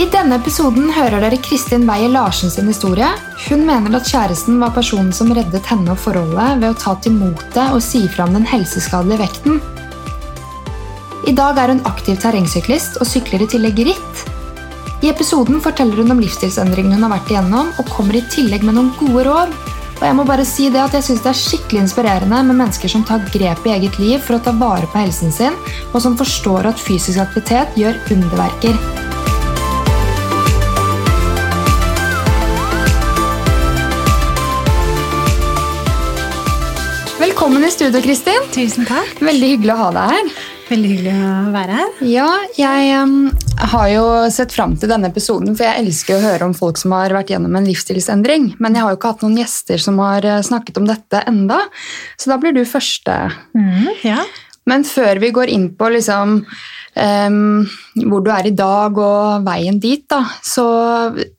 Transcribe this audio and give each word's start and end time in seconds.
I 0.00 0.06
denne 0.08 0.38
episoden 0.38 0.86
hører 0.96 1.20
dere 1.20 1.36
Kristin 1.44 1.82
Weier 1.84 2.08
Larsen 2.08 2.48
sin 2.48 2.70
historie. 2.70 3.04
Hun 3.50 3.66
mener 3.68 3.98
at 3.98 4.06
kjæresten 4.08 4.56
var 4.62 4.72
personen 4.72 5.10
som 5.12 5.28
reddet 5.36 5.66
henne 5.68 5.92
og 5.92 6.00
forholdet 6.00 6.62
ved 6.62 6.70
å 6.70 6.78
ta 6.80 6.94
til 7.04 7.18
motet 7.18 7.74
og 7.74 7.82
si 7.84 8.00
fra 8.08 8.24
om 8.24 8.32
den 8.32 8.46
helseskadelige 8.48 9.20
vekten. 9.20 9.58
I 11.28 11.34
dag 11.36 11.60
er 11.60 11.74
hun 11.74 11.82
aktiv 11.90 12.16
terrengsyklist 12.22 12.96
og 12.96 13.10
sykler 13.10 13.44
i 13.44 13.50
tillegg 13.52 13.82
ritt. 13.90 14.22
I 15.04 15.10
episoden 15.12 15.60
forteller 15.60 16.00
hun 16.00 16.16
om 16.16 16.24
livsstilsendringene 16.24 16.96
hun 16.96 17.04
har 17.04 17.12
vært 17.18 17.34
igjennom, 17.34 17.68
og 17.76 17.92
kommer 17.92 18.16
i 18.16 18.24
tillegg 18.32 18.64
med 18.64 18.78
noen 18.78 18.90
gode 19.02 19.26
råd. 19.28 19.54
Og 19.98 20.06
jeg 20.08 20.16
må 20.16 20.24
bare 20.24 20.48
si 20.48 20.70
det 20.72 20.80
at 20.80 20.96
jeg 20.96 21.10
synes 21.10 21.26
det 21.26 21.32
er 21.34 21.42
skikkelig 21.42 21.84
inspirerende 21.84 22.40
med 22.48 22.62
mennesker 22.62 22.88
som 22.88 23.04
tar 23.04 23.28
grep 23.36 23.68
i 23.68 23.76
eget 23.76 24.00
liv 24.00 24.16
for 24.24 24.38
å 24.38 24.42
ta 24.48 24.56
vare 24.64 24.88
på 24.88 25.04
helsen 25.04 25.36
sin, 25.42 25.60
og 25.92 26.00
som 26.00 26.16
forstår 26.16 26.72
at 26.72 26.80
fysisk 26.88 27.20
aktivitet 27.20 27.76
gjør 27.84 28.00
underverker. 28.16 29.09
Velkommen 37.40 37.64
i 37.64 37.70
studio, 37.72 38.02
Kristin. 38.04 38.42
Tusen 38.52 38.84
takk. 38.84 39.14
Veldig 39.24 39.46
hyggelig 39.48 39.72
å 39.72 39.76
ha 39.78 39.86
deg 39.96 40.10
her. 40.12 40.26
Veldig 40.68 40.88
hyggelig 40.90 41.12
å 41.24 41.52
være 41.54 41.78
her. 41.78 41.94
Ja, 42.04 42.26
jeg 42.52 42.90
um, 43.00 43.14
har 43.72 43.86
jo 43.88 44.02
sett 44.28 44.52
fram 44.52 44.74
til 44.76 44.90
denne 44.92 45.08
episoden, 45.08 45.54
for 45.56 45.64
jeg 45.64 45.86
elsker 45.86 46.18
å 46.18 46.26
høre 46.26 46.50
om 46.50 46.52
folk 46.58 46.76
som 46.76 46.92
har 46.92 47.14
vært 47.16 47.32
gjennom 47.32 47.56
en 47.56 47.64
livsstilsendring. 47.64 48.50
Men 48.60 48.76
jeg 48.76 48.84
har 48.84 48.92
jo 48.92 48.98
ikke 48.98 49.14
hatt 49.14 49.24
noen 49.24 49.40
gjester 49.40 49.80
som 49.80 50.02
har 50.04 50.28
eh, 50.28 50.42
snakket 50.44 50.82
om 50.82 50.90
dette 50.90 51.24
enda, 51.32 51.62
så 52.20 52.34
da 52.34 52.36
blir 52.44 52.52
du 52.58 52.60
første. 52.68 53.16
Ja. 54.04 54.20
Men 54.68 54.84
før 54.84 55.24
vi 55.24 55.32
går 55.40 55.56
inn 55.56 55.70
på 55.80 55.88
liksom, 55.96 56.42
em, 56.98 57.66
hvor 58.08 58.22
du 58.24 58.30
er 58.34 58.48
i 58.48 58.54
dag 58.56 58.98
og 58.98 59.46
veien 59.46 59.80
dit, 59.82 60.02
da, 60.10 60.22
så 60.42 60.66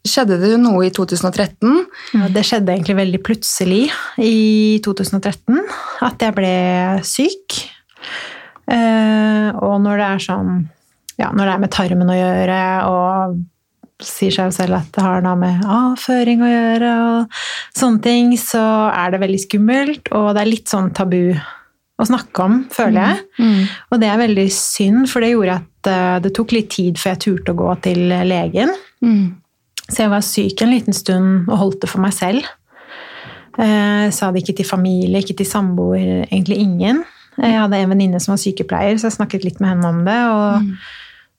skjedde 0.08 0.40
det 0.42 0.56
noe 0.62 0.86
i 0.88 0.94
2013. 0.96 1.78
Ja, 2.18 2.30
det 2.34 2.46
skjedde 2.48 2.76
egentlig 2.76 2.98
veldig 3.00 3.22
plutselig 3.26 3.84
i 4.22 4.80
2013 4.86 5.62
at 6.08 6.28
jeg 6.28 6.38
ble 6.38 6.56
syk. 7.08 7.62
Uh, 8.72 9.52
og 9.66 9.82
når 9.84 10.00
det 10.00 10.06
er 10.06 10.22
sånn 10.24 10.52
Ja, 11.20 11.28
når 11.36 11.44
det 11.44 11.54
er 11.54 11.62
med 11.62 11.72
tarmen 11.74 12.10
å 12.10 12.16
gjøre, 12.16 12.60
og 12.90 13.42
sier 14.02 14.34
seg 14.34 14.54
selv 14.56 14.80
at 14.80 14.88
det 14.96 15.04
har 15.06 15.22
noe 15.22 15.38
med 15.38 15.66
avføring 15.70 16.42
å 16.42 16.50
gjøre, 16.50 16.92
og 17.06 17.42
sånne 17.78 18.02
ting, 18.06 18.32
så 18.40 18.64
er 18.90 19.14
det 19.14 19.22
veldig 19.22 19.42
skummelt, 19.44 20.12
og 20.18 20.32
det 20.34 20.42
er 20.42 20.50
litt 20.50 20.72
sånn 20.72 20.90
tabu 20.98 21.36
å 22.02 22.10
snakke 22.10 22.46
om, 22.46 22.64
føler 22.74 23.02
jeg. 23.02 23.22
Og 23.92 24.02
det 24.02 24.10
er 24.10 24.22
veldig 24.22 24.48
synd, 24.56 25.06
for 25.12 25.24
det 25.24 25.34
gjorde 25.34 25.60
at 25.62 25.92
eh, 25.92 26.18
det 26.26 26.34
tok 26.38 26.56
litt 26.56 26.72
tid 26.74 27.00
før 27.02 27.14
jeg 27.14 27.24
turte 27.26 27.54
å 27.54 27.60
gå 27.62 27.76
til 27.86 28.02
legen. 28.30 28.74
Mm. 29.06 29.38
Så 29.88 30.06
jeg 30.06 30.12
var 30.14 30.26
syk 30.26 30.64
en 30.64 30.74
liten 30.74 30.96
stund 30.96 31.50
og 31.50 31.58
holdt 31.60 31.82
det 31.84 31.92
for 31.92 32.04
meg 32.04 32.16
selv. 32.16 32.48
Eh, 33.60 34.08
sa 34.14 34.32
det 34.32 34.44
ikke 34.44 34.62
til 34.62 34.70
familie, 34.70 35.20
ikke 35.20 35.38
til 35.42 35.50
samboer, 35.50 36.26
egentlig 36.30 36.62
ingen. 36.64 37.04
Jeg 37.42 37.58
hadde 37.58 37.80
en 37.80 37.94
venninne 37.94 38.20
som 38.22 38.34
var 38.36 38.42
sykepleier, 38.42 38.98
så 39.00 39.10
jeg 39.10 39.18
snakket 39.18 39.48
litt 39.48 39.62
med 39.64 39.74
henne 39.74 39.92
om 39.92 40.02
det. 40.08 40.20
Og 40.32 40.72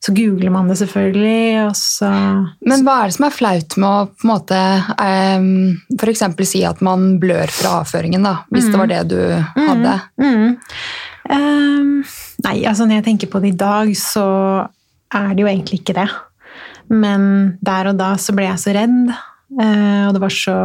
så 0.03 0.11
googler 0.17 0.51
man 0.51 0.67
det 0.67 0.81
selvfølgelig, 0.81 1.69
og 1.69 1.77
så 1.79 2.09
Men 2.67 2.83
hva 2.83 2.97
er 3.03 3.11
det 3.11 3.17
som 3.17 3.27
er 3.29 3.35
flaut 3.37 3.77
med 3.79 3.87
å 3.87 4.09
på 4.11 4.27
en 4.27 4.33
måte 4.33 4.59
um, 4.99 5.53
for 5.95 6.11
eksempel 6.11 6.49
si 6.49 6.65
at 6.67 6.83
man 6.83 7.21
blør 7.23 7.53
fra 7.55 7.79
avføringen, 7.85 8.27
da, 8.27 8.41
hvis 8.51 8.67
det 8.67 8.81
var 8.81 8.91
det 8.91 9.03
du 9.13 9.21
hadde? 9.55 9.95
Mm. 10.19 10.59
Um, 11.31 11.93
nei, 12.49 12.57
altså 12.67 12.89
når 12.89 12.99
jeg 12.99 13.07
tenker 13.13 13.31
på 13.31 13.45
det 13.45 13.53
i 13.53 13.61
dag, 13.63 13.95
så 13.99 14.27
er 15.15 15.33
det 15.37 15.45
jo 15.45 15.51
egentlig 15.53 15.83
ikke 15.83 15.97
det. 16.01 16.09
Men 16.91 17.55
der 17.63 17.93
og 17.93 18.01
da 18.01 18.17
så 18.21 18.35
ble 18.35 18.49
jeg 18.49 18.61
så 18.61 18.75
redd, 18.75 19.13
eh, 19.63 20.03
og 20.09 20.17
det 20.17 20.23
var 20.25 20.35
så 20.35 20.57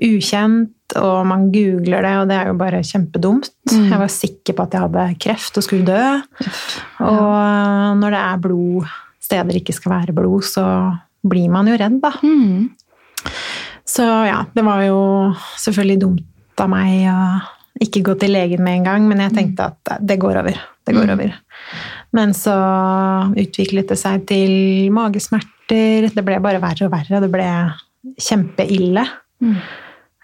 ukjent, 0.00 0.72
og 1.00 1.26
man 1.26 1.46
googler 1.54 2.02
det, 2.04 2.12
og 2.20 2.28
det 2.28 2.36
er 2.36 2.50
jo 2.50 2.56
bare 2.60 2.82
kjempedumt. 2.84 3.48
Mm. 3.72 3.86
Jeg 3.92 3.98
var 4.02 4.10
sikker 4.12 4.56
på 4.58 4.66
at 4.66 4.74
jeg 4.76 4.84
hadde 4.86 5.06
kreft 5.22 5.56
og 5.60 5.64
skulle 5.66 5.86
dø. 5.86 6.04
Og 7.06 7.96
når 8.02 8.14
det 8.16 8.20
er 8.22 8.42
blod 8.44 8.90
steder 9.22 9.48
det 9.54 9.62
ikke 9.62 9.76
skal 9.76 9.94
være 9.94 10.14
blod, 10.16 10.42
så 10.44 10.64
blir 11.24 11.48
man 11.54 11.68
jo 11.70 11.76
redd, 11.78 12.00
da. 12.02 12.10
Mm. 12.22 12.70
Så 13.88 14.04
ja, 14.28 14.42
det 14.54 14.64
var 14.66 14.82
jo 14.84 14.98
selvfølgelig 15.62 16.00
dumt 16.02 16.60
av 16.62 16.68
meg 16.72 17.06
å 17.10 17.18
ikke 17.82 18.02
gå 18.06 18.14
til 18.20 18.34
legen 18.34 18.62
med 18.62 18.80
en 18.80 18.84
gang, 18.90 19.06
men 19.08 19.22
jeg 19.24 19.34
tenkte 19.36 19.70
at 19.72 19.94
det 20.04 20.18
går 20.22 20.40
over. 20.42 20.58
Det 20.86 20.94
går 20.96 21.06
Mm. 21.06 21.14
over. 21.14 21.32
Men 22.12 22.32
så 22.34 22.54
utviklet 23.38 23.88
det 23.88 23.96
seg 23.98 24.26
til 24.26 24.90
magesmerter. 24.92 26.10
Det 26.12 26.24
ble 26.26 26.40
bare 26.42 26.60
verre 26.60 26.84
og 26.88 26.92
verre. 26.92 27.20
Det 27.22 27.30
ble 27.32 27.46
kjempeille. 28.20 29.06
Mm. 29.40 29.56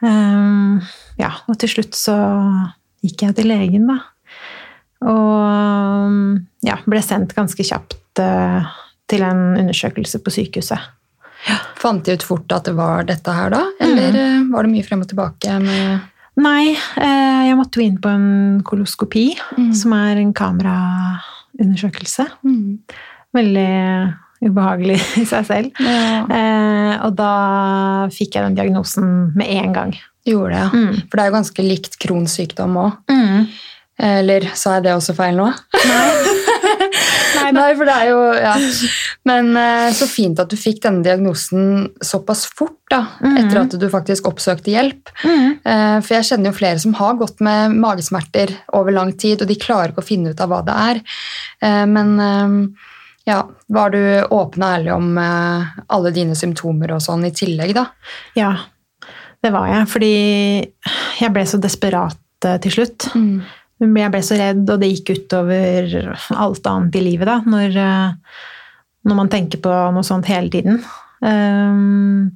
Um, 0.01 0.79
ja, 1.19 1.33
og 1.49 1.59
til 1.59 1.73
slutt 1.73 1.97
så 1.99 2.17
gikk 3.05 3.25
jeg 3.27 3.39
til 3.39 3.51
legen, 3.51 3.89
da. 3.91 3.99
Og 5.09 6.67
ja, 6.67 6.79
ble 6.91 7.03
sendt 7.05 7.35
ganske 7.37 7.63
kjapt 7.67 8.23
uh, 8.23 8.67
til 9.11 9.25
en 9.27 9.57
undersøkelse 9.59 10.21
på 10.23 10.35
sykehuset. 10.35 10.95
Ja. 11.47 11.59
Fant 11.79 12.03
de 12.05 12.17
ut 12.19 12.25
fort 12.27 12.51
at 12.55 12.67
det 12.67 12.75
var 12.79 13.07
dette 13.07 13.31
her 13.33 13.53
da? 13.55 13.63
Eller 13.81 14.11
mm. 14.15 14.49
var 14.53 14.67
det 14.67 14.73
mye 14.73 14.87
frem 14.87 15.05
og 15.05 15.11
tilbake 15.11 15.59
med 15.63 16.07
Nei, 16.39 16.71
eh, 16.71 17.49
jeg 17.49 17.57
måtte 17.59 17.81
jo 17.81 17.87
inn 17.89 17.97
på 17.99 18.11
en 18.15 18.61
koloskopi, 18.63 19.33
Mm. 19.57 19.73
som 19.75 19.93
er 19.97 20.21
en 20.21 20.33
kameraundersøkelse. 20.33 22.29
Mm. 22.47 22.79
Veldig 23.35 24.15
ubehagelig 24.45 25.01
i 25.23 25.25
seg 25.29 25.47
selv. 25.49 25.81
Ja, 25.83 26.25
Eh, 26.29 26.95
og 27.07 27.15
da 27.19 27.33
fikk 28.13 28.35
jeg 28.37 28.45
den 28.49 28.57
diagnosen 28.59 29.33
med 29.39 29.51
en 29.59 29.73
gang. 29.77 29.93
gjorde 30.27 30.55
det, 30.55 30.61
ja. 30.61 30.69
Mm. 30.73 30.95
For 31.09 31.17
det 31.19 31.23
er 31.25 31.29
jo 31.31 31.37
ganske 31.39 31.65
likt 31.65 31.99
Crohns 32.03 32.35
sykdom 32.39 32.77
òg. 32.81 32.97
Mm. 33.13 33.47
Eller 33.99 34.45
sa 34.55 34.77
jeg 34.77 34.85
det 34.87 34.93
også 34.95 35.15
feil 35.19 35.35
nå? 35.39 35.49
Nei, 37.39 37.49
Nei, 37.59 37.69
for 37.75 37.89
det 37.89 37.95
er 37.95 38.11
jo 38.13 38.19
ja. 38.39 38.53
Men 39.27 39.49
eh, 39.59 39.89
så 39.97 40.07
fint 40.11 40.39
at 40.43 40.51
du 40.53 40.57
fikk 40.59 40.83
denne 40.85 41.03
diagnosen 41.07 41.89
såpass 42.05 42.45
fort, 42.47 42.77
da, 42.93 43.03
mm. 43.21 43.37
etter 43.43 43.61
at 43.63 43.75
du 43.81 43.89
faktisk 43.93 44.29
oppsøkte 44.31 44.71
hjelp. 44.73 45.11
Mm. 45.25 45.49
Eh, 45.61 45.97
For 46.05 46.15
jeg 46.19 46.29
kjenner 46.31 46.53
jo 46.53 46.59
flere 46.61 46.83
som 46.83 46.95
har 46.99 47.19
gått 47.21 47.43
med 47.45 47.75
magesmerter 47.83 48.55
over 48.79 48.95
lang 48.97 49.13
tid, 49.19 49.43
og 49.43 49.51
de 49.51 49.59
klarer 49.61 49.93
ikke 49.93 50.05
å 50.05 50.11
finne 50.13 50.33
ut 50.33 50.41
av 50.45 50.53
hva 50.55 50.63
det 50.67 50.79
er. 50.93 51.03
Eh, 51.67 51.85
Men 51.91 52.15
ja, 53.29 53.43
var 53.67 53.93
du 53.93 54.01
åpen 54.33 54.63
og 54.65 54.71
ærlig 54.71 54.93
om 54.95 55.09
eh, 55.21 55.73
alle 55.93 56.13
dine 56.17 56.37
symptomer 56.39 56.95
og 56.97 57.03
sånn 57.05 57.27
i 57.29 57.35
tillegg, 57.35 57.75
da? 57.77 57.85
Ja, 58.39 58.55
det 59.45 59.53
var 59.53 59.69
jeg. 59.69 59.89
Fordi 59.93 60.15
jeg 61.21 61.35
ble 61.35 61.45
så 61.49 61.61
desperat 61.61 62.49
eh, 62.49 62.57
til 62.65 62.79
slutt. 62.79 63.11
Jeg 63.85 64.13
ble 64.15 64.23
så 64.25 64.39
redd, 64.41 64.65
og 64.65 64.81
det 64.81 64.89
gikk 64.95 65.13
utover 65.19 65.93
alt 66.35 66.71
annet 66.71 66.97
i 66.99 67.05
livet, 67.05 67.29
da, 67.29 67.37
når, 67.45 67.77
eh, 67.85 68.41
når 69.09 69.21
man 69.21 69.31
tenker 69.33 69.61
på 69.63 69.77
noe 69.95 70.07
sånt 70.07 70.31
hele 70.33 70.51
tiden. 70.55 70.81
Um, 71.21 72.33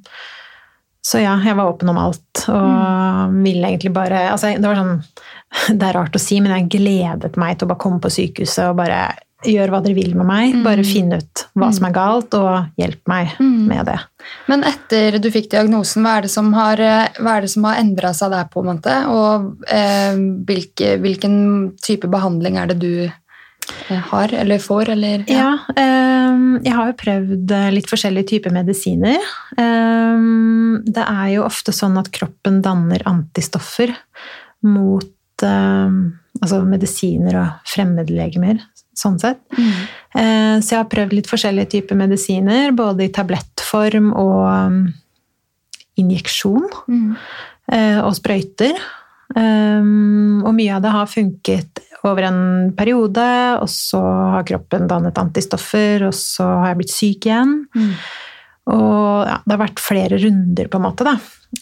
så 1.03 1.19
ja, 1.23 1.33
jeg 1.43 1.55
var 1.57 1.71
åpen 1.71 1.89
om 1.91 1.99
alt, 1.99 2.45
og 2.51 3.33
ville 3.43 3.67
egentlig 3.67 3.93
bare 3.95 4.25
altså, 4.33 4.49
Det 4.59 4.67
var 4.67 4.75
sånn 4.75 4.97
Det 5.79 5.87
er 5.87 5.95
rart 5.95 6.15
å 6.15 6.19
si, 6.19 6.41
men 6.43 6.51
jeg 6.51 6.71
gledet 6.75 7.37
meg 7.39 7.57
til 7.57 7.67
å 7.67 7.71
bare 7.71 7.83
komme 7.83 8.03
på 8.03 8.11
sykehuset 8.11 8.65
og 8.69 8.79
bare 8.81 9.05
gjøre 9.47 9.71
hva 9.73 9.81
dere 9.83 9.97
vil 9.97 10.13
med 10.17 10.27
meg. 10.27 10.57
Bare 10.65 10.85
finne 10.87 11.19
ut 11.21 11.45
hva 11.59 11.69
som 11.75 11.87
er 11.87 11.95
galt, 11.95 12.35
og 12.37 12.79
hjelp 12.79 13.01
meg 13.09 13.33
med 13.41 13.87
det. 13.89 13.99
Men 14.51 14.63
etter 14.67 15.19
du 15.21 15.29
fikk 15.33 15.51
diagnosen, 15.51 16.05
hva 16.05 16.17
er 16.17 16.27
det 16.27 16.31
som 16.33 16.53
har, 16.55 16.79
eh, 16.79 17.19
hva 17.19 17.39
det 17.43 17.51
som 17.53 17.67
har 17.67 17.81
endra 17.81 18.13
seg 18.15 18.31
der, 18.33 18.47
på 18.51 18.63
en 18.63 18.71
måte? 18.71 18.95
Og 19.11 19.67
eh, 19.67 20.15
hvilke, 20.47 20.95
hvilken 21.03 21.35
type 21.83 22.09
behandling 22.11 22.59
er 22.61 22.71
det 22.71 22.79
du 22.81 22.93
eh, 23.03 24.03
har, 24.11 24.33
eller 24.43 24.63
får, 24.63 24.93
eller 24.95 25.25
Ja, 25.31 25.51
ehm, 25.75 26.63
jeg 26.63 26.75
har 26.77 26.91
jo 26.91 26.99
prøvd 27.03 27.55
eh, 27.59 27.69
litt 27.75 27.91
forskjellige 27.91 28.31
typer 28.35 28.55
medisiner. 28.55 29.31
Ehm, 29.59 30.83
det 30.87 31.05
er 31.05 31.35
jo 31.35 31.47
ofte 31.47 31.75
sånn 31.75 31.99
at 32.01 32.11
kroppen 32.15 32.61
danner 32.65 33.03
antistoffer 33.09 33.95
mot 34.63 35.43
ehm, 35.43 36.03
altså 36.41 36.61
medisiner 36.67 37.37
og 37.39 37.69
fremmedlegemer, 37.69 38.61
sånn 38.97 39.19
sett. 39.21 39.39
Mm. 39.57 39.71
Eh, 40.15 40.55
Så 40.61 40.75
jeg 40.75 40.79
har 40.81 40.89
prøvd 40.91 41.13
litt 41.17 41.29
forskjellige 41.31 41.69
typer 41.77 41.95
medisiner, 41.99 42.71
både 42.75 43.05
i 43.07 43.11
tablettform 43.13 44.11
og 44.13 44.43
um, 44.49 44.93
injeksjon 45.97 46.67
Mm. 46.87 47.15
eh, 47.71 47.99
og 48.03 48.13
sprøyter. 48.17 48.77
Um, 49.35 50.43
og 50.45 50.53
mye 50.53 50.75
av 50.75 50.83
det 50.83 50.91
har 50.93 51.07
funket 51.09 51.79
over 52.03 52.27
en 52.27 52.73
periode, 52.77 53.23
og 53.61 53.69
så 53.71 54.01
har 54.35 54.43
kroppen 54.45 54.87
dannet 54.91 55.17
antistoffer, 55.17 56.03
og 56.09 56.13
så 56.13 56.43
har 56.59 56.67
jeg 56.73 56.77
blitt 56.81 56.93
syk 56.93 57.25
igjen. 57.29 57.53
Mm. 57.73 57.93
Og 58.73 59.25
ja, 59.27 59.37
det 59.45 59.55
har 59.55 59.61
vært 59.63 59.81
flere 59.81 60.19
runder, 60.21 60.67
på 60.69 60.77
en 60.79 60.85
måte, 60.85 61.07
da. 61.07 61.15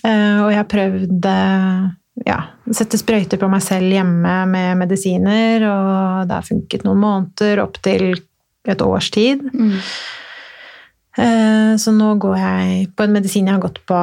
Uh, 0.04 0.38
og 0.46 0.50
jeg 0.52 0.60
har 0.60 0.70
prøvd 0.72 1.26
eh, 1.30 1.90
ja, 2.26 2.38
sette 2.76 2.98
sprøyter 3.00 3.40
på 3.42 3.48
meg 3.50 3.62
selv 3.66 3.92
hjemme 3.92 4.34
med 4.52 4.78
medisiner, 4.78 5.64
og 5.68 6.28
det 6.28 6.36
har 6.38 6.48
funket 6.48 6.84
noen 6.86 7.00
måneder, 7.02 7.62
opp 7.64 7.80
til 7.82 8.12
et 8.68 8.82
års 8.86 9.10
tid. 9.12 9.42
Mm. 9.54 9.78
Eh, 11.18 11.76
Så 11.82 11.92
nå 11.96 12.14
går 12.22 12.38
jeg 12.38 12.90
på 12.96 13.04
en 13.08 13.14
medisin 13.16 13.48
jeg 13.48 13.56
har 13.58 13.64
gått 13.64 13.80
på 13.90 13.98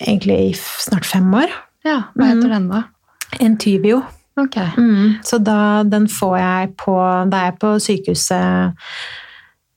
egentlig 0.00 0.38
i 0.50 0.54
snart 0.54 1.04
fem 1.06 1.28
år. 1.34 1.50
Ja, 1.84 2.02
Hva 2.16 2.26
heter 2.30 2.48
Mm. 2.48 2.50
den, 2.50 2.68
da? 2.68 2.82
Entyvio. 3.40 4.02
Okay. 4.36 4.70
Mm. 4.78 5.18
Så 5.22 5.38
da, 5.42 5.82
den 5.82 6.06
får 6.08 6.38
jeg 6.38 6.76
på 6.76 6.94
Da 7.30 7.36
er 7.36 7.44
jeg 7.50 7.58
på 7.58 7.74
sykehuset 7.80 8.74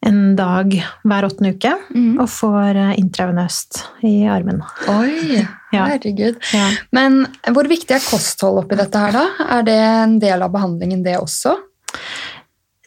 en 0.05 0.35
dag 0.35 0.73
hver 1.07 1.25
åttende 1.29 1.53
uke 1.55 1.71
Mm. 1.93 2.19
og 2.19 2.27
får 2.29 2.75
eh, 2.75 2.93
intravenøst 2.99 3.83
i 4.03 4.25
armen. 4.27 4.61
Oi, 4.91 5.39
Ja. 5.73 5.85
herregud. 5.89 6.37
Ja. 6.53 6.67
Men 6.93 7.23
hvor 7.49 7.65
viktig 7.71 7.95
er 7.95 8.03
kosthold 8.05 8.59
oppi 8.63 8.77
dette 8.77 8.99
her, 8.99 9.15
da? 9.15 9.23
Er 9.57 9.63
det 9.65 9.77
en 9.79 10.17
del 10.21 10.43
av 10.45 10.51
behandlingen, 10.53 11.01
det 11.05 11.15
også? 11.17 11.55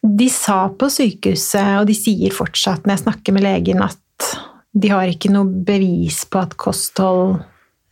De 0.06 0.28
sa 0.30 0.68
på 0.70 0.86
sykehuset, 0.92 1.80
og 1.80 1.86
de 1.88 1.96
sier 1.98 2.30
fortsatt 2.36 2.84
når 2.86 2.94
jeg 2.98 3.04
snakker 3.08 3.34
med 3.34 3.42
legen, 3.42 3.80
at 3.82 4.28
de 4.76 4.88
har 4.92 5.08
ikke 5.10 5.32
noe 5.34 5.48
bevis 5.66 6.20
på 6.30 6.38
at 6.44 6.54
kosthold 6.60 7.40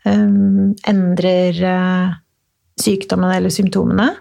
um, 0.05 0.75
endrer 0.87 1.59
uh, 1.65 2.13
sykdommen 2.79 3.33
eller 3.35 3.51
symptomene. 3.51 4.13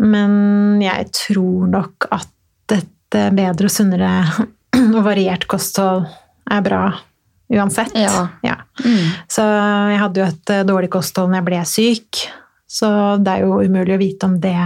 Men 0.00 0.80
jeg 0.82 1.10
tror 1.12 1.66
nok 1.72 2.06
at 2.14 2.28
eh, 2.28 2.39
bedre 3.12 3.68
og 3.68 3.74
sunnere 3.74 4.10
og 4.96 5.00
variert 5.06 5.46
kosthold 5.50 6.06
er 6.50 6.66
bra 6.66 6.84
uansett. 7.50 7.90
Ja. 7.94 8.28
Ja. 8.42 8.56
Mm. 8.84 9.08
Så 9.28 9.42
jeg 9.44 9.98
hadde 10.02 10.22
jo 10.22 10.28
et 10.28 10.52
eh, 10.54 10.66
dårlig 10.68 10.92
kosthold 10.92 11.32
når 11.32 11.40
jeg 11.40 11.48
ble 11.48 11.64
syk, 11.68 12.22
så 12.70 12.92
det 13.18 13.34
er 13.34 13.48
jo 13.48 13.58
umulig 13.64 13.96
å 13.96 14.00
vite 14.00 14.30
om 14.30 14.38
det 14.42 14.60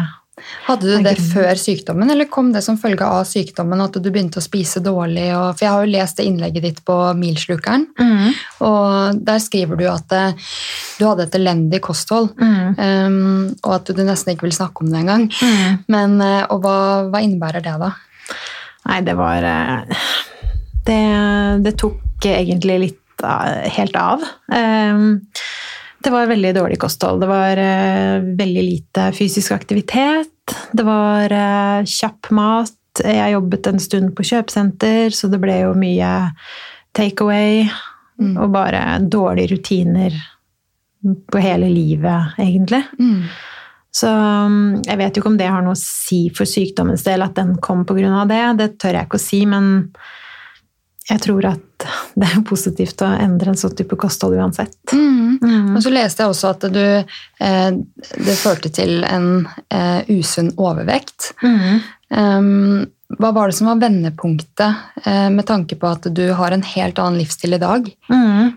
Hadde 0.66 0.88
du 0.90 1.04
Det 1.04 1.12
før 1.30 1.54
sykdommen, 1.56 2.10
eller 2.10 2.26
kom 2.28 2.48
det 2.52 2.60
som 2.66 2.76
følge 2.76 3.06
av 3.06 3.22
sykdommen 3.24 3.80
at 3.80 3.94
du 4.02 4.08
begynte 4.10 4.40
å 4.40 4.44
spise 4.44 4.82
dårlig? 4.82 5.28
Og, 5.30 5.54
for 5.54 5.62
jeg 5.64 5.70
har 5.70 5.84
jo 5.84 5.92
lest 5.94 6.18
det 6.18 6.26
innlegget 6.26 6.66
ditt 6.66 6.80
på 6.84 6.96
Milslukeren, 7.16 7.86
og 8.66 9.20
der 9.24 9.38
skriver 9.40 9.78
du 9.78 9.86
at 9.88 10.12
eh, 10.12 10.50
du 10.98 11.06
hadde 11.06 11.28
et 11.28 11.38
elendig 11.38 11.80
kosthold. 11.86 12.34
Mm. 12.34 12.74
Um, 12.76 13.46
og 13.62 13.76
at 13.78 13.94
du 13.94 14.02
nesten 14.04 14.34
ikke 14.34 14.48
vil 14.48 14.56
snakke 14.58 14.84
om 14.84 14.90
det 14.90 15.04
engang. 15.04 15.28
Mm. 15.30 15.78
Men, 15.94 16.18
eh, 16.26 16.42
og 16.50 16.66
hva, 16.66 16.76
hva 17.14 17.22
innebærer 17.24 17.64
det, 17.64 17.78
da? 17.80 17.94
Nei, 18.88 19.00
det 19.06 19.14
var 19.16 19.46
eh, 19.48 20.04
Det, 20.84 21.00
det 21.64 21.74
tok 21.80 22.26
egentlig 22.28 22.78
litt 22.82 23.24
helt 23.76 23.96
av. 23.96 24.24
Eh, 24.52 25.04
Det 26.04 26.12
var 26.12 26.26
veldig 26.28 26.50
dårlig 26.52 26.76
kosthold. 26.82 27.22
Det 27.22 27.28
var 27.30 27.56
eh, 27.56 28.20
veldig 28.36 28.64
lite 28.66 29.06
fysisk 29.16 29.54
aktivitet. 29.56 30.52
Det 30.72 30.84
var 30.84 31.32
kjapp 31.88 32.28
mat. 32.36 32.76
Jeg 33.00 33.32
jobbet 33.32 33.66
en 33.66 33.80
stund 33.80 34.12
på 34.14 34.26
kjøpesenter, 34.28 35.08
så 35.10 35.30
det 35.32 35.40
ble 35.42 35.56
jo 35.62 35.72
mye 35.78 36.10
takeaway. 36.94 37.64
Mm. 38.20 38.36
Og 38.36 38.52
bare 38.54 38.82
dårlige 39.10 39.56
rutiner 39.56 40.14
på 41.32 41.40
hele 41.42 41.66
livet, 41.72 42.36
egentlig. 42.38 42.84
Mm. 43.00 43.24
Så 43.94 44.10
um, 44.10 44.82
jeg 44.82 44.98
vet 44.98 45.14
jo 45.14 45.22
ikke 45.22 45.30
om 45.30 45.38
det 45.38 45.50
har 45.52 45.62
noe 45.62 45.76
å 45.76 45.78
si 45.78 46.26
for 46.34 46.48
sykdommens 46.50 47.06
del, 47.06 47.22
at 47.22 47.36
den 47.38 47.54
kom 47.62 47.84
av 47.86 48.28
det. 48.30 48.42
Det 48.58 48.68
tør 48.82 48.98
jeg 48.98 49.06
ikke 49.06 49.20
å 49.20 49.22
si, 49.22 49.44
men 49.46 49.68
jeg 51.10 51.20
tror 51.20 51.46
at 51.52 51.86
det 52.18 52.30
er 52.30 52.46
positivt 52.48 53.04
å 53.04 53.12
endre 53.12 53.52
en 53.52 53.60
sånn 53.60 53.76
type 53.78 53.98
kosthold 54.00 54.38
uansett. 54.40 54.76
Mm. 54.92 55.38
Mm. 55.42 55.76
Og 55.76 55.82
så 55.84 55.92
leste 55.92 56.24
jeg 56.24 56.32
også 56.32 56.50
at 56.54 56.66
du, 56.74 56.82
eh, 57.44 57.70
det 58.26 58.36
førte 58.40 58.72
til 58.74 59.04
en 59.06 59.46
eh, 59.68 60.10
usunn 60.10 60.50
overvekt. 60.56 61.32
Mm. 61.44 61.80
Um, 62.14 62.84
hva 63.18 63.30
var 63.36 63.50
det 63.50 63.56
som 63.58 63.68
var 63.68 63.82
vendepunktet 63.82 65.04
eh, 65.04 65.30
med 65.30 65.46
tanke 65.46 65.76
på 65.78 65.90
at 65.90 66.08
du 66.14 66.24
har 66.34 66.54
en 66.54 66.64
helt 66.66 66.98
annen 66.98 67.20
livsstil 67.20 67.56
i 67.56 67.62
dag? 67.62 67.90
Mm. 68.10 68.54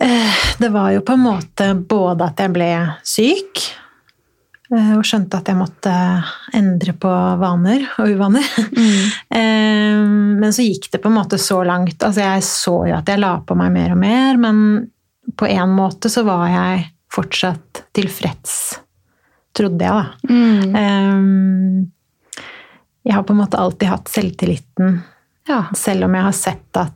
Eh, 0.00 0.34
Det 0.58 0.68
var 0.74 0.90
jo 0.92 1.00
på 1.00 1.12
en 1.16 1.22
måte 1.24 1.68
både 1.88 2.26
at 2.28 2.40
jeg 2.42 2.52
ble 2.52 2.68
syk, 3.06 3.62
eh, 4.74 4.90
og 4.98 5.04
skjønte 5.06 5.38
at 5.40 5.48
jeg 5.48 5.56
måtte 5.56 5.92
endre 6.58 6.92
på 7.00 7.12
vaner 7.40 7.86
og 7.98 8.10
uvaner. 8.12 8.44
Mm. 8.76 9.06
Men 10.42 10.52
så 10.54 10.62
gikk 10.66 10.90
det 10.92 11.00
på 11.02 11.08
en 11.10 11.16
måte 11.18 11.38
så 11.40 11.62
langt. 11.66 11.98
Altså 12.04 12.20
jeg 12.22 12.44
så 12.46 12.76
jo 12.90 12.94
at 12.98 13.08
jeg 13.10 13.18
la 13.22 13.36
på 13.44 13.56
meg 13.58 13.72
mer 13.74 13.94
og 13.94 13.98
mer, 14.02 14.36
men 14.40 14.60
på 15.36 15.48
en 15.50 15.72
måte 15.76 16.08
så 16.12 16.22
var 16.24 16.46
jeg 16.48 16.84
fortsatt 17.12 17.82
tilfreds, 17.96 18.54
trodde 19.56 19.84
jeg, 19.84 19.92
da. 19.92 20.06
Mm. 20.30 20.76
Eh, 20.76 21.88
Jeg 23.08 23.14
har 23.16 23.22
på 23.24 23.32
en 23.32 23.38
måte 23.40 23.56
alltid 23.58 23.88
hatt 23.88 24.08
selvtilliten, 24.12 24.98
Ja. 25.48 25.62
selv 25.74 26.04
om 26.04 26.14
jeg 26.14 26.22
har 26.26 26.32
sett 26.36 26.76
at 26.76 26.92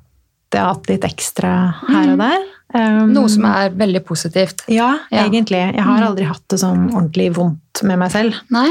jeg 0.52 0.60
har 0.60 0.74
hatt 0.74 0.88
litt 0.90 1.04
ekstra 1.08 1.52
her 1.88 2.10
og 2.12 2.18
der. 2.20 2.42
Eh, 2.74 3.00
Noe 3.12 3.28
som 3.28 3.44
er 3.48 3.70
veldig 3.76 4.04
positivt. 4.08 4.62
Ja, 4.72 4.98
Ja. 5.10 5.26
egentlig. 5.26 5.60
Jeg 5.74 5.84
har 5.84 6.02
aldri 6.06 6.24
hatt 6.24 6.44
det 6.48 6.58
sånn 6.62 6.88
ordentlig 6.92 7.32
vondt 7.36 7.82
med 7.82 7.98
meg 7.98 8.10
selv. 8.14 8.34
Nei? 8.50 8.68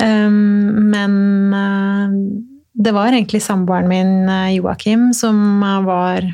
Um, 0.00 0.90
men 0.90 1.54
uh, 1.54 2.08
det 2.74 2.92
var 2.96 3.12
egentlig 3.12 3.42
samboeren 3.44 3.88
min, 3.90 4.12
uh, 4.28 4.48
Joakim, 4.54 5.12
som 5.12 5.62
uh, 5.62 5.80
var 5.84 6.24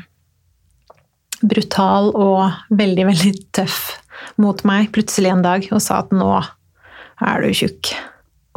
brutal 1.43 2.11
og 2.15 2.51
veldig, 2.73 3.05
veldig 3.11 3.33
tøff 3.53 3.81
mot 4.41 4.61
meg 4.65 4.89
plutselig 4.95 5.31
en 5.33 5.43
dag 5.45 5.67
og 5.71 5.81
sa 5.83 5.99
at 6.03 6.13
nå 6.15 6.31
er 6.37 7.43
du 7.43 7.49
tjukk. 7.53 7.91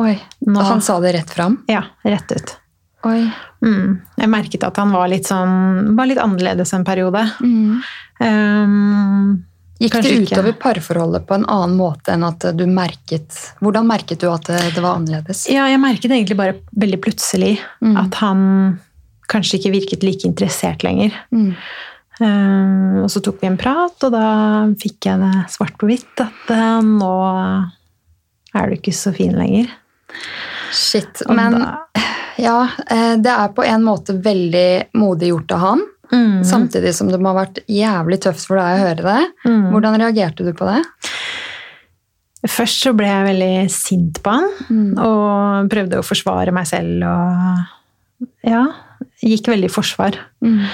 Oi. 0.01 0.15
Nå, 0.47 0.57
Og 0.57 0.65
han 0.65 0.81
sa 0.85 0.97
det 1.01 1.13
rett 1.19 1.33
fram? 1.35 1.59
Ja, 1.69 1.83
rett 2.07 2.33
ut. 2.33 2.55
Mm. 3.05 4.01
Jeg 4.21 4.29
merket 4.33 4.65
at 4.67 4.77
han 4.81 4.93
var 4.93 5.09
litt 5.09 5.29
sånn 5.29 5.95
var 5.97 6.09
litt 6.11 6.21
annerledes 6.21 6.73
en 6.77 6.85
periode. 6.85 7.23
Mm. 7.41 7.79
Um, 8.21 9.45
Gikk 9.81 9.95
det 10.05 10.13
utover 10.27 10.53
parforholdet 10.61 11.25
på 11.25 11.39
en 11.39 11.47
annen 11.49 11.79
måte 11.79 12.13
enn 12.13 12.25
at 12.27 12.45
du 12.53 12.67
merket 12.69 13.33
Hvordan 13.65 13.87
merket 13.89 14.21
du 14.21 14.27
at 14.29 14.45
det, 14.51 14.59
det 14.77 14.83
var 14.85 14.99
annerledes? 14.99 15.47
ja, 15.49 15.65
jeg 15.73 15.81
merket 15.81 16.13
egentlig 16.13 16.37
bare 16.37 16.59
veldig 16.77 17.01
plutselig 17.01 17.55
Mm. 17.81 17.97
at 17.97 18.19
han 18.21 18.43
kanskje 19.33 19.57
ikke 19.57 19.73
virket 19.73 20.03
like 20.05 20.27
interessert 20.29 20.83
lenger. 20.85 21.15
Mm. 21.33 21.55
Um, 22.21 22.97
og 23.05 23.09
så 23.09 23.23
tok 23.25 23.39
vi 23.41 23.47
en 23.49 23.57
prat, 23.57 23.97
og 24.05 24.13
da 24.13 24.25
fikk 24.77 25.07
jeg 25.09 25.23
det 25.23 25.45
svart 25.55 25.79
på 25.81 25.89
hvitt 25.89 26.21
at 26.21 26.51
uh, 26.53 26.83
nå 26.85 27.15
er 28.53 28.67
du 28.69 28.77
ikke 28.77 28.93
så 28.93 29.15
fin 29.17 29.33
lenger. 29.39 29.71
Shit. 30.75 31.23
Og 31.25 31.33
Men 31.39 31.57
da, 31.57 31.71
ja, 32.41 32.59
eh, 32.91 33.15
det 33.21 33.31
er 33.33 33.53
på 33.57 33.65
en 33.67 33.85
måte 33.87 34.17
veldig 34.25 34.91
modig 34.99 35.31
gjort 35.33 35.53
av 35.57 35.65
han. 35.67 35.83
mm, 36.13 36.39
Samtidig 36.45 36.95
som 36.97 37.09
det 37.13 37.21
må 37.23 37.31
ha 37.35 37.45
vært 37.45 37.61
jævlig 37.71 38.21
tøft 38.25 38.47
for 38.49 38.57
deg 38.61 38.79
å 38.79 38.85
høre 38.89 39.03
det. 39.07 39.21
mm. 39.47 39.67
Hvordan 39.75 39.99
reagerte 40.01 40.47
du 40.47 40.53
på 40.57 40.67
det? 40.71 40.81
Først 42.49 42.81
så 42.87 42.95
ble 42.97 43.05
jeg 43.11 43.27
veldig 43.27 43.71
sint 43.73 44.23
på 44.25 44.33
han, 44.33 44.47
Mm. 44.71 44.95
og 44.99 45.69
prøvde 45.73 45.99
å 46.01 46.07
forsvare 46.07 46.53
meg 46.57 46.67
selv 46.67 47.05
og 47.05 47.67
Ja, 48.45 48.67
gikk 49.25 49.47
veldig 49.49 49.69
i 49.69 49.73
forsvar. 49.73 50.17
Mm. 50.45 50.65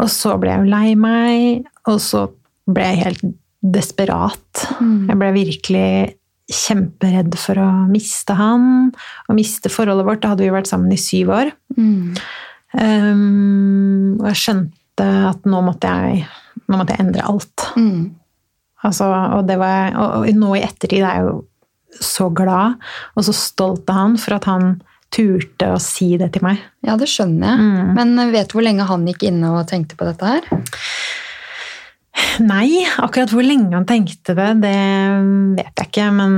Og 0.00 0.08
så 0.08 0.38
ble 0.40 0.50
jeg 0.50 0.58
jo 0.64 0.70
lei 0.72 0.94
meg, 0.94 1.66
og 1.86 1.98
så 2.00 2.30
ble 2.66 2.82
jeg 2.82 3.02
helt 3.04 3.24
desperat. 3.62 4.64
Mm. 4.80 5.08
Jeg 5.08 5.18
ble 5.20 5.32
virkelig 5.36 6.14
kjemperedd 6.50 7.36
for 7.40 7.60
å 7.62 7.68
miste 7.88 8.36
han, 8.36 8.90
og 9.28 9.38
miste 9.38 9.72
forholdet 9.72 10.08
vårt. 10.08 10.22
Da 10.22 10.34
hadde 10.34 10.44
vi 10.44 10.52
vært 10.54 10.70
sammen 10.70 10.92
i 10.92 11.00
syv 11.00 11.32
år. 11.34 11.52
Mm. 11.78 12.18
Um, 12.74 14.16
og 14.18 14.28
jeg 14.32 14.40
skjønte 14.42 15.08
at 15.30 15.48
nå 15.48 15.62
måtte 15.64 15.90
jeg, 15.90 16.24
nå 16.68 16.78
måtte 16.78 16.96
jeg 16.96 17.06
endre 17.06 17.26
alt. 17.30 17.68
Mm. 17.78 18.12
Altså, 18.84 19.08
og, 19.08 19.44
det 19.48 19.56
var, 19.60 19.94
og, 19.96 20.16
og 20.28 20.40
nå 20.40 20.56
i 20.58 20.64
ettertid 20.66 21.00
er 21.00 21.20
jeg 21.20 21.28
jo 21.28 21.36
så 22.02 22.26
glad 22.34 22.74
og 23.14 23.22
så 23.22 23.32
stolt 23.36 23.86
av 23.92 24.00
han 24.00 24.16
for 24.18 24.34
at 24.34 24.48
han 24.50 24.72
turte 25.14 25.68
å 25.70 25.78
si 25.82 26.14
det 26.18 26.32
til 26.34 26.42
meg. 26.42 26.62
Ja, 26.84 26.96
det 26.98 27.06
skjønner 27.10 27.52
jeg. 27.52 27.62
Mm. 27.62 27.90
Men 27.94 28.32
vet 28.34 28.50
du 28.50 28.56
hvor 28.56 28.66
lenge 28.66 28.86
han 28.88 29.06
gikk 29.06 29.28
inne 29.30 29.52
og 29.54 29.68
tenkte 29.70 29.98
på 29.98 30.08
dette 30.08 30.32
her? 30.32 30.48
Nei, 32.42 32.82
akkurat 33.02 33.30
hvor 33.34 33.46
lenge 33.46 33.74
han 33.74 33.86
tenkte 33.86 34.34
det, 34.38 34.50
det 34.62 34.74
vet 35.58 35.82
jeg 35.82 35.90
ikke. 35.90 36.10
Men 36.14 36.34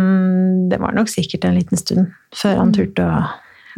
det 0.71 0.80
var 0.83 0.97
nok 0.97 1.11
sikkert 1.12 1.47
en 1.49 1.56
liten 1.56 1.80
stund 1.80 2.12
før 2.37 2.62
han 2.62 2.75
turte 2.76 3.04
å 3.04 3.21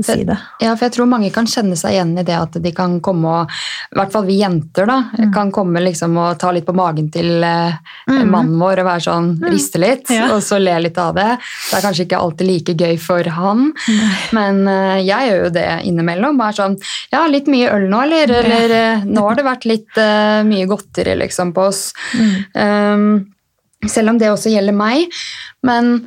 si 0.04 0.24
det. 0.24 0.36
Ja, 0.60 0.74
for 0.76 0.86
jeg 0.86 0.92
tror 0.96 1.08
mange 1.10 1.30
kan 1.34 1.46
kjenne 1.46 1.76
seg 1.76 1.92
igjen 1.96 2.12
i 2.18 2.22
det 2.26 2.36
at 2.38 2.52
de 2.62 2.72
kan 2.72 3.00
komme 3.00 3.24
og 3.28 3.50
I 3.92 3.96
hvert 3.98 4.12
fall 4.12 4.26
vi 4.28 4.36
jenter, 4.40 4.86
da. 4.86 4.98
Mm. 5.18 5.32
Kan 5.34 5.50
komme 5.52 5.80
liksom 5.82 6.16
og 6.20 6.38
ta 6.38 6.50
litt 6.52 6.66
på 6.66 6.74
magen 6.76 7.10
til 7.10 7.42
eh, 7.44 7.72
Mhm. 8.08 8.30
mannen 8.30 8.58
vår 8.60 8.80
og 8.80 8.86
være 8.86 9.04
sånn 9.04 9.28
riste 9.50 9.78
litt, 9.78 10.10
Ja. 10.10 10.28
og 10.34 10.40
så 10.42 10.58
le 10.60 10.78
litt 10.80 10.98
av 10.98 11.14
det. 11.14 11.38
Det 11.70 11.76
er 11.78 11.82
kanskje 11.86 12.06
ikke 12.06 12.18
alltid 12.20 12.46
like 12.46 12.74
gøy 12.74 12.98
for 12.98 13.22
han, 13.24 13.72
men 14.32 14.66
eh, 14.68 15.02
jeg 15.06 15.30
gjør 15.30 15.44
jo 15.44 15.50
det 15.50 15.66
innimellom. 15.84 16.38
Bare 16.38 16.52
sånn 16.52 16.78
Ja, 17.12 17.26
litt 17.26 17.46
mye 17.46 17.70
øl 17.72 17.88
nå, 17.88 18.02
eller? 18.04 18.30
Eller 18.42 18.70
eh, 18.70 19.04
nå 19.04 19.22
har 19.28 19.34
det 19.34 19.44
vært 19.44 19.64
litt 19.66 19.96
mye 20.48 20.66
godteri 20.68 21.16
liksom 21.18 21.52
på 21.52 21.66
oss. 21.68 21.92
Mm. 22.14 22.34
Um, 22.54 23.26
selv 23.86 24.10
om 24.10 24.18
det 24.18 24.28
også 24.32 24.50
gjelder 24.50 24.74
meg. 24.74 25.08
Men 25.62 26.06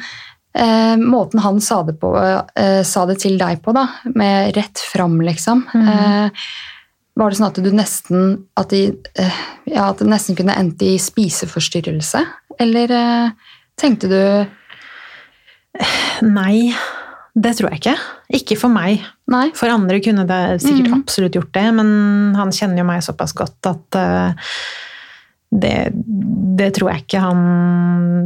eh, 0.53 0.95
måten 0.97 1.39
han 1.43 1.59
sa 1.61 1.81
det, 1.87 1.97
på, 2.01 2.11
eh, 2.55 2.81
sa 2.83 3.05
det 3.05 3.19
til 3.23 3.37
deg 3.39 3.61
på, 3.63 3.73
da, 3.73 3.87
med 4.15 4.55
rett 4.57 4.79
fram, 4.91 5.19
liksom 5.21 5.65
eh, 5.75 6.29
Var 7.19 7.29
det 7.29 7.37
sånn 7.37 7.49
at 7.49 7.59
du 7.59 7.71
nesten 7.75 8.45
at, 8.57 8.69
de, 8.71 8.85
eh, 9.19 9.39
ja, 9.67 9.89
at 9.91 9.99
det 9.99 10.07
nesten 10.07 10.35
kunne 10.39 10.55
endt 10.57 10.81
i 10.87 10.93
spiseforstyrrelse? 11.01 12.23
Eller 12.59 12.91
eh, 12.95 13.29
tenkte 13.79 14.07
du 14.11 14.21
Nei, 16.27 16.71
det 17.33 17.53
tror 17.57 17.71
jeg 17.71 17.79
ikke. 17.81 17.95
Ikke 18.41 18.57
for 18.59 18.71
meg. 18.73 19.03
Nei? 19.31 19.47
For 19.57 19.71
andre 19.71 20.01
kunne 20.03 20.25
det 20.27 20.61
sikkert 20.63 20.89
Mhm. 20.91 21.01
absolutt 21.01 21.35
gjort 21.37 21.51
det, 21.55 21.67
men 21.73 22.35
han 22.35 22.51
kjenner 22.51 22.77
jo 22.79 22.83
meg 22.87 23.01
såpass 23.03 23.33
godt 23.33 23.65
at 23.71 23.95
eh, 23.95 24.33
det, 25.51 25.91
det 26.57 26.69
tror 26.77 26.91
jeg 26.91 27.03
ikke 27.03 27.23
han 27.23 27.41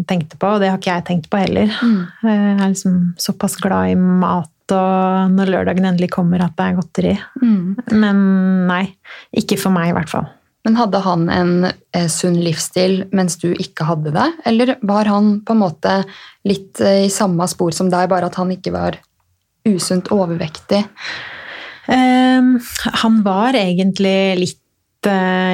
tenkte 0.08 0.38
på, 0.38 0.56
og 0.56 0.62
det 0.62 0.70
har 0.72 0.80
ikke 0.80 0.94
jeg 0.94 1.08
tenkt 1.08 1.30
på 1.32 1.42
heller. 1.42 1.72
Mm. 1.82 2.02
Jeg 2.28 2.52
er 2.54 2.68
liksom 2.68 3.00
såpass 3.22 3.58
glad 3.62 3.94
i 3.94 3.98
mat 4.00 4.52
og 4.74 5.34
når 5.34 5.52
lørdagen 5.54 5.86
endelig 5.86 6.10
kommer 6.16 6.42
at 6.42 6.56
det 6.58 6.66
er 6.66 6.78
godteri. 6.80 7.14
Mm. 7.42 7.76
Men 8.02 8.24
nei, 8.70 8.84
ikke 9.38 9.60
for 9.62 9.74
meg 9.76 9.92
i 9.92 9.96
hvert 9.98 10.10
fall. 10.10 10.26
Men 10.66 10.80
hadde 10.80 11.02
han 11.06 11.28
en 11.30 11.52
eh, 11.68 12.08
sunn 12.10 12.40
livsstil 12.42 13.04
mens 13.14 13.38
du 13.42 13.52
ikke 13.52 13.86
hadde 13.86 14.16
det? 14.16 14.26
Eller 14.50 14.74
var 14.82 15.06
han 15.12 15.40
på 15.46 15.54
en 15.54 15.62
måte 15.62 16.00
litt 16.50 16.82
eh, 16.82 17.04
i 17.06 17.14
samme 17.14 17.46
spor 17.52 17.76
som 17.78 17.92
deg, 17.94 18.10
bare 18.10 18.32
at 18.32 18.40
han 18.42 18.54
ikke 18.56 18.74
var 18.74 18.98
usunt 19.70 20.10
overvektig? 20.14 20.82
Um, 21.86 22.56
han 23.04 23.20
var 23.22 23.54
egentlig 23.60 24.18
litt, 24.40 24.65
eh, 24.65 24.65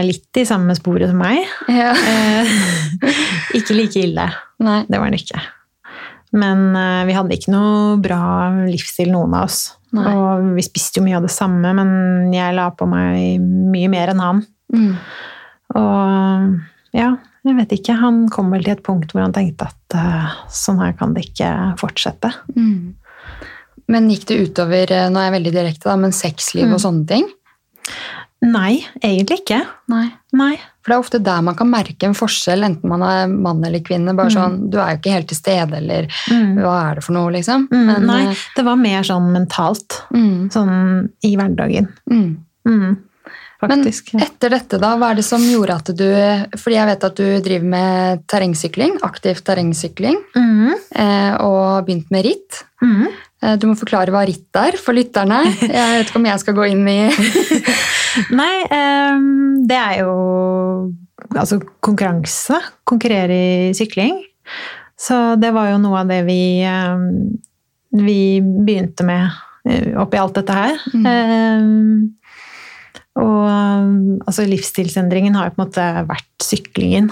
litt 0.07 0.37
i 0.39 0.45
samme 0.47 0.75
sporet 0.77 1.11
som 1.11 1.19
meg. 1.21 1.43
Ja. 1.71 1.91
Eh, 3.01 3.57
ikke 3.57 3.73
like 3.73 3.97
ille. 3.97 4.27
Nei. 4.61 4.81
Det 4.85 4.97
var 4.99 5.07
han 5.09 5.15
ikke. 5.17 5.39
Men 6.37 6.75
eh, 6.77 7.01
vi 7.09 7.15
hadde 7.17 7.33
ikke 7.35 7.51
noe 7.53 7.95
bra 8.03 8.19
livsstil, 8.67 9.09
noen 9.11 9.33
av 9.35 9.47
oss. 9.49 9.59
Nei. 9.95 10.05
Og 10.13 10.51
vi 10.55 10.63
spiste 10.63 11.01
jo 11.01 11.05
mye 11.07 11.17
av 11.17 11.25
det 11.25 11.33
samme, 11.33 11.71
men 11.75 12.31
jeg 12.35 12.55
la 12.55 12.69
på 12.77 12.85
meg 12.87 13.41
mye 13.41 13.89
mer 13.91 14.13
enn 14.13 14.21
han. 14.23 14.43
Mm. 14.71 14.93
Og 15.75 16.95
ja, 16.95 17.09
jeg 17.47 17.57
vet 17.57 17.75
ikke. 17.75 17.97
Han 17.99 18.23
kom 18.31 18.53
vel 18.53 18.63
til 18.67 18.75
et 18.77 18.85
punkt 18.85 19.11
hvor 19.15 19.25
han 19.25 19.33
tenkte 19.35 19.67
at 19.71 19.97
eh, 19.97 20.31
sånn 20.53 20.79
her 20.83 20.93
kan 20.99 21.15
det 21.17 21.25
ikke 21.31 21.51
fortsette. 21.81 22.31
Mm. 22.55 22.93
Men 23.91 24.07
gikk 24.13 24.27
det 24.29 24.39
utover 24.45 24.93
eh, 24.95 25.09
nå 25.11 25.19
er 25.19 25.29
jeg 25.31 25.37
veldig 25.39 25.55
direkte 25.57 25.89
da, 25.89 25.97
men 25.99 26.13
sexliv 26.15 26.69
Mm. 26.69 26.75
og 26.77 26.83
sånne 26.85 27.07
ting? 27.09 27.27
Nei, 28.41 28.79
egentlig 29.03 29.41
ikke. 29.43 29.59
Nei. 29.91 30.07
Nei. 30.33 30.55
For 30.81 30.89
det 30.89 30.95
er 30.95 31.03
ofte 31.03 31.19
der 31.21 31.41
man 31.45 31.53
kan 31.59 31.69
merke 31.69 32.07
en 32.07 32.15
forskjell, 32.17 32.63
enten 32.65 32.89
man 32.89 33.03
er 33.05 33.27
mann 33.29 33.63
eller 33.63 33.79
kvinne. 33.85 34.15
bare 34.17 34.29
Mm. 34.31 34.33
sånn, 34.35 34.69
Du 34.71 34.79
er 34.79 34.95
jo 34.95 34.97
ikke 34.97 35.11
helt 35.13 35.27
til 35.27 35.37
stede, 35.37 35.73
eller 35.77 36.07
Mm. 36.29 36.55
hva 36.57 36.91
er 36.91 36.95
det 36.95 37.03
for 37.03 37.13
noe, 37.13 37.31
liksom? 37.31 37.67
Mm, 37.69 37.85
Men, 37.85 38.05
nei, 38.07 38.25
eh, 38.31 38.35
det 38.55 38.65
var 38.65 38.75
mer 38.77 39.01
sånn 39.03 39.31
mentalt. 39.31 40.01
mm, 40.11 40.49
Sånn 40.51 41.09
i 41.23 41.35
hverdagen. 41.35 41.87
mm. 42.09 42.37
Mm, 42.67 42.97
Men 43.61 43.83
etter 43.85 44.49
dette, 44.49 44.79
da, 44.79 44.95
hva 44.97 45.11
er 45.11 45.15
det 45.15 45.23
som 45.23 45.39
gjorde 45.41 45.75
at 45.75 45.95
du 45.95 46.57
Fordi 46.57 46.73
jeg 46.73 46.87
vet 46.87 47.03
at 47.03 47.15
du 47.15 47.39
driver 47.41 47.63
med 47.65 48.27
terrengsykling, 48.27 48.97
aktiv 49.01 49.41
terrengsykling, 49.43 50.17
Mm, 50.35 50.73
eh, 50.95 51.35
og 51.37 51.85
begynt 51.85 52.09
med 52.09 52.25
ritt. 52.25 52.63
Eh, 53.41 53.55
Du 53.59 53.67
må 53.69 53.75
forklare 53.79 54.13
hva 54.13 54.23
ritt 54.27 54.57
er 54.59 54.77
for 54.81 54.97
lytterne. 54.97 55.41
Jeg 55.61 55.97
vet 55.97 56.09
ikke 56.09 56.21
om 56.21 56.27
jeg 56.29 56.43
skal 56.43 56.57
gå 56.57 56.67
inn 56.71 56.83
i 56.91 56.99
Nei, 58.41 58.55
ehm, 58.75 59.61
det 59.69 59.77
er 59.79 60.01
jo 60.01 60.13
altså 61.31 61.61
konkurranse. 61.83 62.59
Konkurrere 62.87 63.37
i 63.69 63.75
sykling. 63.77 64.17
Så 64.99 65.17
det 65.41 65.53
var 65.55 65.71
jo 65.71 65.79
noe 65.81 66.01
av 66.03 66.11
det 66.11 66.19
vi, 66.27 66.41
ehm, 66.67 67.05
vi 68.03 68.19
begynte 68.41 69.05
med 69.07 69.29
eh, 69.65 69.93
oppi 70.01 70.19
alt 70.19 70.37
dette 70.37 70.57
her. 70.57 70.81
Mm. 70.93 71.07
Ehm, 71.13 71.95
og 73.21 74.27
altså 74.27 74.45
livsstilsendringen 74.47 75.35
har 75.35 75.49
jo 75.49 75.55
på 75.55 75.59
en 75.59 75.65
måte 75.65 75.87
vært 76.07 76.45
syklingen. 76.45 77.09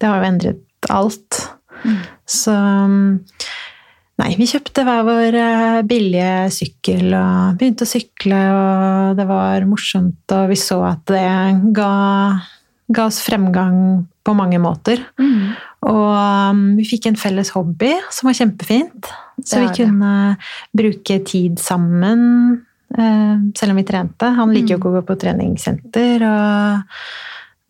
Det 0.00 0.08
har 0.08 0.20
jo 0.20 0.28
endret 0.28 0.90
alt. 0.92 1.38
Mm. 1.84 2.00
Så 2.28 2.56
Nei, 4.20 4.34
vi 4.36 4.44
kjøpte 4.50 4.82
hver 4.84 5.04
vår 5.06 5.36
eh, 5.40 5.80
billige 5.88 6.50
sykkel 6.52 7.14
og 7.16 7.56
begynte 7.60 7.86
å 7.86 7.88
sykle, 7.88 8.40
og 8.52 9.16
det 9.16 9.24
var 9.30 9.64
morsomt, 9.68 10.24
og 10.36 10.50
vi 10.50 10.58
så 10.60 10.80
at 10.90 11.06
det 11.08 11.24
ga, 11.76 11.92
ga 12.92 13.06
oss 13.06 13.22
fremgang 13.24 14.02
på 14.26 14.34
mange 14.36 14.60
måter. 14.60 15.00
Mm. 15.16 15.54
Og 15.88 16.08
um, 16.52 16.64
vi 16.76 16.84
fikk 16.84 17.08
en 17.08 17.16
felles 17.16 17.54
hobby 17.54 17.94
som 18.12 18.28
var 18.28 18.36
kjempefint. 18.36 19.08
Så 19.40 19.62
vi 19.62 19.70
kunne 19.78 20.10
det. 20.34 20.50
bruke 20.82 21.22
tid 21.28 21.60
sammen, 21.62 22.66
Uh, 22.90 23.38
selv 23.54 23.70
om 23.70 23.76
vi 23.78 23.84
trente. 23.86 24.26
Han 24.34 24.50
liker 24.50 24.72
jo 24.72 24.76
Mm. 24.76 24.80
ikke 24.80 24.88
å 24.90 24.94
gå 24.96 25.02
på 25.06 25.14
treningssenter, 25.22 26.24
og, 26.26 26.96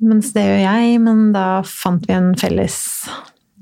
mens 0.01 0.31
det 0.33 0.47
gjør 0.47 0.63
jeg, 0.63 0.95
men 1.05 1.19
da 1.35 1.61
fant 1.61 2.07
vi 2.09 2.15
en 2.17 2.31
felles 2.41 2.79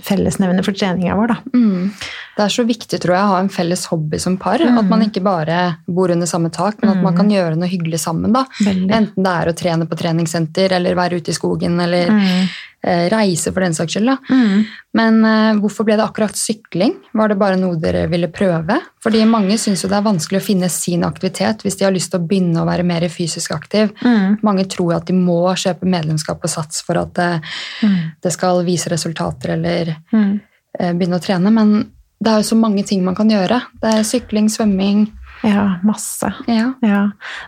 fellesnevner 0.04 0.64
for 0.64 0.72
treninga 0.72 1.16
vår, 1.18 1.28
da. 1.28 1.36
Mm. 1.54 1.90
Det 2.36 2.44
er 2.44 2.52
så 2.54 2.64
viktig 2.64 3.00
tror 3.02 3.14
jeg, 3.16 3.24
å 3.24 3.32
ha 3.32 3.38
en 3.42 3.48
felles 3.50 3.84
hobby 3.90 4.18
som 4.22 4.36
par. 4.38 4.58
Mm. 4.62 4.78
At 4.78 4.84
man 4.90 5.02
ikke 5.02 5.22
bare 5.24 5.78
bor 5.88 6.10
under 6.14 6.26
samme 6.30 6.50
tak, 6.54 6.80
men 6.82 6.90
at 6.96 7.02
man 7.02 7.14
Mm. 7.14 7.16
kan 7.18 7.30
gjøre 7.30 7.56
noe 7.58 7.68
hyggelig 7.68 7.98
sammen. 8.00 8.32
da. 8.32 8.44
Veldig. 8.62 8.90
Enten 8.92 9.24
det 9.24 9.32
er 9.34 9.48
å 9.52 9.56
trene 9.56 9.88
på 9.88 9.98
treningssenter, 9.98 10.72
eller 10.72 10.94
være 10.94 11.16
ute 11.20 11.30
i 11.30 11.34
skogen, 11.34 11.80
eller 11.80 12.08
Mm. 12.10 12.48
Eh, 12.84 13.08
reise 13.12 13.52
for 13.52 13.60
den 13.64 13.74
saks 13.74 13.92
skyld. 13.96 14.06
da. 14.10 14.16
Mm. 14.30 14.64
Men 14.98 15.18
uh, 15.24 15.58
hvorfor 15.62 15.84
ble 15.86 15.96
det 15.98 16.04
akkurat 16.04 16.34
sykling? 16.38 16.94
Var 17.14 17.28
det 17.30 17.36
bare 17.38 17.58
noe 17.60 17.76
dere 17.78 18.06
ville 18.10 18.28
prøve? 18.34 18.78
Fordi 19.04 19.20
mange 19.28 19.58
syns 19.60 19.84
jo 19.84 19.90
det 19.92 19.98
er 20.00 20.06
vanskelig 20.08 20.40
å 20.40 20.46
finne 20.46 20.68
sin 20.72 21.04
aktivitet 21.06 21.62
hvis 21.62 21.76
de 21.78 21.84
har 21.86 21.94
lyst 21.94 22.10
til 22.14 22.18
å 22.22 22.26
begynne 22.26 22.62
å 22.62 22.66
være 22.66 22.86
mer 22.88 23.06
fysisk 23.12 23.52
aktiv. 23.54 23.92
Mm. 24.02 24.38
Mange 24.42 24.64
tror 24.70 24.96
at 24.96 25.06
de 25.06 25.14
må 25.14 25.38
kjøpe 25.54 25.86
medlemskap 25.86 26.40
på 26.42 26.50
Sats 26.50 26.82
for 26.86 26.98
at 27.04 27.18
eh, 27.22 27.38
Mm. 27.82 27.98
det 28.24 28.32
skal 28.34 28.64
vise 28.66 28.90
resultater 28.90 29.52
eller 29.54 29.92
eh, 29.92 30.92
begynne 30.96 31.18
å 31.20 31.22
trene, 31.22 31.50
men 31.54 31.76
det 32.18 32.32
er 32.32 32.40
jo 32.42 32.48
så 32.48 32.56
mange 32.58 32.82
ting 32.86 33.04
man 33.06 33.14
kan 33.14 33.30
gjøre. 33.30 33.60
Det 33.78 33.92
er 34.00 34.02
sykling, 34.06 34.48
svømming 34.50 35.04
Ja, 35.46 35.78
masse. 35.86 36.32
ja. 36.50 36.72
Ja. 36.82 37.04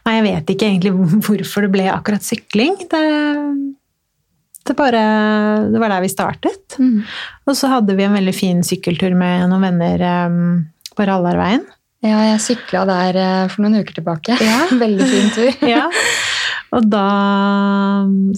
Nei, 0.06 0.14
jeg 0.20 0.24
vet 0.28 0.52
ikke 0.54 0.68
egentlig 0.68 0.92
hvorfor 1.26 1.66
det 1.66 1.72
ble 1.74 1.88
akkurat 1.90 2.22
sykling. 2.22 2.76
Det, 2.92 3.02
det, 4.68 4.76
bare, 4.78 5.00
det 5.72 5.80
var 5.82 5.88
der 5.94 6.04
vi 6.04 6.10
startet. 6.12 6.76
Mm. 6.78 7.02
Og 7.48 7.56
så 7.58 7.70
hadde 7.72 7.96
vi 7.98 8.04
en 8.06 8.14
veldig 8.16 8.34
fin 8.36 8.60
sykkeltur 8.66 9.14
med 9.18 9.48
noen 9.50 9.64
venner 9.70 10.04
um, 10.28 10.40
på 10.96 11.06
Rallarveien. 11.08 11.64
ja, 12.04 12.18
jeg 12.32 12.40
sykla 12.44 12.84
der 12.88 13.16
eh, 13.20 13.48
for 13.52 13.64
noen 13.64 13.80
uker 13.82 13.96
tilbake. 14.00 14.36
Ja. 14.40 14.60
Veldig 14.84 15.08
fin 15.10 15.32
tur. 15.36 15.50
Ja. 15.74 15.86
Og 16.70 16.84
da, 16.86 17.02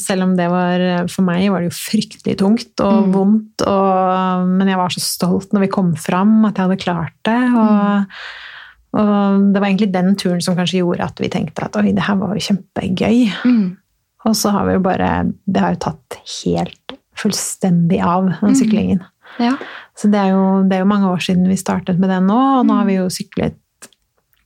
selv 0.00 0.25
om 0.25 0.31
det 0.38 0.47
var 0.49 0.81
For 1.12 1.21
meg 1.26 1.50
var 1.52 1.61
det 1.61 1.69
jo 1.69 1.75
fryktelig 1.76 2.38
tungt 2.41 2.81
og 2.81 3.02
Mm. 3.02 3.11
vondt, 3.12 3.64
og, 3.69 4.47
men 4.57 4.71
jeg 4.73 4.79
var 4.81 4.95
så 4.95 5.02
stolt 5.05 5.52
når 5.52 5.67
vi 5.67 5.71
kom 5.75 5.91
fram, 6.00 6.38
at 6.49 6.57
jeg 6.57 6.64
hadde 6.64 6.81
klart 6.81 7.12
det. 7.29 7.37
Og, 7.52 8.17
og 9.02 9.45
det 9.52 9.61
var 9.61 9.69
egentlig 9.69 9.91
den 9.93 10.14
turen 10.21 10.41
som 10.45 10.57
kanskje 10.57 10.81
gjorde 10.81 11.05
at 11.11 11.21
vi 11.21 11.29
tenkte 11.33 11.67
at 11.69 11.76
oi, 11.81 11.91
det 11.93 12.07
her 12.09 12.17
var 12.21 12.33
jo 12.37 12.47
kjempegøy. 12.49 13.21
Mm. 13.45 13.69
Og 14.29 14.37
så 14.38 14.52
har 14.55 14.67
vi 14.69 14.75
jo 14.76 14.81
bare 14.85 15.09
Det 15.50 15.61
har 15.61 15.73
jo 15.75 15.81
tatt 15.88 16.19
helt 16.45 16.95
fullstendig 17.19 18.00
av, 18.02 18.26
den 18.41 18.52
Mm. 18.52 18.59
syklingen. 18.59 19.00
Ja. 19.38 19.57
Så 19.97 20.11
det 20.11 20.19
er, 20.21 20.31
jo, 20.33 20.62
det 20.69 20.76
er 20.76 20.81
jo 20.83 20.88
mange 20.88 21.09
år 21.11 21.21
siden 21.21 21.47
vi 21.49 21.57
startet 21.57 21.99
med 21.99 22.09
det 22.11 22.21
nå, 22.25 22.38
og 22.61 22.67
nå 22.67 22.75
har 22.79 22.85
vi 22.88 22.95
jo 22.97 23.07
syklet 23.12 23.57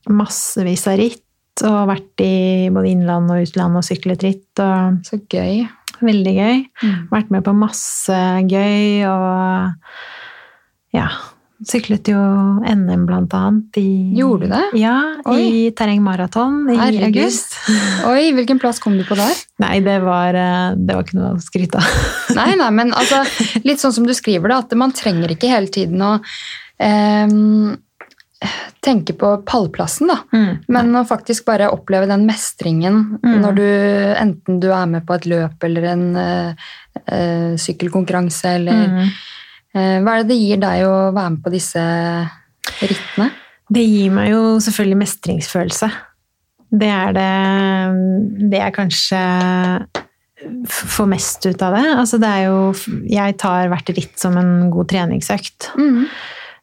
massevis 0.09 0.85
av 0.87 0.97
ritt. 0.99 1.23
Og 1.65 1.87
vært 1.89 2.21
i 2.21 2.69
både 2.69 2.91
innland 2.91 3.31
og 3.33 3.41
utland 3.47 3.75
og 3.79 3.83
syklet 3.87 4.21
ritt. 4.23 4.59
Og 4.61 4.99
Så 5.07 5.17
gøy. 5.31 5.67
veldig 6.01 6.33
gøy. 6.35 6.65
Mm. 6.83 7.07
Vært 7.09 7.31
med 7.31 7.43
på 7.43 7.55
masse 7.57 8.19
gøy 8.45 9.05
og 9.09 9.73
ja. 10.93 11.07
Syklet 11.65 12.05
jo 12.11 12.17
NM 12.69 13.07
blant 13.07 13.33
annet 13.33 13.77
i 13.81 14.13
Gjorde 14.13 14.45
du 14.45 14.51
det? 14.53 14.59
Ja, 14.77 14.97
Oi. 15.25 15.37
i 15.41 15.71
terrengmaraton 15.73 16.67
i 16.69 16.75
Herregud. 16.77 17.07
august. 17.17 17.55
Oi, 18.11 18.27
hvilken 18.37 18.59
plass 18.61 18.77
kom 18.83 18.97
du 18.99 19.01
på 19.07 19.17
der? 19.17 19.33
Nei, 19.63 19.79
det 19.81 19.95
var, 20.05 20.37
eh, 20.37 20.75
det 20.77 20.93
var 20.93 21.07
ikke 21.07 21.17
noe 21.17 21.31
å 21.33 21.41
skryte 21.41 21.81
av. 21.81 21.89
Nei, 22.37 22.51
nei, 22.59 22.69
men 22.77 22.93
altså, 22.93 23.23
litt 23.65 23.81
sånn 23.81 23.95
som 23.95 24.05
du 24.05 24.13
skriver 24.13 24.53
det, 24.53 24.59
at 24.67 24.77
man 24.77 24.93
trenger 24.93 25.33
ikke 25.33 25.49
hele 25.49 25.71
tiden 25.73 26.03
å 26.05 26.11
ehm, 26.77 27.73
tenke 28.85 29.15
på 29.17 29.31
pallplassen, 29.49 30.11
da. 30.11 30.19
Mm. 30.37 30.51
Men 30.69 30.93
å 30.99 31.01
faktisk 31.09 31.47
bare 31.49 31.71
oppleve 31.73 32.05
den 32.11 32.27
mestringen 32.29 33.17
Mm. 33.23 33.39
når 33.41 33.55
du 33.57 33.65
enten 34.21 34.59
du 34.61 34.69
er 34.71 34.85
med 34.85 35.07
på 35.07 35.15
et 35.17 35.25
løp 35.25 35.63
eller 35.65 35.89
en 35.95 36.05
eh, 36.21 36.53
eh, 37.07 37.57
sykkelkonkurranse, 37.57 38.53
eller 38.61 38.85
Mm. 38.87 39.09
Eh, 39.77 39.99
Hva 40.03 40.15
er 40.15 40.23
det 40.23 40.33
det 40.33 40.39
gir 40.41 40.61
deg 40.61 40.85
å 40.87 40.95
være 41.11 41.33
med 41.35 41.43
på 41.45 41.53
disse 41.53 41.83
rittene? 42.81 43.29
Det 43.67 43.83
gir 43.83 44.13
meg 44.15 44.31
jo 44.31 44.41
selvfølgelig 44.63 45.01
mestringsfølelse. 45.03 45.89
Det 46.67 46.89
er 46.91 47.13
det 47.15 47.31
Det 48.51 48.59
jeg 48.59 48.75
kanskje 48.75 49.21
får 50.67 51.07
mest 51.09 51.45
ut 51.47 51.61
av 51.65 51.75
det. 51.77 51.85
Altså 51.97 52.19
det 52.21 52.29
er 52.29 52.43
jo 52.47 52.57
Jeg 53.09 53.37
tar 53.41 53.69
hvert 53.71 53.93
ritt 53.95 54.19
som 54.19 54.37
en 54.39 54.69
god 54.73 54.89
treningsøkt. 54.91 55.71
Mm. 55.79 56.05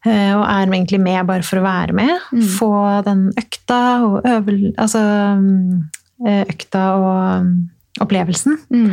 Eh, 0.05 0.31
og 0.37 0.43
er 0.45 0.69
egentlig 0.69 0.99
med 1.01 1.25
bare 1.27 1.45
for 1.45 1.59
å 1.59 1.65
være 1.65 1.95
med. 1.97 2.13
Mm. 2.31 2.43
Få 2.57 2.73
den 3.07 3.27
økta 3.41 3.81
og 4.05 4.19
øvel... 4.29 4.67
Altså 4.77 5.01
eh, 6.25 6.43
økta 6.45 6.83
og 6.99 7.47
mm, 7.47 7.55
opplevelsen. 8.05 8.59
Mm. 8.69 8.91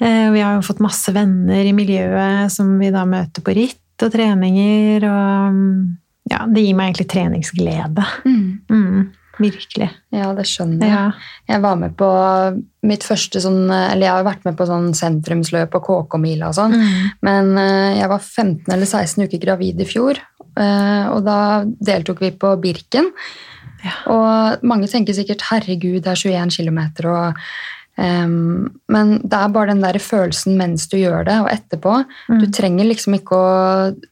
Eh, 0.00 0.30
Vi 0.32 0.40
har 0.40 0.56
jo 0.56 0.66
fått 0.66 0.82
masse 0.82 1.12
venner 1.12 1.64
i 1.66 1.76
miljøet 1.76 2.52
som 2.52 2.78
vi 2.80 2.90
da 2.92 3.04
møter 3.08 3.44
på 3.44 3.54
ritt 3.56 4.04
og 4.04 4.12
treninger. 4.14 5.04
Og 5.04 6.30
ja, 6.30 6.44
det 6.48 6.64
gir 6.64 6.76
meg 6.78 6.90
egentlig 6.90 7.08
treningsglede. 7.12 8.06
Mm. 8.24 8.46
Mm, 8.70 9.10
virkelig. 9.40 9.90
Ja, 10.14 10.30
det 10.36 10.46
skjønner 10.48 10.86
jeg. 10.86 10.94
Ja. 10.94 11.28
Jeg 11.52 11.64
var 11.64 11.76
med 11.80 11.96
på 11.98 12.08
mitt 12.86 13.04
første 13.04 13.42
sånn 13.42 13.64
Eller 13.68 14.06
jeg 14.06 14.14
har 14.14 14.26
vært 14.26 14.44
med 14.46 14.56
på 14.56 14.66
sånn 14.68 14.90
sentrumsløp 14.96 15.76
og 15.76 15.86
KK-mila 15.88 16.50
og 16.50 16.58
sånn. 16.58 16.76
Mm. 16.80 17.12
Men 17.26 17.52
eh, 17.60 18.00
jeg 18.00 18.12
var 18.12 18.24
15 18.24 18.72
eller 18.72 18.88
16 18.88 19.26
uker 19.26 19.44
gravid 19.44 19.84
i 19.84 19.88
fjor, 19.88 20.20
eh, 20.56 21.06
og 21.12 21.24
da 21.28 21.38
deltok 21.92 22.24
vi 22.24 22.34
på 22.40 22.56
Birken. 22.62 23.12
Ja. 23.80 23.96
Og 24.12 24.64
mange 24.66 24.88
tenker 24.92 25.16
sikkert 25.16 25.40
'herregud, 25.48 26.02
det 26.04 26.12
er 26.12 26.20
21 26.20 26.50
km', 26.52 27.06
og 27.08 27.38
ehm, 27.98 28.68
Men 28.88 29.16
det 29.22 29.38
er 29.38 29.48
bare 29.54 29.72
den 29.72 29.82
der 29.82 29.98
følelsen 29.98 30.56
mens 30.58 30.86
du 30.90 30.98
gjør 31.00 31.24
det, 31.26 31.38
og 31.40 31.50
etterpå. 31.50 31.96
Mm. 32.28 32.38
Du 32.42 32.46
trenger 32.52 32.88
liksom 32.88 33.18
ikke 33.18 33.36
å 33.36 33.50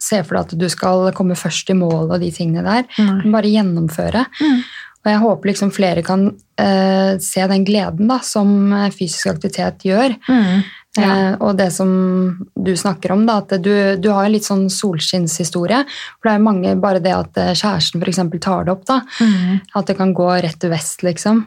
se 0.00 0.22
for 0.24 0.38
deg 0.38 0.44
at 0.46 0.58
du 0.58 0.68
skal 0.72 1.12
komme 1.14 1.38
først 1.38 1.70
i 1.70 1.78
mål 1.78 2.10
og 2.10 2.20
de 2.20 2.32
tingene 2.34 2.66
der. 2.66 2.88
Mm. 2.98 3.14
Men 3.22 3.38
bare 3.38 3.54
gjennomføre. 3.54 4.26
Mm. 4.40 4.60
Og 4.98 5.12
jeg 5.12 5.22
håper 5.22 5.48
liksom 5.52 5.70
flere 5.72 6.02
kan 6.04 6.26
uh, 6.34 7.12
se 7.22 7.44
den 7.48 7.64
gleden 7.64 8.10
da, 8.10 8.18
som 8.26 8.50
eh, 8.74 8.90
fysisk 8.92 9.30
aktivitet 9.30 9.86
gjør. 9.86 10.16
Mm. 10.26 10.64
Ja. 10.98 11.08
Uh, 11.08 11.34
og 11.46 11.52
det 11.60 11.68
som 11.72 11.90
du 12.58 12.72
snakker 12.76 13.14
om, 13.14 13.22
da, 13.28 13.38
at 13.44 13.54
du, 13.62 13.72
du 14.02 14.10
har 14.10 14.26
en 14.26 14.34
litt 14.34 14.48
sånn 14.48 14.66
solskinnshistorie. 14.72 15.84
For 16.18 16.28
det 16.28 16.34
er 16.34 16.44
mange, 16.44 16.74
bare 16.82 17.00
det 17.04 17.14
at 17.14 17.40
kjæresten 17.54 18.02
f.eks. 18.02 18.20
tar 18.42 18.66
det 18.66 18.74
opp, 18.74 18.84
da. 18.90 18.98
Mm. 19.22 19.62
At 19.78 19.88
det 19.88 19.96
kan 20.00 20.12
gå 20.18 20.28
rett 20.34 20.58
til 20.60 20.74
vest, 20.74 21.06
liksom. 21.06 21.44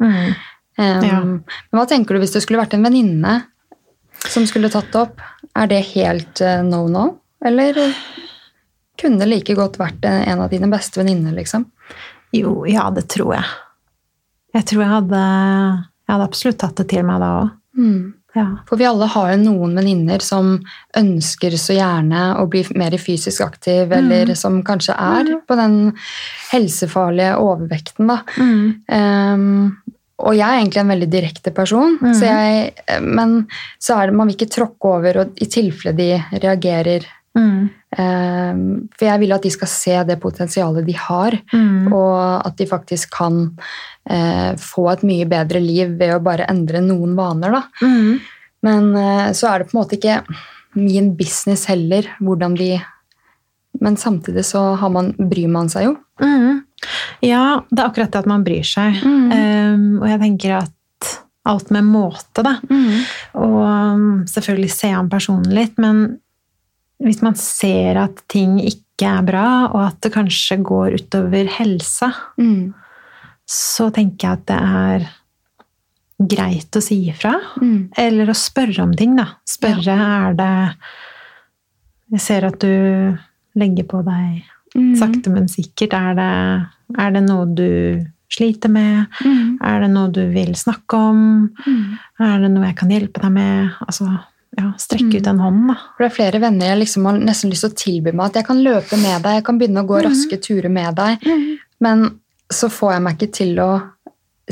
Mm. 0.79 0.97
Um, 0.97 1.03
Ja. 1.05 1.19
Men 1.23 1.79
hva 1.79 1.87
tenker 1.89 2.15
du 2.15 2.21
hvis 2.23 2.33
det 2.35 2.41
skulle 2.45 2.61
vært 2.61 2.73
en 2.77 2.85
venninne 2.85 3.33
som 4.29 4.45
skulle 4.47 4.69
tatt 4.71 4.91
det 4.93 5.01
opp? 5.01 5.21
Er 5.57 5.67
det 5.67 5.81
helt 5.95 6.41
eh, 6.41 6.61
no 6.63 6.85
no? 6.87 7.05
Eller 7.43 7.75
kunne 9.01 9.19
det 9.19 9.27
like 9.31 9.55
godt 9.57 9.79
vært 9.81 10.05
en 10.05 10.39
av 10.43 10.49
dine 10.51 10.69
beste 10.71 11.01
venninner, 11.01 11.33
liksom? 11.33 11.65
Jo, 12.31 12.61
ja, 12.69 12.85
det 12.93 13.07
tror 13.11 13.33
jeg. 13.35 13.45
Jeg 14.53 14.67
tror 14.69 14.83
jeg 14.83 14.91
hadde, 14.91 15.21
jeg 16.05 16.13
hadde 16.13 16.27
absolutt 16.27 16.59
tatt 16.61 16.77
det 16.77 16.87
til 16.93 17.03
meg 17.07 17.19
da 17.23 17.31
òg. 17.41 17.49
Mm. 17.77 18.13
Ja. 18.35 18.45
For 18.69 18.79
vi 18.79 18.85
alle 18.87 19.09
har 19.11 19.31
jo 19.33 19.39
noen 19.41 19.73
venninner 19.75 20.21
som 20.23 20.53
ønsker 20.95 21.57
så 21.59 21.73
gjerne 21.75 22.21
å 22.39 22.45
bli 22.51 22.61
mer 22.79 22.95
fysisk 23.01 23.41
aktiv, 23.43 23.91
eller 23.91 24.31
som 24.39 24.61
kanskje 24.63 24.95
er 24.95 25.33
på 25.47 25.57
den 25.59 25.75
helsefarlige 26.51 27.33
overvekten. 27.43 28.07
da. 28.07 28.21
Ehm, 28.87 29.73
og 30.21 30.35
jeg 30.37 30.47
er 30.47 30.59
egentlig 30.61 30.81
en 30.83 30.93
veldig 30.93 31.09
direkte 31.11 31.53
person, 31.55 31.97
mm. 32.01 32.13
så 32.17 32.29
jeg, 32.29 32.99
men 33.01 33.41
så 33.81 33.97
er 33.97 34.09
det 34.09 34.17
man 34.19 34.29
vil 34.29 34.37
ikke 34.37 34.53
tråkke 34.53 34.93
over 34.95 35.23
og, 35.23 35.41
i 35.41 35.47
tilfelle 35.51 35.95
de 35.97 36.39
reagerer. 36.43 37.07
Mm. 37.37 37.69
Um, 37.97 38.63
for 38.95 39.07
jeg 39.07 39.19
vil 39.21 39.33
at 39.35 39.45
de 39.45 39.51
skal 39.53 39.69
se 39.71 39.95
det 40.07 40.19
potensialet 40.19 40.85
de 40.87 40.95
har, 40.99 41.37
Mm. 41.53 41.93
og 41.93 42.47
at 42.47 42.57
de 42.57 42.67
faktisk 42.67 43.11
kan 43.17 43.41
uh, 44.09 44.51
få 44.59 44.89
et 44.91 45.03
mye 45.07 45.27
bedre 45.27 45.59
liv 45.63 45.97
ved 45.99 46.15
å 46.15 46.23
bare 46.23 46.47
endre 46.51 46.81
noen 46.83 47.15
vaner. 47.15 47.51
da. 47.51 47.63
Mm. 47.81 48.19
Men 48.63 48.95
uh, 48.95 49.31
så 49.31 49.47
er 49.51 49.59
det 49.59 49.71
på 49.71 49.77
en 49.77 49.81
måte 49.81 49.99
ikke 49.99 50.21
min 50.75 51.15
business 51.15 51.65
heller, 51.71 52.07
hvordan 52.19 52.55
de 52.55 52.81
Men 53.81 53.95
samtidig 53.97 54.43
så 54.45 54.75
har 54.75 54.89
man, 54.89 55.13
bryr 55.17 55.47
man 55.47 55.69
seg 55.71 55.85
jo. 55.85 55.93
Mm. 56.19 56.59
Ja, 57.21 57.61
det 57.69 57.79
er 57.79 57.87
akkurat 57.89 58.11
det 58.13 58.21
at 58.23 58.29
man 58.29 58.43
bryr 58.45 58.65
seg. 58.65 58.97
Mm. 59.05 59.31
Um, 59.31 59.87
og 60.01 60.07
jeg 60.09 60.19
tenker 60.23 60.55
at 60.63 61.11
alt 61.49 61.71
med 61.73 61.87
måte, 61.89 62.43
da. 62.45 62.55
Og 63.37 63.55
um, 63.65 64.03
selvfølgelig 64.29 64.71
se 64.73 64.91
an 64.93 65.09
personen 65.09 65.53
litt, 65.55 65.77
men 65.81 66.19
hvis 67.01 67.21
man 67.25 67.33
ser 67.39 67.97
at 67.97 68.19
ting 68.29 68.59
ikke 68.61 69.07
er 69.09 69.23
bra, 69.25 69.45
og 69.71 69.79
at 69.87 69.97
det 70.05 70.11
kanskje 70.13 70.59
går 70.61 70.99
utover 70.99 71.49
helsa, 71.57 72.11
Mm. 72.37 72.73
så 73.49 73.89
tenker 73.93 74.27
jeg 74.27 74.37
at 74.37 74.45
det 74.51 74.59
er 74.61 75.07
greit 76.35 76.77
å 76.77 76.81
si 76.85 76.99
ifra. 77.09 77.33
Mm. 77.57 77.89
Eller 77.97 78.29
å 78.29 78.37
spørre 78.37 78.83
om 78.83 78.93
ting, 78.93 79.15
da. 79.17 79.25
Spørre 79.49 79.95
er 79.97 80.33
det 80.37 80.53
Jeg 82.11 82.19
ser 82.21 82.45
at 82.45 82.59
du 82.59 83.17
legger 83.55 83.87
på 83.87 84.01
deg 84.05 84.43
Mm. 84.75 84.95
sakte, 84.95 85.31
men 85.33 85.49
sikkert. 85.51 85.93
Er 85.97 86.17
det, 86.17 86.31
er 86.97 87.13
det 87.15 87.23
noe 87.25 87.47
du 87.51 87.69
sliter 88.31 88.71
med? 88.71 89.05
Mm. 89.25 89.57
Er 89.67 89.83
det 89.83 89.91
noe 89.91 90.11
du 90.15 90.21
vil 90.31 90.53
snakke 90.55 90.99
om? 91.11 91.23
Mm. 91.65 91.97
Er 92.23 92.43
det 92.45 92.51
noe 92.53 92.69
jeg 92.69 92.77
kan 92.79 92.93
hjelpe 92.93 93.23
deg 93.23 93.33
med? 93.35 93.73
Altså, 93.85 94.07
ja, 94.59 94.71
strekke 94.79 95.19
ut 95.19 95.27
den 95.27 95.41
hånd, 95.43 95.61
da. 95.71 95.77
For 95.95 96.03
det 96.03 96.09
er 96.09 96.17
flere 96.17 96.41
venner 96.43 96.71
jeg 96.73 96.81
liksom 96.83 97.07
har 97.07 97.19
nesten 97.19 97.51
lyst 97.51 97.65
til 97.67 97.71
å 97.71 97.79
tilby 97.83 98.13
meg 98.15 98.31
at 98.31 98.41
jeg 98.41 98.49
kan 98.49 98.63
løpe 98.63 98.99
med 98.99 99.23
deg, 99.23 99.39
jeg 99.39 99.47
kan 99.47 99.59
begynne 99.59 99.83
å 99.83 99.87
gå 99.87 100.01
raske 100.03 100.39
turer 100.43 100.71
med 100.71 100.97
deg, 100.99 101.27
men 101.83 102.09
så 102.51 102.67
får 102.71 102.97
jeg 102.97 103.03
meg 103.05 103.15
ikke 103.15 103.35
til 103.37 103.61
å 103.63 103.71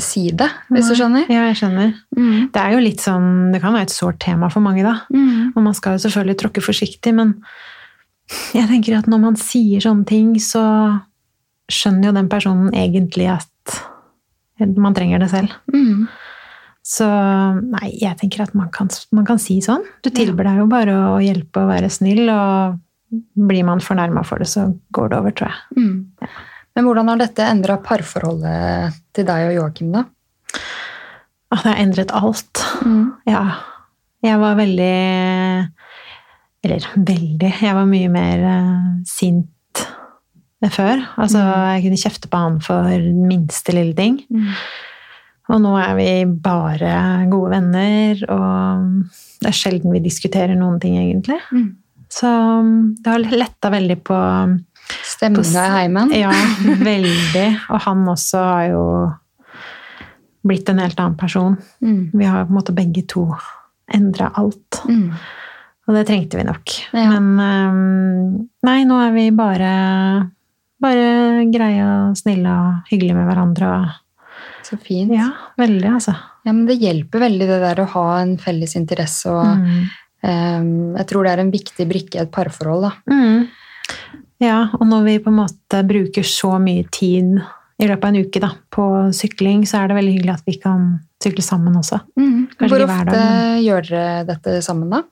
si 0.00 0.30
det, 0.32 0.48
hvis 0.72 0.88
du 0.88 0.94
skjønner. 0.96 1.26
Ja, 1.28 1.42
jeg 1.50 1.58
skjønner. 1.60 1.90
Mm. 2.16 2.48
Det 2.54 2.62
er 2.62 2.72
jo 2.72 2.78
litt 2.80 3.02
sånn 3.04 3.50
Det 3.52 3.60
kan 3.60 3.74
være 3.74 3.88
et 3.90 3.92
sårt 3.92 4.20
tema 4.22 4.48
for 4.52 4.64
mange, 4.64 4.84
da. 4.86 5.02
Mm. 5.12 5.52
Og 5.52 5.60
man 5.66 5.76
skal 5.76 5.98
jo 5.98 6.04
selvfølgelig 6.06 6.38
tråkke 6.40 6.64
forsiktig, 6.64 7.12
men 7.16 7.34
jeg 8.56 8.68
tenker 8.70 8.98
at 8.98 9.08
når 9.10 9.22
man 9.22 9.38
sier 9.40 9.82
sånne 9.84 10.06
ting, 10.08 10.34
så 10.42 10.62
skjønner 11.70 12.10
jo 12.10 12.16
den 12.16 12.28
personen 12.30 12.74
egentlig 12.74 13.30
at 13.32 13.46
man 14.76 14.94
trenger 14.96 15.22
det 15.22 15.30
selv. 15.32 15.54
Mm. 15.72 16.08
Så 16.84 17.06
nei, 17.06 17.90
jeg 18.00 18.18
tenker 18.20 18.42
at 18.44 18.54
man 18.56 18.70
kan, 18.74 18.90
man 19.14 19.26
kan 19.28 19.38
si 19.40 19.60
sånn. 19.64 19.84
Du 20.04 20.10
tilbyr 20.12 20.48
deg 20.48 20.62
jo 20.62 20.68
bare 20.70 20.94
å 21.12 21.18
hjelpe 21.22 21.62
og 21.62 21.70
være 21.70 21.90
snill, 21.92 22.24
og 22.32 22.78
blir 23.50 23.66
man 23.66 23.82
fornærma 23.84 24.22
for 24.26 24.42
det, 24.42 24.48
så 24.50 24.68
går 24.94 25.10
det 25.10 25.18
over, 25.20 25.34
tror 25.36 25.50
jeg. 25.50 25.58
Mm. 25.80 26.30
Men 26.76 26.86
hvordan 26.86 27.10
har 27.10 27.20
dette 27.20 27.46
endra 27.46 27.76
parforholdet 27.82 29.00
til 29.16 29.26
deg 29.28 29.48
og 29.48 29.56
Joakim, 29.56 29.90
da? 29.96 30.04
At 31.50 31.64
det 31.64 31.72
har 31.72 31.82
endret 31.82 32.14
alt. 32.14 32.62
Mm. 32.86 33.04
Ja. 33.26 33.44
Jeg 34.22 34.36
var 34.38 34.58
veldig 34.58 34.94
Eller 36.64 36.84
veldig 36.94 37.50
Jeg 37.62 37.76
var 37.76 37.88
mye 37.88 38.10
mer 38.12 38.44
eh, 38.50 38.84
sint 39.08 39.48
før. 40.68 41.00
Altså, 41.16 41.40
jeg 41.40 41.84
kunne 41.86 42.00
kjefte 42.02 42.28
på 42.28 42.40
han 42.42 42.58
for 42.60 42.90
den 42.92 43.22
minste 43.24 43.72
lille 43.72 43.96
ting. 43.96 44.18
Mm. 44.28 44.50
Og 45.50 45.62
nå 45.64 45.70
er 45.80 45.94
vi 45.96 46.10
bare 46.28 46.90
gode 47.30 47.54
venner, 47.56 48.20
og 48.30 49.06
det 49.40 49.48
er 49.50 49.56
sjelden 49.56 49.94
vi 49.94 50.02
diskuterer 50.04 50.52
noen 50.58 50.76
ting, 50.82 50.98
egentlig. 51.00 51.40
Mm. 51.50 51.70
Så 52.10 52.28
um, 52.28 52.92
det 53.00 53.10
har 53.10 53.40
letta 53.40 53.70
veldig 53.72 53.96
på 54.04 54.18
Stemninga 55.06 55.64
i 55.66 55.72
heimen? 55.74 56.12
Ja, 56.18 56.32
veldig. 56.82 57.46
Og 57.72 57.82
han 57.84 58.06
også 58.10 58.40
har 58.42 58.64
jo 58.72 58.84
blitt 60.46 60.70
en 60.72 60.80
helt 60.82 60.98
annen 60.98 61.18
person. 61.20 61.56
Mm. 61.84 62.10
Vi 62.12 62.26
har 62.26 62.46
på 62.46 62.50
en 62.50 62.58
måte 62.58 62.74
begge 62.74 63.04
to 63.06 63.28
endra 63.94 64.32
alt. 64.40 64.80
Mm. 64.88 65.12
Og 65.90 65.96
det 65.96 66.04
trengte 66.06 66.38
vi 66.38 66.44
nok. 66.46 66.70
Ja. 66.94 67.08
Men 67.18 67.26
um, 67.42 68.48
nei, 68.66 68.76
nå 68.86 68.98
er 69.02 69.10
vi 69.16 69.24
bare, 69.34 69.70
bare 70.80 71.08
greie 71.50 71.82
og 71.82 72.18
snille 72.20 72.46
og 72.54 72.92
hyggelige 72.92 73.16
med 73.18 73.26
hverandre. 73.26 73.70
Og 73.80 74.66
Så 74.70 74.78
fint. 74.78 75.10
ja, 75.16 75.26
veldig, 75.58 75.88
altså. 75.98 76.14
Ja, 76.46 76.52
men 76.54 76.62
Det 76.70 76.78
hjelper 76.80 77.24
veldig 77.26 77.48
det 77.50 77.58
der 77.64 77.82
å 77.82 77.88
ha 77.96 78.04
en 78.20 78.36
felles 78.38 78.76
interesse. 78.78 79.26
og 79.34 79.58
Mm. 79.58 79.90
um, 80.22 80.96
Jeg 80.96 81.06
tror 81.10 81.24
det 81.26 81.32
er 81.34 81.40
en 81.42 81.50
viktig 81.50 81.88
brikke 81.90 82.20
i 82.20 82.22
et 82.22 82.30
parforhold. 82.30 82.82
da. 82.86 82.92
Mm. 83.10 83.48
Ja, 84.40 84.70
og 84.78 84.86
når 84.86 85.04
vi 85.04 85.18
på 85.18 85.28
en 85.28 85.40
måte 85.42 85.82
bruker 85.86 86.22
så 86.24 86.54
mye 86.62 86.86
tid 86.90 87.42
i 87.80 87.86
løpet 87.88 88.04
av 88.04 88.14
en 88.14 88.24
uke 88.24 88.40
da, 88.40 88.52
på 88.70 88.84
sykling, 89.12 89.64
så 89.66 89.82
er 89.82 89.88
det 89.88 89.96
veldig 89.98 90.14
hyggelig 90.18 90.34
at 90.38 90.46
vi 90.46 90.54
kan 90.60 91.00
sykle 91.22 91.42
sammen 91.44 91.74
også. 91.76 91.98
Mm. 92.16 92.48
Hvor 92.60 92.84
ofte 92.86 93.10
dag, 93.10 93.60
gjør 93.64 93.88
dere 93.90 94.24
dette 94.28 94.60
sammen, 94.62 94.88
da? 94.90 95.02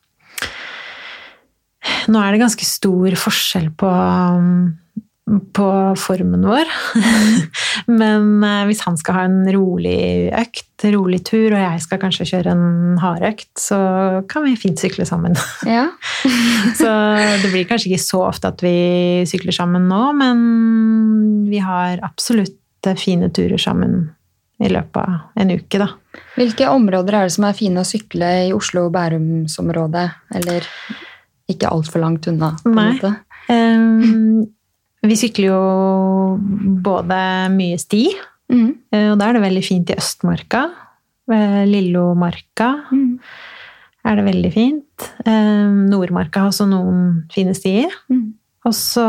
Nå 2.09 2.21
er 2.21 2.35
det 2.35 2.43
ganske 2.43 2.65
stor 2.65 3.17
forskjell 3.21 3.69
på, 3.77 3.89
um, 3.89 5.41
på 5.57 5.69
formen 6.01 6.47
vår. 6.49 6.71
Men 8.01 8.45
eh, 8.45 8.65
hvis 8.69 8.83
han 8.87 8.97
skal 9.01 9.19
ha 9.19 9.25
en 9.29 9.43
rolig 9.53 10.31
økt, 10.37 10.87
rolig 10.95 11.21
tur, 11.29 11.53
og 11.53 11.61
jeg 11.61 11.83
skal 11.85 12.01
kanskje 12.03 12.29
kjøre 12.33 12.55
en 12.55 13.01
hard 13.03 13.27
økt, 13.29 13.51
så 13.61 13.79
kan 14.31 14.47
vi 14.47 14.57
fint 14.61 14.81
sykle 14.81 15.07
sammen. 15.09 15.37
Ja. 15.69 15.89
Så 16.81 16.89
det 17.43 17.51
blir 17.53 17.67
kanskje 17.69 17.91
ikke 17.93 18.03
så 18.03 18.23
ofte 18.29 18.51
at 18.51 18.63
vi 18.65 19.27
sykler 19.29 19.55
sammen 19.55 19.85
nå, 19.91 20.01
men 20.17 20.39
vi 21.51 21.61
har 21.63 22.01
absolutt 22.07 22.57
fine 22.99 23.29
turer 23.35 23.61
sammen 23.61 24.07
i 24.59 24.71
løpet 24.71 24.99
av 25.03 25.43
en 25.43 25.53
uke, 25.55 25.79
da. 25.79 25.91
Hvilke 26.39 26.71
områder 26.73 27.15
er 27.15 27.29
det 27.29 27.35
som 27.37 27.47
er 27.47 27.57
fine 27.59 27.83
å 27.83 27.87
sykle 27.87 28.31
i 28.49 28.55
Oslo- 28.55 28.87
og 28.89 28.95
Bærumsområdet? 28.97 30.07
Eller 30.39 30.67
ikke 31.49 31.69
altfor 31.71 32.01
langt 32.01 32.27
unna? 32.29 32.53
på 32.63 32.75
Nei. 32.75 33.15
Um, 33.49 34.47
Vi 35.03 35.15
sykler 35.15 35.47
jo 35.53 36.39
både 36.83 37.19
mye 37.55 37.79
sti, 37.79 38.07
Mm. 38.51 38.71
eh, 38.93 39.11
og 39.13 39.19
da 39.21 39.29
er 39.29 39.33
det 39.35 39.43
veldig 39.43 39.63
fint 39.65 39.91
i 39.91 39.95
Østmarka. 39.95 40.63
Lillomarka 41.69 42.69
Mm. 42.93 43.19
er 44.05 44.17
det 44.17 44.25
veldig 44.25 44.53
fint. 44.53 45.09
Um, 45.27 45.87
Nordmarka 45.91 46.41
har 46.41 46.49
også 46.51 46.67
noen 46.69 47.25
fine 47.33 47.55
stier. 47.55 47.91
Mm. 48.11 48.33
Og 48.67 48.73
så 48.75 49.05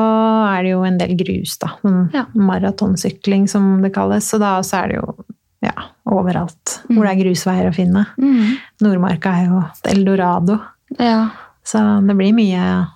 er 0.58 0.64
det 0.64 0.72
jo 0.72 0.84
en 0.84 0.98
del 0.98 1.16
grus, 1.18 1.58
da. 1.58 1.68
Sånn 1.84 2.12
Ja. 2.14 2.26
maratonsykling, 2.36 3.48
som 3.50 3.82
det 3.82 3.94
kalles. 3.94 4.24
Så 4.30 4.40
da 4.40 4.60
også 4.60 4.84
er 4.84 4.88
det 4.90 4.96
jo 4.98 5.16
ja, 5.62 5.74
overalt 6.08 6.84
hvor 6.88 7.04
det 7.04 7.18
er 7.18 7.24
grusveier 7.24 7.68
å 7.70 7.76
finne. 7.76 8.06
Mm. 8.18 8.58
Nordmarka 8.82 9.26
er 9.42 9.48
jo 9.48 9.58
et 9.60 9.96
eldorado. 9.96 10.60
Ja. 11.00 11.30
Så 11.66 11.80
det 12.08 12.16
blir 12.18 12.34
mye, 12.34 12.88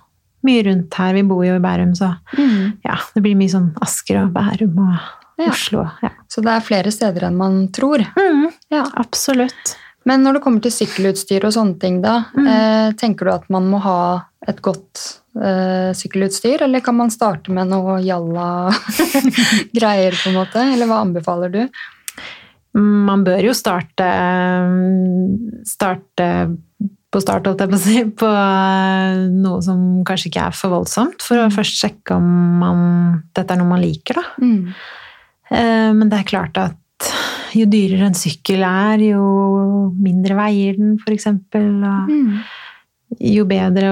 mye 0.44 0.62
rundt 0.66 0.94
her. 0.94 1.12
Vi 1.14 1.22
bor 1.22 1.44
jo 1.46 1.56
i 1.56 1.62
Bærum, 1.62 1.94
så 1.96 2.16
Mm. 2.36 2.78
ja, 2.84 2.96
det 3.14 3.22
blir 3.22 3.36
mye 3.36 3.48
sånn 3.52 3.72
Asker 3.82 4.24
og 4.24 4.32
Bærum 4.32 4.78
og 4.78 4.98
Ja. 5.38 5.48
Oslo. 5.50 5.90
Ja. 6.02 6.10
Så 6.30 6.42
det 6.42 6.52
er 6.52 6.60
flere 6.60 6.90
steder 6.92 7.24
enn 7.26 7.36
man 7.36 7.68
tror. 7.68 7.98
Ja. 8.70 8.84
absolutt. 8.96 9.76
Men 10.06 10.22
når 10.22 10.34
det 10.34 10.42
kommer 10.44 10.60
til 10.62 10.70
sykkelutstyr 10.70 11.44
og 11.44 11.52
sånne 11.52 11.78
ting, 11.80 12.02
da, 12.02 12.24
Mm. 12.36 12.46
eh, 12.46 12.92
tenker 12.92 13.24
du 13.24 13.30
at 13.32 13.48
man 13.50 13.68
må 13.70 13.80
ha 13.80 14.24
et 14.46 14.60
godt 14.62 15.18
eh, 15.36 15.90
sykkelutstyr, 15.92 16.62
eller 16.62 16.80
kan 16.80 16.94
man 16.94 17.10
starte 17.10 17.48
med 17.50 17.66
noe 17.66 17.98
jalla 18.04 18.70
greier, 19.74 20.12
på 20.12 20.28
en 20.28 20.34
måte? 20.36 20.54
Eller 20.74 20.86
hva 20.86 21.00
anbefaler 21.02 21.50
du? 21.50 21.68
Man 22.74 23.24
bør 23.24 23.42
jo 23.42 23.52
starte, 23.54 24.04
starte 25.66 26.56
på 27.14 27.22
start, 27.22 27.46
holdt 27.48 27.62
jeg 27.62 27.70
på 27.72 27.78
å 27.78 27.82
si, 27.84 28.00
på 28.22 28.28
eh, 28.28 29.20
noe 29.30 29.62
som 29.64 29.80
kanskje 30.06 30.30
ikke 30.32 30.46
er 30.50 30.56
for 30.58 30.74
voldsomt, 30.74 31.22
for 31.24 31.40
å 31.44 31.50
først 31.54 31.78
sjekke 31.80 32.16
om 32.18 32.26
man, 32.60 32.80
dette 33.36 33.54
er 33.54 33.60
noe 33.62 33.70
man 33.70 33.82
liker, 33.84 34.18
da. 34.20 34.26
Mm. 34.42 34.74
Eh, 35.54 35.92
Men 35.94 36.10
det 36.10 36.18
er 36.22 36.28
klart 36.34 36.58
at 36.60 37.10
jo 37.54 37.66
dyrere 37.70 38.08
en 38.08 38.16
sykkel 38.18 38.64
er, 38.66 38.98
jo 39.12 39.22
mindre 40.02 40.34
veier 40.38 40.74
den, 40.80 40.96
eksempel. 41.14 41.68
Og 41.84 42.10
Mm. 42.10 42.40
jo 43.20 43.44
bedre, 43.46 43.90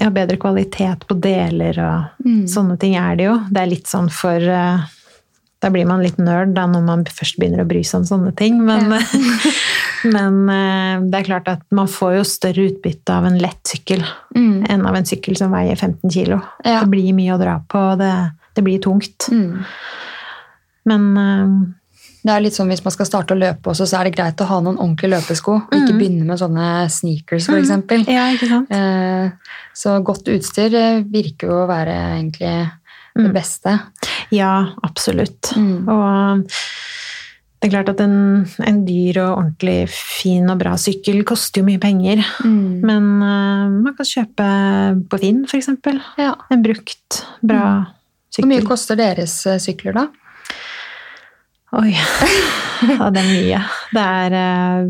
ja, 0.00 0.08
bedre 0.14 0.38
kvalitet 0.40 1.04
på 1.08 1.18
deler 1.20 1.76
og 1.84 2.24
Mm. 2.24 2.46
sånne 2.48 2.78
ting 2.80 2.94
er 2.96 3.16
det 3.16 3.24
jo. 3.26 3.34
Det 3.50 3.60
er 3.60 3.66
litt 3.66 3.86
sånn 3.90 4.08
for 4.10 4.36
eh, 4.40 4.80
Da 5.60 5.68
blir 5.68 5.84
man 5.84 6.00
litt 6.00 6.16
nerd 6.16 6.54
da 6.56 6.62
når 6.66 6.82
man 6.86 7.02
først 7.04 7.36
begynner 7.36 7.60
å 7.60 7.68
bry 7.68 7.82
seg 7.84 8.00
om 8.00 8.04
sånne 8.08 8.30
ting. 8.34 8.54
Men, 8.64 8.88
men 10.04 10.48
eh, 10.48 11.00
det 11.10 11.18
er 11.20 11.24
klart 11.28 11.48
at 11.48 11.62
man 11.70 11.86
får 11.90 12.16
jo 12.18 12.24
større 12.24 12.68
utbytte 12.70 13.10
av 13.14 13.26
en 13.26 13.38
lett 13.38 13.62
sykkel 13.64 14.04
Mm. 14.36 14.64
enn 14.70 14.86
av 14.86 14.94
en 14.94 15.04
sykkel 15.04 15.36
som 15.36 15.50
veier 15.52 15.76
15 15.76 16.10
kilo. 16.10 16.40
Ja. 16.64 16.80
Det 16.80 16.90
blir 16.90 17.12
mye 17.14 17.34
å 17.34 17.38
dra 17.40 17.58
på, 17.68 17.78
og 17.92 17.98
det, 17.98 18.12
det 18.54 18.62
blir 18.64 18.78
tungt. 18.80 19.28
Mm. 19.30 19.64
Men 20.86 21.10
eh, 21.18 21.68
Det 22.22 22.32
er 22.34 22.40
litt 22.44 22.52
sånn 22.52 22.68
Hvis 22.68 22.82
man 22.84 22.92
skal 22.92 23.06
starte 23.08 23.32
å 23.32 23.38
løpe 23.40 23.70
også, 23.72 23.86
så 23.88 23.96
er 24.00 24.04
det 24.10 24.14
greit 24.18 24.40
å 24.44 24.46
ha 24.50 24.58
noen 24.60 24.76
ordentlige 24.76 25.14
løpesko. 25.14 25.54
Og 25.70 25.72
ikke 25.72 25.94
Mm. 25.94 25.98
begynne 25.98 26.26
med 26.28 26.38
sånne 26.38 26.66
sneakers, 26.92 27.46
for 27.48 27.56
eksempel. 27.56 28.04
Ja, 28.08 28.26
ikke 28.34 28.48
sant? 28.48 28.70
Eh, 28.70 29.30
Så 29.74 30.02
godt 30.04 30.28
utstyr 30.28 30.70
virker 31.08 31.48
jo 31.48 31.54
å 31.64 31.68
være 31.68 31.94
egentlig 32.20 32.70
det 33.16 33.24
Mm. 33.26 33.32
beste. 33.32 33.80
Ja, 34.30 34.66
absolutt. 34.84 35.40
Mm. 35.56 35.88
Og 35.88 36.44
det 37.60 37.68
er 37.68 37.72
klart 37.74 37.90
at 37.92 37.98
en, 38.00 38.46
en 38.64 38.78
dyr 38.86 39.18
og 39.20 39.34
ordentlig 39.34 39.90
fin 39.92 40.48
og 40.48 40.62
bra 40.62 40.72
sykkel 40.80 41.20
koster 41.28 41.60
jo 41.60 41.66
mye 41.66 41.80
penger. 41.82 42.22
Mm. 42.40 42.80
Men 42.88 43.10
uh, 43.20 43.66
man 43.74 43.96
kan 43.98 44.08
kjøpe 44.08 44.46
på 45.12 45.20
Finn, 45.20 45.42
eksempel. 45.44 45.98
Ja. 46.16 46.32
En 46.48 46.64
brukt, 46.64 47.20
bra 47.44 47.66
sykkel. 48.32 48.46
Hvor 48.46 48.50
mye 48.54 48.64
koster 48.64 48.96
deres 48.96 49.34
eh, 49.50 49.60
sykler, 49.60 49.98
da? 49.98 50.06
Oi, 51.82 51.92
ja, 51.92 53.10
det 53.12 53.26
er 53.26 53.28
mye. 53.28 53.60
Det 53.92 54.06
er, 54.24 54.38
uh, 54.40 54.88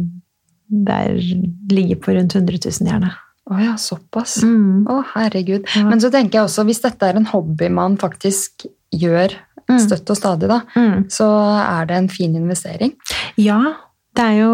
det 0.71 1.03
er 1.03 1.21
ligger 1.75 2.03
på 2.07 2.15
rundt 2.15 2.39
100 2.39 2.63
000 2.71 2.93
gjerne. 2.93 3.11
Å 3.51 3.63
ja, 3.65 3.75
såpass. 3.83 4.45
Mm. 4.47 4.87
oh, 4.87 5.03
herregud. 5.17 5.67
Ja. 5.75 5.89
Men 5.91 5.99
så 5.99 6.15
tenker 6.15 6.39
jeg 6.39 6.47
også, 6.47 6.63
hvis 6.71 6.85
dette 6.87 7.11
er 7.11 7.19
en 7.19 7.33
hobby 7.33 7.67
man 7.75 7.99
faktisk 7.99 8.71
gjør 8.95 9.35
Mm. 9.35 9.50
Støtt 9.79 10.11
og 10.11 10.17
stadig, 10.17 10.49
da, 10.49 10.61
Mm. 10.77 11.05
så 11.09 11.29
er 11.61 11.87
det 11.87 11.97
en 11.97 12.09
fin 12.09 12.35
investering. 12.35 12.93
Ja, 13.39 13.61
det 14.17 14.25
er 14.25 14.41
jo 14.41 14.51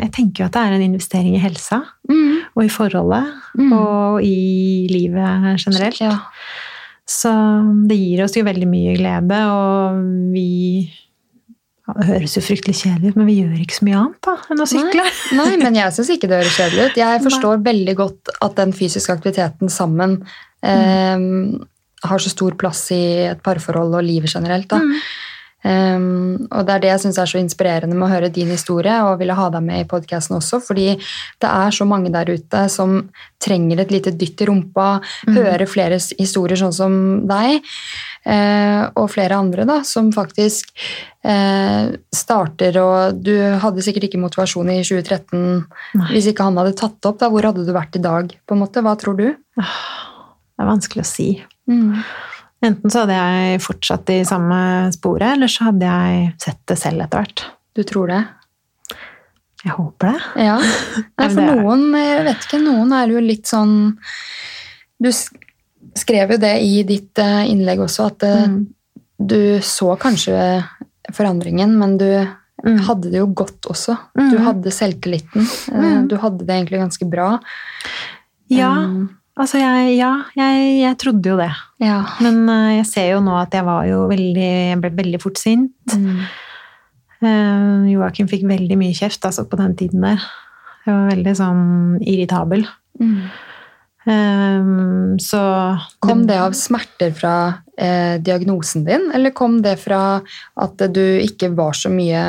Jeg 0.00 0.12
tenker 0.12 0.38
jo 0.38 0.44
at 0.46 0.52
det 0.52 0.62
er 0.62 0.72
en 0.76 0.82
investering 0.82 1.34
i 1.34 1.38
helsa 1.38 1.82
og 2.56 2.64
i 2.64 2.68
forholdet 2.68 3.26
Mm. 3.58 3.72
og 3.72 4.22
i 4.22 4.86
livet 4.90 5.58
generelt. 5.60 6.00
Ja. 6.00 6.18
Så 7.06 7.30
det 7.88 7.96
gir 7.98 8.22
oss 8.24 8.36
jo 8.36 8.44
veldig 8.44 8.66
mye 8.68 8.96
glede, 8.96 9.38
og 9.50 10.32
vi 10.32 10.92
Det 11.88 12.04
høres 12.04 12.34
jo 12.36 12.42
fryktelig 12.42 12.74
kjedelig 12.84 13.08
ut, 13.08 13.16
men 13.16 13.26
vi 13.26 13.40
gjør 13.40 13.60
ikke 13.64 13.78
så 13.78 13.84
mye 13.86 13.96
annet 13.96 14.20
da, 14.20 14.36
enn 14.50 14.60
å 14.60 14.66
sykle. 14.68 15.04
Nei, 15.38 15.56
men 15.56 15.74
jeg 15.74 15.90
syns 15.96 16.10
ikke 16.10 16.28
det 16.28 16.42
høres 16.44 16.56
kjedelig 16.58 16.90
ut. 16.90 16.96
Jeg 17.00 17.22
forstår 17.24 17.62
veldig 17.64 17.94
godt 17.96 18.28
at 18.42 18.54
den 18.56 18.72
fysiske 18.72 19.08
aktiviteten 19.16 19.70
sammen 19.72 20.18
eh, 20.62 21.16
har 22.06 22.22
så 22.22 22.30
stor 22.30 22.54
plass 22.60 22.84
i 22.94 23.02
et 23.32 23.42
parforhold 23.42 23.96
og 23.98 24.06
livet 24.06 24.30
generelt. 24.34 24.68
Da. 24.70 24.78
Mm. 24.78 24.94
Um, 25.66 26.36
og 26.54 26.68
det 26.68 26.74
er 26.76 26.82
det 26.84 26.90
jeg 26.92 27.00
syns 27.02 27.16
er 27.18 27.26
så 27.26 27.40
inspirerende 27.40 27.96
med 27.98 28.06
å 28.06 28.12
høre 28.12 28.30
din 28.30 28.50
historie, 28.52 28.94
og 29.02 29.18
ville 29.18 29.34
ha 29.34 29.48
deg 29.50 29.64
med 29.66 29.82
i 29.82 29.88
podkasten 29.90 30.36
også, 30.36 30.60
fordi 30.62 30.92
det 30.94 31.50
er 31.50 31.74
så 31.74 31.86
mange 31.88 32.12
der 32.14 32.30
ute 32.30 32.60
som 32.70 33.00
trenger 33.42 33.82
et 33.82 33.90
lite 33.90 34.12
dytt 34.14 34.44
i 34.44 34.48
rumpa, 34.48 34.86
høre 35.34 35.66
flere 35.66 35.98
historier 35.98 36.60
sånn 36.62 36.76
som 36.76 36.94
deg, 37.26 37.66
uh, 38.30 38.86
og 38.94 39.10
flere 39.10 39.40
andre 39.42 39.66
da, 39.66 39.80
som 39.86 40.12
faktisk 40.14 40.70
uh, 41.26 41.90
starter 42.14 42.78
og 42.84 43.18
Du 43.18 43.34
hadde 43.34 43.82
sikkert 43.82 44.06
ikke 44.06 44.22
motivasjon 44.22 44.70
i 44.76 44.80
2013 44.86 45.38
Nei. 45.98 46.08
hvis 46.14 46.30
ikke 46.30 46.46
han 46.46 46.58
hadde 46.60 46.78
tatt 46.78 47.02
opp. 47.10 47.18
da, 47.18 47.32
Hvor 47.34 47.50
hadde 47.50 47.66
du 47.66 47.74
vært 47.74 47.98
i 47.98 48.04
dag? 48.04 48.30
på 48.46 48.54
en 48.54 48.62
måte? 48.62 48.84
Hva 48.84 48.94
tror 49.00 49.18
du? 49.18 49.26
Det 49.58 50.62
er 50.62 50.70
vanskelig 50.70 51.02
å 51.02 51.08
si. 51.08 51.30
Enten 51.68 52.90
så 52.90 53.04
hadde 53.04 53.14
jeg 53.18 53.60
fortsatt 53.62 54.10
i 54.10 54.22
samme 54.26 54.58
sporet, 54.94 55.34
eller 55.36 55.50
så 55.52 55.68
hadde 55.68 55.86
jeg 55.86 56.32
sett 56.42 56.58
det 56.66 56.78
selv 56.80 57.04
etter 57.04 57.22
hvert. 57.22 57.44
Du 57.78 57.82
tror 57.86 58.08
det? 58.10 58.22
Jeg 59.64 59.74
håper 59.76 60.10
det. 60.12 60.44
Ja. 60.48 60.56
Nei, 61.18 61.28
for 61.34 61.42
noen, 61.62 61.84
jeg 61.98 62.24
vet 62.26 62.46
ikke, 62.48 62.60
noen 62.64 62.92
er 62.94 63.12
jo 63.14 63.20
litt 63.22 63.46
sånn 63.50 63.76
Du 64.98 65.08
skrev 65.98 66.32
jo 66.34 66.38
det 66.42 66.56
i 66.62 66.82
ditt 66.86 67.18
eh, 67.22 67.44
innlegg 67.52 67.84
også, 67.84 68.08
at 68.10 68.22
eh, 68.26 68.46
Mm. 68.48 68.66
du 69.18 69.58
så 69.62 69.96
kanskje 69.98 70.34
forandringen, 71.14 71.76
men 71.78 71.96
du 71.98 72.10
Mm. 72.58 72.80
hadde 72.88 73.10
det 73.12 73.20
jo 73.20 73.26
godt 73.38 73.68
også. 73.70 73.94
Mm. 74.18 74.30
Du 74.32 74.38
hadde 74.42 74.70
selvtilliten. 74.74 75.44
Eh, 75.70 75.78
Mm. 75.78 76.08
Du 76.10 76.16
hadde 76.18 76.42
det 76.44 76.56
egentlig 76.56 76.80
ganske 76.82 77.06
bra. 77.10 77.38
Ja, 78.50 78.72
Um, 78.82 79.10
altså 79.38 79.60
jeg, 79.62 79.94
ja, 79.98 80.10
jeg, 80.38 80.68
jeg 80.82 80.98
trodde 81.00 81.32
jo 81.32 81.38
det. 81.40 81.50
ja. 81.84 82.02
Men 82.24 82.42
uh, 82.50 82.74
jeg 82.76 82.86
ser 82.90 83.10
jo 83.14 83.22
nå 83.24 83.36
at 83.38 83.54
jeg 83.54 83.66
var 83.66 83.86
jo 83.88 84.04
veldig 84.10 84.50
Jeg 84.72 84.80
ble 84.82 84.92
veldig 84.98 85.22
fort 85.22 85.40
sint. 85.40 85.72
Mm. 85.94 86.22
Uh, 87.18 87.88
Joakim 87.90 88.28
fikk 88.30 88.46
veldig 88.46 88.78
mye 88.78 88.94
kjeft 88.94 89.24
altså 89.26 89.46
på 89.48 89.58
den 89.60 89.76
tiden 89.78 90.04
der. 90.06 90.22
Jeg 90.86 90.94
var 90.94 91.12
veldig 91.12 91.36
sånn 91.36 91.68
irritabel. 92.00 92.66
Mm. 92.98 93.28
Eh, 94.08 94.64
så 95.20 95.40
Kom 95.98 96.26
det 96.26 96.38
av 96.40 96.54
smerter 96.56 97.12
fra 97.12 97.34
eh, 97.76 98.16
diagnosen 98.22 98.86
din, 98.86 99.10
eller 99.14 99.34
kom 99.36 99.58
det 99.62 99.76
fra 99.82 100.20
at 100.56 100.84
du 100.94 101.02
ikke 101.20 101.50
var 101.56 101.76
så 101.76 101.90
mye 101.92 102.22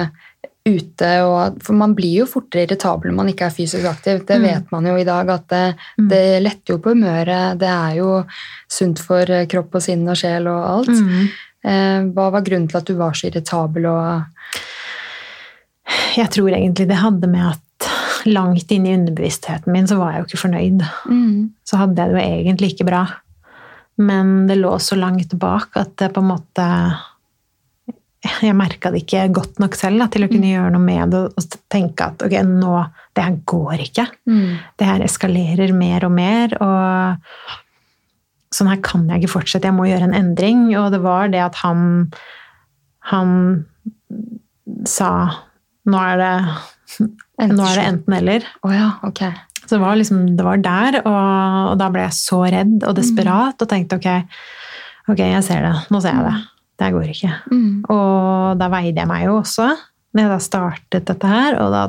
ute? 0.65 1.09
Og, 1.25 1.61
for 1.63 1.73
man 1.73 1.93
blir 1.97 2.19
jo 2.21 2.25
fortere 2.29 2.65
irritabel 2.67 3.09
når 3.09 3.15
man 3.15 3.29
ikke 3.31 3.45
er 3.47 3.55
fysisk 3.55 3.85
aktiv. 3.89 4.25
Det 4.27 4.37
Mm. 4.39 4.43
vet 4.47 4.71
man 4.71 4.85
jo 4.85 4.95
i 4.97 5.03
dag, 5.07 5.29
at 5.29 5.47
det, 5.47 5.75
Mm. 5.97 6.07
det 6.09 6.43
letter 6.43 6.73
jo 6.73 6.77
på 6.79 6.93
humøret. 6.93 7.57
Det 7.59 7.67
er 7.69 7.95
jo 7.97 8.25
sunt 8.69 8.99
for 8.99 9.21
eh, 9.29 9.45
kropp 9.45 9.75
og 9.75 9.81
sinn 9.81 10.07
og 10.07 10.15
sjel 10.17 10.47
og 10.47 10.69
alt. 10.69 10.89
Mm. 10.89 11.29
Eh, 11.63 12.01
hva 12.13 12.31
var 12.31 12.41
grunnen 12.41 12.67
til 12.69 12.77
at 12.77 12.85
du 12.85 12.95
var 12.95 13.11
så 13.13 13.27
irritabel? 13.31 13.85
Og, 13.85 14.23
Jeg 16.15 16.29
tror 16.29 16.49
egentlig 16.53 16.87
det 16.87 16.97
hadde 17.01 17.27
med 17.29 17.53
at 17.55 18.25
langt 18.25 18.71
inn 18.71 18.85
i 18.85 18.93
underbevisstheten 18.93 19.71
min 19.71 19.87
så 19.87 19.97
var 19.97 20.11
jeg 20.11 20.21
jo 20.21 20.27
ikke 20.27 20.43
fornøyd. 20.49 20.83
mm, 21.07 21.49
Så 21.65 21.77
hadde 21.77 21.95
jeg 21.97 22.11
det 22.13 22.21
jo 22.21 22.27
egentlig 22.43 22.73
ikke 22.73 22.85
bra. 22.89 23.07
Men 23.97 24.47
det 24.47 24.57
lå 24.57 24.73
så 24.79 24.95
langt 24.99 25.33
bak 25.39 25.69
at 25.75 25.95
det 25.97 26.13
på 26.13 26.21
en 26.21 26.29
måte 26.37 26.67
Jeg 28.47 28.55
merka 28.57 28.91
det 28.91 29.03
ikke 29.05 29.27
godt 29.37 29.59
nok 29.63 29.75
selv 29.79 30.01
da, 30.03 30.07
til 30.11 30.25
å 30.25 30.29
kunne 30.31 30.49
gjøre 30.51 30.73
noe 30.75 30.83
med 30.83 31.13
det 31.13 31.21
og 31.39 31.57
tenke 31.71 32.09
at 32.11 32.25
ok, 32.25 32.35
nå 32.47 32.75
Det 33.15 33.23
her 33.25 33.37
går 33.47 33.81
ikke. 33.85 34.05
mm, 34.29 34.51
Det 34.79 34.87
her 34.87 34.99
eskalerer 35.05 35.73
mer 35.75 36.05
og 36.07 36.11
mer, 36.15 36.53
og 36.63 37.55
sånn 38.55 38.69
her 38.71 38.79
kan 38.85 39.07
jeg 39.09 39.23
ikke 39.23 39.33
fortsette. 39.37 39.67
Jeg 39.69 39.75
må 39.77 39.87
gjøre 39.89 40.07
en 40.09 40.17
endring. 40.17 40.65
Og 40.79 40.91
det 40.93 41.01
var 41.03 41.27
det 41.29 41.41
at 41.43 41.55
han 41.63 42.11
Han 43.09 43.65
sa 44.85 45.09
nå 45.89 45.97
er 45.97 46.17
det, 46.19 46.35
nå 47.49 47.63
er 47.65 47.79
det 47.79 47.85
enten-eller. 47.87 48.43
Oh, 48.61 48.73
ja, 48.75 48.91
okay. 49.07 49.31
Så 49.63 49.77
det 49.77 49.81
var, 49.81 49.95
liksom, 49.97 50.35
det 50.37 50.45
var 50.45 50.57
der, 50.61 50.99
og, 51.01 51.71
og 51.71 51.77
da 51.81 51.87
ble 51.93 52.03
jeg 52.03 52.13
så 52.19 52.43
redd 52.45 52.83
og 52.85 52.93
desperat 52.99 53.61
og 53.61 53.69
tenkte 53.71 53.97
ok, 53.97 54.09
Ok, 55.09 55.23
jeg 55.25 55.41
ser 55.47 55.63
det. 55.65 55.73
Nå 55.89 56.01
ser 56.03 56.13
jeg 56.19 56.25
det. 56.27 56.35
Det 56.79 56.89
går 56.95 57.09
ikke. 57.11 57.31
Mm. 57.51 57.83
Og 57.91 58.57
da 58.59 58.69
veide 58.71 59.01
jeg 59.01 59.09
meg 59.09 59.25
jo 59.27 59.35
også, 59.41 59.67
når 60.15 60.23
jeg 60.23 60.31
da 60.31 60.39
startet 60.43 61.05
dette 61.09 61.27
her, 61.31 61.57
og 61.59 61.73
da 61.75 61.81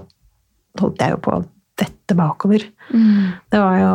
holdt 0.81 1.05
jeg 1.05 1.15
jo 1.15 1.21
på 1.25 1.37
å 1.39 1.45
dette 1.81 2.17
bakover. 2.19 2.65
Mm. 2.93 3.31
Det 3.51 3.63
var 3.63 3.79
jo 3.81 3.95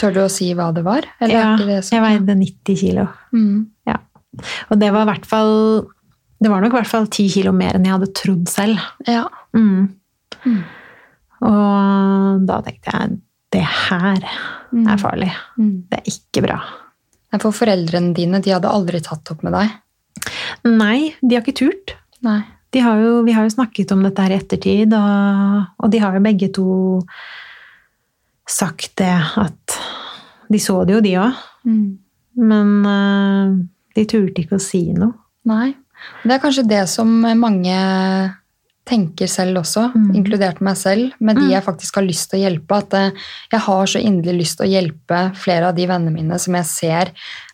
Tør 0.00 0.14
du 0.16 0.20
å 0.22 0.30
si 0.32 0.46
hva 0.56 0.70
det 0.72 0.80
var? 0.86 1.04
Eller 1.20 1.34
Ja, 1.36 1.48
det 1.60 1.82
jeg 1.84 2.00
veide 2.00 2.34
90 2.40 2.76
kilo. 2.80 3.02
Mm. 3.36 3.66
Ja. 3.88 3.98
Og 4.72 4.78
det 4.80 4.88
var 4.94 5.04
i 5.04 5.10
hvert 5.10 5.26
fall 5.28 5.50
Det 6.40 6.48
var 6.48 6.62
nok 6.64 6.72
i 6.72 6.78
hvert 6.78 6.88
fall 6.88 7.04
10 7.10 7.26
kilo 7.34 7.52
mer 7.52 7.76
enn 7.76 7.84
jeg 7.84 7.92
hadde 7.92 8.08
trodd 8.16 8.48
selv. 8.48 8.80
Ja. 9.06 9.26
Mm. 9.52 9.90
Mm. 10.46 10.62
Og 11.44 12.46
da 12.48 12.60
tenkte 12.64 12.94
jeg 12.96 13.18
det 13.52 13.66
her 13.66 14.24
Mm. 14.70 14.86
er 14.86 14.98
farlig. 15.02 15.30
Det 15.90 15.98
er 15.98 16.06
ikke 16.06 16.42
bra. 16.46 16.56
For 17.42 17.50
foreldrene 17.50 18.14
dine 18.14 18.38
de 18.40 18.52
hadde 18.54 18.70
aldri 18.70 19.00
tatt 19.02 19.32
opp 19.32 19.42
med 19.42 19.52
deg? 19.52 19.72
Nei, 20.66 21.12
de 21.20 21.36
har 21.36 21.44
ikke 21.44 21.56
turt. 21.62 21.94
Nei. 22.26 22.42
De 22.70 22.82
har 22.84 23.00
jo, 23.02 23.22
vi 23.26 23.34
har 23.34 23.46
jo 23.46 23.54
snakket 23.56 23.90
om 23.94 24.02
dette 24.06 24.22
her 24.22 24.34
i 24.34 24.38
ettertid, 24.38 24.92
og, 24.94 25.70
og 25.82 25.90
de 25.90 25.98
har 26.02 26.14
jo 26.14 26.22
begge 26.22 26.50
to 26.54 26.66
sagt 28.50 28.92
det 29.00 29.14
at 29.40 29.80
De 30.50 30.58
så 30.58 30.80
det 30.82 30.96
jo, 30.96 31.00
de 31.04 31.12
òg. 31.22 31.42
Mm. 31.62 31.98
Men 32.42 32.70
uh, 32.86 33.52
de 33.94 34.04
turte 34.10 34.42
ikke 34.42 34.58
å 34.58 34.62
si 34.62 34.88
noe. 34.96 35.14
Nei. 35.46 35.72
Det 36.24 36.34
er 36.34 36.42
kanskje 36.42 36.66
det 36.66 36.80
som 36.90 37.10
mange 37.38 37.76
tenker 38.90 39.28
selv 39.30 39.60
også, 39.60 39.92
Mm. 39.94 40.14
inkludert 40.18 40.60
meg 40.60 40.76
selv, 40.76 41.12
med 41.20 41.36
de 41.36 41.50
jeg 41.52 41.62
faktisk 41.62 41.94
har 42.00 42.02
lyst 42.02 42.30
til 42.30 42.40
å 42.40 42.42
hjelpe. 42.48 42.78
At 42.78 42.94
eh, 42.94 43.10
jeg 43.52 43.60
har 43.60 43.86
så 43.86 44.00
inderlig 44.02 44.40
lyst 44.40 44.58
til 44.58 44.66
å 44.66 44.72
hjelpe 44.72 45.20
flere 45.38 45.68
av 45.68 45.76
de 45.76 45.86
vennene 45.86 46.10
mine 46.10 46.38
som 46.42 46.56
jeg 46.58 46.66
ser 46.66 47.12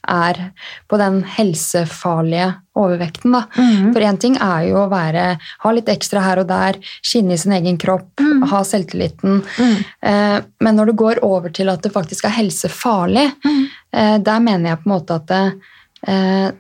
er 0.09 0.53
på 0.89 0.99
den 1.01 1.23
helsefarlige 1.25 2.49
overvekten. 2.77 3.33
Da. 3.33 3.43
Mm. 3.57 3.93
For 3.95 4.01
én 4.05 4.19
ting 4.21 4.37
er 4.37 4.67
jo 4.69 4.83
å 4.83 4.91
være, 4.91 5.39
ha 5.63 5.71
litt 5.73 5.89
ekstra 5.93 6.21
her 6.25 6.39
og 6.43 6.49
der, 6.51 6.79
skinne 7.03 7.33
i 7.35 7.41
sin 7.41 7.53
egen 7.53 7.79
kropp, 7.79 8.11
Mm. 8.21 8.43
ha 8.51 8.61
selvtilliten. 8.65 9.43
Mm. 9.59 9.85
Eh, 10.03 10.41
Men 10.61 10.77
når 10.77 10.87
det 10.87 10.97
går 10.97 11.19
over 11.23 11.49
til 11.51 11.69
at 11.69 11.83
det 11.83 11.93
faktisk 11.93 12.25
er 12.25 12.37
helsefarlig, 12.37 13.33
Mm. 13.45 13.67
eh, 13.93 14.19
der 14.19 14.41
mener 14.41 14.71
jeg 14.71 14.79
på 14.83 14.87
en 14.87 14.99
måte 14.99 15.15
at 15.15 15.27
det, 15.27 15.61
eh, 16.07 16.51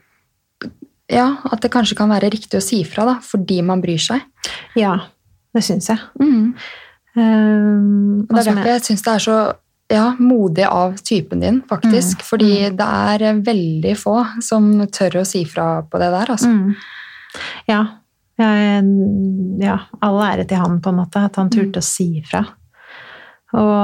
ja, 1.09 1.37
at 1.53 1.61
det 1.61 1.71
kanskje 1.71 1.97
kan 1.97 2.09
være 2.11 2.31
riktig 2.31 2.59
å 2.59 2.63
si 2.63 2.83
fra, 2.85 3.05
da, 3.05 3.15
fordi 3.21 3.63
man 3.63 3.81
bryr 3.83 3.99
seg. 3.99 4.23
Ja, 4.75 4.97
det 5.55 5.63
syns 5.63 5.87
jeg. 5.89 5.99
Um, 7.17 8.27
det 8.29 8.39
er 8.43 8.51
derfor 8.53 8.67
jeg 8.67 8.83
syns 8.83 9.03
det 9.03 9.13
er 9.15 9.23
så 9.25 9.37
ja, 9.89 10.17
modig 10.19 10.65
av 10.65 10.97
typen 10.97 11.41
din, 11.41 11.63
faktisk. 11.69 12.19
Mm. 12.19 12.27
Fordi 12.31 12.53
det 12.79 12.89
er 13.11 13.23
eh, 13.23 13.41
veldig 13.47 13.95
få 13.99 14.17
som 14.43 14.69
tør 14.93 15.21
å 15.23 15.27
si 15.29 15.45
fra 15.49 15.69
på 15.87 16.01
det 16.03 16.11
der. 16.15 16.33
Altså. 16.35 16.51
Mm. 16.51 16.75
Ja. 17.71 17.85
Ja. 18.37 19.79
All 20.05 20.19
ære 20.21 20.45
til 20.49 20.61
han, 20.61 20.81
på 20.85 20.93
en 20.93 20.99
måte, 20.99 21.23
at 21.29 21.39
han 21.41 21.49
turte 21.53 21.81
å 21.81 21.87
si 21.87 22.21
fra. 22.27 22.43
Og 23.57 23.77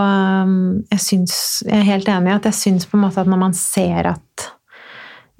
um, 0.44 0.56
jeg 0.90 1.00
syns 1.00 1.34
Jeg 1.62 1.78
er 1.78 1.86
helt 1.86 2.08
enig 2.10 2.32
i 2.32 2.34
at 2.34 2.48
jeg 2.50 2.58
syns 2.58 2.86
på 2.90 2.98
en 2.98 3.04
måte 3.04 3.22
at 3.22 3.30
når 3.30 3.38
man 3.40 3.54
ser 3.56 4.08
at 4.10 4.46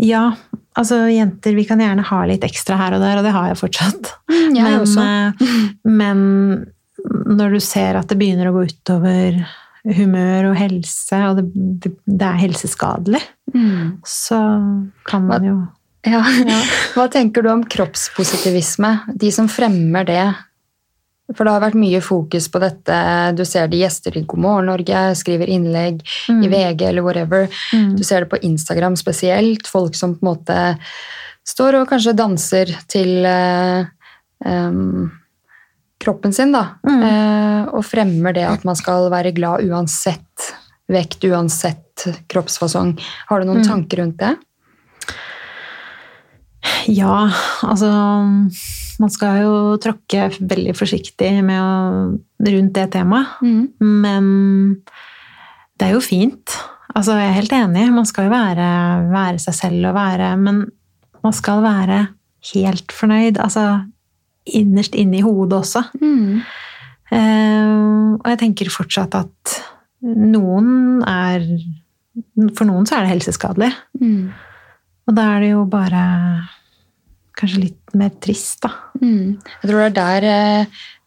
Ja, 0.00 0.28
altså 0.78 1.02
jenter, 1.10 1.56
vi 1.58 1.66
kan 1.68 1.82
gjerne 1.82 2.06
ha 2.06 2.20
litt 2.30 2.46
ekstra 2.46 2.78
her 2.80 2.96
og 2.96 3.02
der, 3.02 3.18
og 3.18 3.26
det 3.26 3.34
har 3.34 3.50
jeg 3.50 3.60
fortsatt. 3.60 4.12
Mm, 4.30 4.54
jeg 4.56 4.62
men, 4.62 4.78
også. 4.80 5.08
eh, 5.10 5.58
men 5.90 6.22
når 7.02 7.58
du 7.58 7.60
ser 7.60 7.98
at 7.98 8.08
det 8.08 8.16
begynner 8.20 8.48
å 8.48 8.54
gå 8.54 8.64
utover 8.70 9.42
humør 9.88 10.52
og 10.52 10.56
helse, 10.60 11.18
og 11.28 11.40
det, 11.40 11.46
det, 12.06 12.22
er 12.22 12.40
helseskadelig, 12.46 13.22
Mm. 13.52 13.98
så 14.06 14.38
kan 15.04 15.26
man 15.26 15.44
jo 15.44 15.56
Ja. 16.06 16.22
Hva 16.94 17.04
tenker 17.12 17.42
du 17.42 17.50
om 17.52 17.60
kroppspositivisme? 17.62 19.00
De 19.14 19.28
som 19.30 19.46
fremmer 19.48 20.06
det. 20.08 20.24
For 21.36 21.44
det 21.44 21.52
har 21.52 21.62
vært 21.62 21.78
mye 21.78 22.00
fokus 22.02 22.48
på 22.50 22.58
dette. 22.62 22.96
Du 23.38 23.44
ser 23.44 23.68
det 23.70 23.78
gjester 23.82 24.16
i 24.18 24.24
God 24.26 24.40
morgen 24.42 24.66
Norge, 24.66 25.02
skriver 25.16 25.48
innlegg 25.52 26.02
i 26.32 26.48
VG 26.50 26.82
eller 26.88 27.02
whatever. 27.06 27.46
Mm. 27.72 27.94
Du 27.96 28.02
ser 28.04 28.24
det 28.24 28.32
på 28.32 28.40
Instagram 28.42 28.96
spesielt. 28.96 29.68
Folk 29.70 29.94
som 29.94 30.16
på 30.16 30.24
en 30.26 30.30
måte 30.32 30.58
står 31.46 31.78
og 31.80 31.88
kanskje 31.92 32.16
danser 32.18 32.74
til 32.90 33.24
em, 33.26 35.10
kroppen 36.02 36.34
sin, 36.34 36.52
da. 36.54 36.66
Mm. 36.86 37.02
Eh, 37.08 37.70
og 37.72 37.84
fremmer 37.86 38.34
det 38.36 38.44
at 38.48 38.64
man 38.68 38.76
skal 38.78 39.08
være 39.12 39.32
glad 39.36 39.64
uansett 39.68 40.50
vekt, 40.92 41.22
uansett 41.24 42.06
kroppsfasong. 42.28 42.96
Har 43.30 43.40
du 43.40 43.46
noen 43.48 43.62
Mm. 43.62 43.68
tanker 43.68 44.02
rundt 44.02 44.18
det? 44.20 44.34
Ja, 46.86 47.30
altså 47.66 47.88
Man 49.00 49.10
skal 49.10 49.40
jo 49.42 49.54
tråkke 49.82 50.28
veldig 50.38 50.74
forsiktig 50.78 51.30
med 51.42 51.58
å, 51.58 52.18
rundt 52.46 52.72
det 52.76 52.84
temaet. 52.92 53.40
Men 53.80 54.28
det 55.80 55.88
er 55.88 55.94
jo 55.96 56.02
fint. 56.04 56.52
Altså, 56.94 57.16
jeg 57.18 57.30
er 57.30 57.38
helt 57.40 57.54
enig. 57.56 57.86
Man 57.90 58.06
skal 58.06 58.28
jo 58.28 58.34
være, 58.34 58.68
være 59.10 59.40
seg 59.42 59.56
selv 59.58 59.88
og 59.90 59.96
være 59.96 60.36
Men 60.38 60.60
man 61.24 61.32
skal 61.34 61.62
være 61.64 61.98
helt 62.52 62.92
fornøyd. 62.94 63.40
Altså 63.42 63.64
innerst 64.46 64.94
inne 64.98 65.18
i 65.20 65.24
hodet 65.24 65.58
også. 65.62 65.84
Mm. 66.00 66.40
Uh, 67.12 68.14
og 68.22 68.28
jeg 68.32 68.38
tenker 68.40 68.70
fortsatt 68.72 69.14
at 69.18 69.58
noen 70.02 71.02
er 71.06 71.44
For 72.56 72.66
noen 72.68 72.86
så 72.88 72.96
er 72.98 73.04
det 73.06 73.12
helseskadelig. 73.14 73.68
Mm. 74.00 74.32
Og 75.08 75.14
da 75.16 75.26
er 75.36 75.44
det 75.44 75.50
jo 75.52 75.62
bare 75.70 76.00
kanskje 77.38 77.62
litt 77.62 77.94
mer 77.98 78.10
trist, 78.22 78.60
da. 78.64 78.70
Mm. 79.00 79.38
Jeg 79.62 79.70
tror 79.70 79.78
det 79.80 79.86
er 79.88 79.94
der 79.96 80.26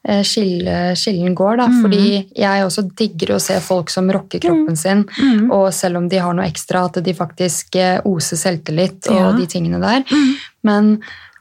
eh, 0.10 0.24
skillen 0.26 1.36
går, 1.38 1.60
da. 1.62 1.68
Mm. 1.70 1.78
Fordi 1.84 2.08
jeg 2.42 2.66
også 2.66 2.86
digger 2.98 3.36
å 3.36 3.42
se 3.44 3.60
folk 3.64 3.94
som 3.94 4.10
rocker 4.12 4.42
kroppen 4.44 4.76
sin, 4.80 5.06
Mm. 5.22 5.52
og 5.54 5.70
selv 5.74 5.98
om 6.02 6.10
de 6.10 6.18
har 6.18 6.34
noe 6.34 6.48
ekstra, 6.50 6.86
at 6.90 6.98
de 7.06 7.14
faktisk 7.14 7.76
eh, 7.76 8.00
oser 8.06 8.38
selvtillit 8.42 9.08
og 9.12 9.20
Ja. 9.22 9.32
de 9.38 9.46
tingene 9.46 9.80
der. 9.80 10.04
Mm. 10.10 10.34
Men 10.64 11.00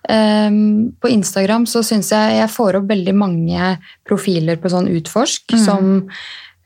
på 0.09 1.09
Instagram 1.09 1.65
så 1.67 1.81
syns 1.83 2.11
jeg 2.13 2.39
jeg 2.39 2.51
får 2.53 2.77
opp 2.81 2.89
veldig 2.91 3.15
mange 3.17 3.79
profiler 4.07 4.57
på 4.61 4.69
sånn 4.69 4.89
utforsk 4.93 5.55
Mm. 5.55 5.65
som 5.65 6.09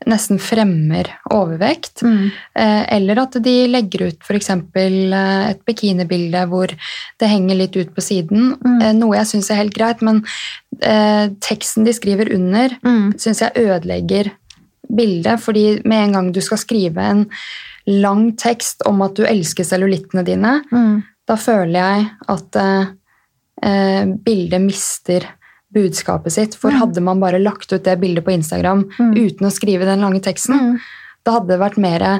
nesten 0.07 0.39
fremmer 0.39 1.09
overvekt. 1.31 2.01
Mm. 2.03 2.31
Eh, 2.55 2.85
Eller 2.95 3.19
at 3.19 3.31
de 3.43 3.67
legger 3.67 4.07
ut 4.07 4.19
f.eks. 4.23 4.49
et 4.49 5.65
bikinibilde 5.65 6.47
hvor 6.47 6.67
det 7.19 7.27
henger 7.29 7.55
litt 7.59 7.75
ut 7.75 7.93
på 7.93 8.01
siden. 8.01 8.55
Mm. 8.63 8.81
Eh, 8.81 8.93
Noe 8.93 9.17
jeg 9.17 9.27
syns 9.27 9.49
er 9.51 9.55
helt 9.63 9.73
greit, 9.75 10.01
men 10.01 10.23
eh, 10.81 11.27
teksten 11.43 11.83
de 11.85 11.91
skriver 11.91 12.33
under, 12.33 12.69
Mm. 12.83 13.13
syns 13.19 13.39
jeg 13.41 13.51
ødelegger 13.55 14.31
bildet. 14.89 15.39
Fordi 15.39 15.81
med 15.85 16.07
en 16.07 16.11
gang 16.13 16.31
du 16.31 16.39
skal 16.41 16.57
skrive 16.57 16.97
en 16.97 17.25
lang 17.87 18.31
tekst 18.37 18.81
om 18.85 19.01
at 19.01 19.15
du 19.15 19.23
elsker 19.25 19.63
cellulittene 19.65 20.23
dine, 20.25 20.61
Mm. 20.71 21.03
da 21.27 21.35
føler 21.35 21.73
jeg 21.73 22.09
at 22.29 22.55
eh, 22.55 22.81
eh, 22.81 22.85
bildet 23.61 24.61
mister 24.61 25.25
budskapet 25.73 26.31
sitt. 26.31 26.55
For 26.55 26.71
Mm. 26.71 26.79
hadde 26.79 27.01
man 27.01 27.19
bare 27.19 27.39
lagt 27.39 27.71
ut 27.73 27.83
det 27.83 27.99
bildet 27.99 28.23
på 28.25 28.31
Instagram 28.33 28.85
Mm. 28.99 29.13
uten 29.15 29.47
å 29.47 29.51
skrive 29.51 29.85
den 29.85 29.99
lange 30.01 30.21
teksten, 30.21 30.55
Mm. 30.59 30.79
da 31.25 31.31
hadde 31.31 31.47
det 31.47 31.59
vært 31.59 31.77
mer 31.77 32.19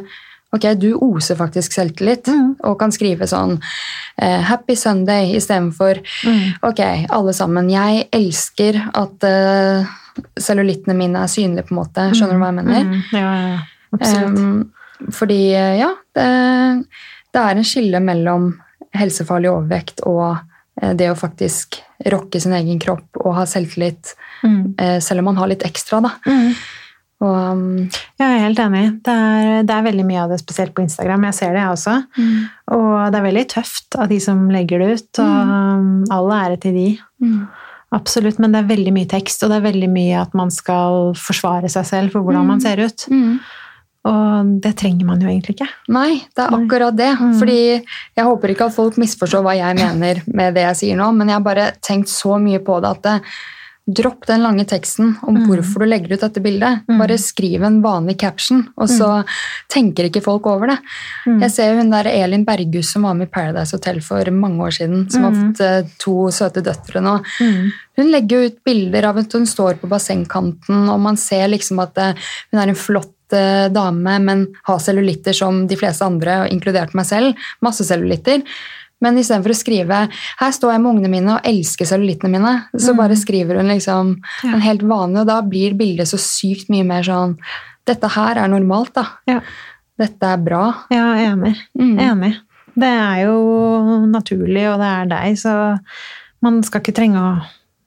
Ok, 0.52 0.62
du 0.80 0.96
oser 0.96 1.36
faktisk 1.36 1.72
selvtillit 1.74 2.24
Mm. 2.26 2.56
og 2.64 2.80
kan 2.80 2.90
skrive 2.90 3.22
sånn 3.28 3.62
eh, 4.18 4.42
'Happy 4.42 4.74
Sunday' 4.74 5.36
istedenfor 5.36 6.02
Mm. 6.26 6.54
Ok, 6.64 6.80
alle 7.08 7.34
sammen. 7.34 7.70
Jeg 7.70 8.10
elsker 8.12 8.90
at 8.96 9.24
eh, 9.24 9.86
cellulittene 10.40 10.96
mine 10.96 11.18
er 11.22 11.28
synlige, 11.28 11.68
på 11.68 11.72
en 11.72 11.78
måte. 11.86 12.12
Skjønner 12.16 12.32
du 12.34 12.40
hva 12.40 12.46
jeg 12.56 12.66
mener? 12.66 12.84
Mm. 12.84 13.04
Ja, 13.14 13.48
ja. 13.50 13.60
Absolutt. 13.94 14.38
Um, 14.40 14.72
fordi, 15.12 15.54
eh, 15.54 15.78
ja, 15.80 15.90
det, 16.16 16.86
det 17.32 17.42
er 17.42 17.52
en 17.52 17.64
skille 17.64 18.02
mellom 18.02 18.60
helsefarlig 18.96 19.50
overvekt 19.52 20.02
og 20.08 20.32
eh, 20.32 20.40
det 20.96 21.10
å 21.12 21.18
faktisk 21.20 21.80
rocke 22.12 22.40
sin 22.42 22.54
egen 22.56 22.80
kropp 22.80 23.18
og 23.24 23.34
ha 23.36 23.46
selvtillit, 23.50 24.16
Mm. 24.44 24.76
eh, 24.80 25.00
selv 25.04 25.20
om 25.20 25.26
man 25.26 25.36
har 25.36 25.48
litt 25.52 25.64
ekstra, 25.68 26.00
da. 26.02 26.12
Mm. 26.26 26.54
Og, 27.22 27.52
um, 27.52 27.90
Ja, 28.20 28.30
jeg 28.30 28.38
er 28.40 28.46
helt 28.48 28.60
enig. 28.64 28.84
Det 29.04 29.12
er, 29.12 29.64
det 29.68 29.76
er 29.76 29.84
veldig 29.84 30.06
mye 30.08 30.22
av 30.24 30.30
det, 30.32 30.38
spesielt 30.40 30.74
på 30.74 30.82
Instagram. 30.86 31.26
Jeg 31.28 31.34
ser 31.36 31.52
det, 31.52 31.60
jeg 31.66 31.74
også. 31.74 31.96
Og 32.72 33.12
det 33.12 33.20
er 33.20 33.26
veldig 33.28 33.44
tøft 33.52 33.98
av 34.00 34.08
de 34.08 34.20
som 34.24 34.46
legger 34.50 34.80
det 34.80 34.90
ut, 35.02 35.20
og 35.20 35.50
um, 35.52 36.06
all 36.16 36.32
ære 36.32 36.60
til 36.62 36.74
de. 36.74 37.00
mm. 37.22 37.48
Absolutt, 37.92 38.38
men 38.40 38.52
det 38.54 38.60
er 38.64 38.70
veldig 38.76 38.92
mye 38.94 39.08
tekst, 39.10 39.42
og 39.44 39.50
det 39.50 39.58
er 39.58 39.72
veldig 39.72 39.90
mye 39.90 40.22
at 40.22 40.34
man 40.38 40.52
skal 40.54 41.16
forsvare 41.18 41.68
seg 41.74 41.86
selv 41.90 42.12
for 42.14 42.22
hvordan 42.22 42.46
man 42.46 42.62
ser 42.62 42.78
ut. 42.86 43.08
Mm. 44.10 44.16
Og 44.16 44.62
det 44.64 44.74
trenger 44.82 45.06
man 45.06 45.22
jo 45.22 45.28
egentlig 45.30 45.56
ikke. 45.58 45.70
Nei, 45.94 46.24
det 46.36 46.46
er 46.48 46.58
akkurat 46.58 46.98
det. 46.98 47.12
Mm. 47.20 47.38
Fordi 47.40 47.60
jeg 47.84 48.26
håper 48.26 48.50
ikke 48.56 48.66
at 48.72 48.76
folk 48.76 48.98
misforstår 48.98 49.46
hva 49.46 49.56
jeg 49.60 49.78
mener 49.78 50.24
med 50.28 50.54
det 50.58 50.66
jeg 50.66 50.76
sier 50.84 50.98
nå, 51.00 51.12
men 51.16 51.28
jeg 51.30 51.38
har 51.38 51.46
bare 51.46 51.72
tenkt 51.86 52.10
så 52.10 52.40
mye 52.42 52.60
på 52.60 52.82
det 52.82 52.90
at 52.98 53.04
det, 53.04 53.22
dropp 53.90 54.28
den 54.30 54.44
lange 54.44 54.66
teksten 54.70 55.16
om 55.26 55.34
Mm. 55.34 55.48
hvorfor 55.48 55.80
du 55.82 55.86
legger 55.90 56.12
ut 56.14 56.22
dette 56.22 56.42
bildet. 56.46 56.84
Mm. 56.88 57.00
Bare 57.00 57.16
skriv 57.18 57.64
en 57.66 57.82
vanlig 57.82 58.20
caption, 58.22 58.68
og 58.78 58.88
så 58.88 59.26
tenker 59.68 60.06
ikke 60.06 60.22
folk 60.22 60.46
over 60.46 60.68
det. 60.68 60.78
Mm. 61.26 61.40
Jeg 61.42 61.52
ser 61.52 61.76
hun 61.76 61.90
der 61.90 62.06
Elin 62.06 62.46
Berghus 62.46 62.92
som 62.94 63.02
var 63.02 63.16
med 63.16 63.28
i 63.28 63.32
Paradise 63.34 63.72
Hotel 63.74 64.00
for 64.00 64.24
mange 64.30 64.62
år 64.62 64.70
siden, 64.78 65.10
som 65.12 65.24
har 65.24 65.32
Mm. 65.32 65.42
fått 65.56 65.62
eh, 65.66 65.90
to 65.98 66.28
søte 66.30 66.62
døtre 66.62 67.02
nå. 67.02 67.16
Mm. 67.42 67.72
Hun 67.98 68.12
legger 68.12 68.46
ut 68.46 68.64
bilder 68.64 69.06
av 69.10 69.18
at 69.18 69.34
hun 69.34 69.46
står 69.48 69.80
på 69.82 69.90
bassengkanten, 69.90 70.88
og 70.88 71.00
man 71.00 71.18
ser 71.18 71.48
liksom 71.48 71.80
at 71.82 71.98
eh, 71.98 72.14
hun 72.54 72.60
er 72.62 72.68
en 72.70 72.76
flott 72.76 73.08
eh, 73.08 73.19
dame, 73.30 74.20
men 74.20 74.48
har 74.66 74.80
cellulitter 74.80 75.34
som 75.34 75.68
de 75.68 75.76
fleste 75.76 76.06
andre, 76.06 76.48
inkludert 76.50 76.94
meg 76.98 77.06
selv. 77.06 77.36
Masse 77.62 77.84
cellulitter. 77.86 78.44
Men 79.02 79.16
istedenfor 79.16 79.54
å 79.54 79.56
skrive 79.56 80.10
'her 80.40 80.52
står 80.52 80.74
jeg 80.74 80.82
med 80.82 80.96
ungene 80.96 81.10
mine 81.10 81.30
og 81.36 81.42
elsker 81.46 81.86
cellulittene 81.86 82.32
mine', 82.36 82.64
så 82.76 82.92
Mm. 82.94 82.98
bare 82.98 83.16
skriver 83.16 83.56
hun 83.58 83.68
liksom 83.68 84.22
Ja. 84.44 84.54
en 84.54 84.62
helt 84.62 84.82
vanlig, 84.82 85.20
og 85.22 85.28
da 85.28 85.42
blir 85.42 85.74
bildet 85.74 86.08
så 86.08 86.18
sykt 86.20 86.70
mye 86.70 86.84
mer 86.86 87.02
sånn 87.04 87.38
'dette 87.88 88.10
her 88.10 88.36
er 88.38 88.48
normalt', 88.50 88.94
da. 88.94 89.06
Ja. 89.28 89.40
Dette 89.98 90.22
er 90.24 90.38
bra. 90.38 90.76
Ja, 90.92 91.14
enig. 91.16 91.56
Mm. 91.78 91.98
Enig. 92.00 92.36
Det 92.78 92.88
er 92.88 93.26
jo 93.26 94.06
naturlig, 94.08 94.66
og 94.74 94.80
det 94.80 94.88
er 94.88 95.06
deg, 95.08 95.36
så 95.38 95.80
man 96.42 96.62
skal 96.64 96.82
ikke 96.82 96.94
trenge 96.96 97.16
å 97.18 97.44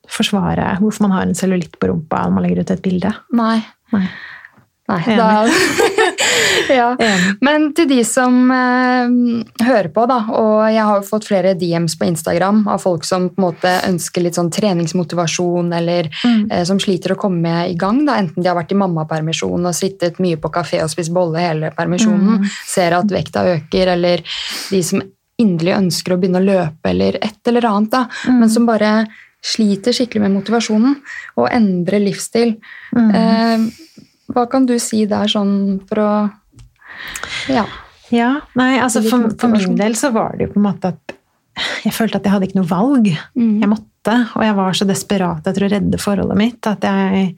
forsvare 0.08 0.78
hvorfor 0.78 1.00
man 1.02 1.10
har 1.12 1.22
en 1.22 1.34
cellulitt 1.34 1.78
på 1.78 1.88
rumpa 1.88 2.24
når 2.26 2.32
man 2.32 2.42
legger 2.44 2.60
ut 2.60 2.70
et 2.70 2.82
bilde. 2.82 3.14
Nei. 3.32 3.64
Nei. 3.92 4.08
Nei. 4.90 5.16
Da, 5.16 5.46
ja. 6.68 6.88
Men 7.40 7.68
til 7.76 7.86
de 7.88 8.00
som 8.04 8.34
eh, 8.50 9.12
hører 9.64 9.88
på, 9.94 10.04
da, 10.10 10.16
og 10.34 10.64
jeg 10.74 10.82
har 10.84 10.98
jo 10.98 11.06
fått 11.06 11.28
flere 11.28 11.52
DMs 11.58 11.94
på 12.00 12.08
Instagram 12.10 12.64
av 12.72 12.82
folk 12.82 13.06
som 13.06 13.28
på 13.30 13.38
en 13.40 13.46
måte 13.46 13.72
ønsker 13.88 14.24
litt 14.26 14.36
sånn 14.38 14.50
treningsmotivasjon, 14.52 15.70
eller 15.78 16.10
Mm. 16.22 16.50
eh, 16.52 16.64
som 16.68 16.78
sliter 16.82 17.14
å 17.14 17.18
komme 17.18 17.54
i 17.70 17.74
gang, 17.78 18.02
da, 18.06 18.18
enten 18.20 18.42
de 18.42 18.48
har 18.50 18.56
vært 18.58 18.72
i 18.74 18.78
mammapermisjon 18.78 19.66
og 19.70 19.74
sittet 19.74 20.18
mye 20.22 20.36
på 20.42 20.50
kafé 20.52 20.82
og 20.82 20.90
spist 20.92 21.12
bolle 21.14 21.38
hele 21.40 21.70
permisjonen, 21.74 22.40
Mm. 22.42 22.46
ser 22.66 22.92
at 22.98 23.06
vekta 23.10 23.44
øker, 23.56 23.88
eller 23.94 24.22
de 24.70 24.82
som 24.82 25.02
inderlig 25.40 25.76
ønsker 25.78 26.12
å 26.14 26.20
begynne 26.20 26.42
å 26.42 26.46
løpe, 26.46 26.90
eller 26.90 27.16
et 27.22 27.38
eller 27.46 27.62
annet, 27.70 27.90
da, 27.90 28.04
Mm. 28.26 28.38
men 28.40 28.50
som 28.50 28.66
bare 28.66 29.06
sliter 29.42 29.90
skikkelig 29.94 30.20
med 30.22 30.36
motivasjonen 30.42 30.96
og 31.36 31.48
endrer 31.50 31.98
livsstil. 32.04 32.56
Mm. 32.94 33.14
Eh, 33.14 33.58
hva 34.34 34.46
kan 34.50 34.66
du 34.68 34.74
si 34.82 35.04
der 35.10 35.30
sånn 35.30 35.80
for 35.88 36.02
å 36.02 36.12
Ja. 37.52 37.66
Ja, 38.12 38.32
nei, 38.60 38.76
altså 38.76 39.00
for, 39.06 39.30
for 39.40 39.54
min 39.54 39.78
del 39.78 39.94
så 39.96 40.10
var 40.12 40.34
det 40.36 40.44
jo 40.44 40.52
på 40.52 40.60
en 40.60 40.66
måte 40.66 40.90
at 40.92 41.14
jeg 41.84 41.94
følte 41.96 42.18
at 42.18 42.26
jeg 42.26 42.34
hadde 42.34 42.48
ikke 42.48 42.58
noe 42.58 42.68
valg. 42.68 43.08
Mm. 43.36 43.54
Jeg 43.62 43.70
måtte, 43.70 44.16
og 44.36 44.44
jeg 44.44 44.56
var 44.58 44.76
så 44.76 44.86
desperat 44.88 45.48
etter 45.48 45.66
å 45.66 45.70
redde 45.72 46.00
forholdet 46.00 46.38
mitt 46.40 46.68
at 46.68 46.84
jeg, 46.84 47.32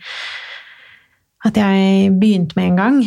at 1.47 1.61
jeg 1.61 2.11
begynte 2.19 2.59
med 2.59 2.73
en 2.73 2.81
gang. 2.81 2.99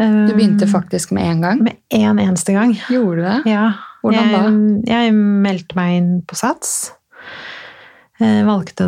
Du 0.00 0.32
begynte 0.32 0.66
faktisk 0.70 1.12
med 1.12 1.28
en 1.28 1.42
gang. 1.44 1.62
Med 1.66 1.76
en 1.92 2.20
eneste 2.22 2.54
gang. 2.56 2.72
Gjorde 2.88 3.20
du 3.20 3.26
det? 3.26 3.38
Ja. 3.52 3.66
Hvordan 4.00 4.30
da? 4.32 4.40
Jeg, 4.46 4.86
jeg 4.88 5.16
meldte 5.44 5.76
meg 5.76 5.98
inn 5.98 6.12
på 6.24 6.38
Sats. 6.38 6.94
Eh, 8.20 8.40
Valgte 8.44 8.86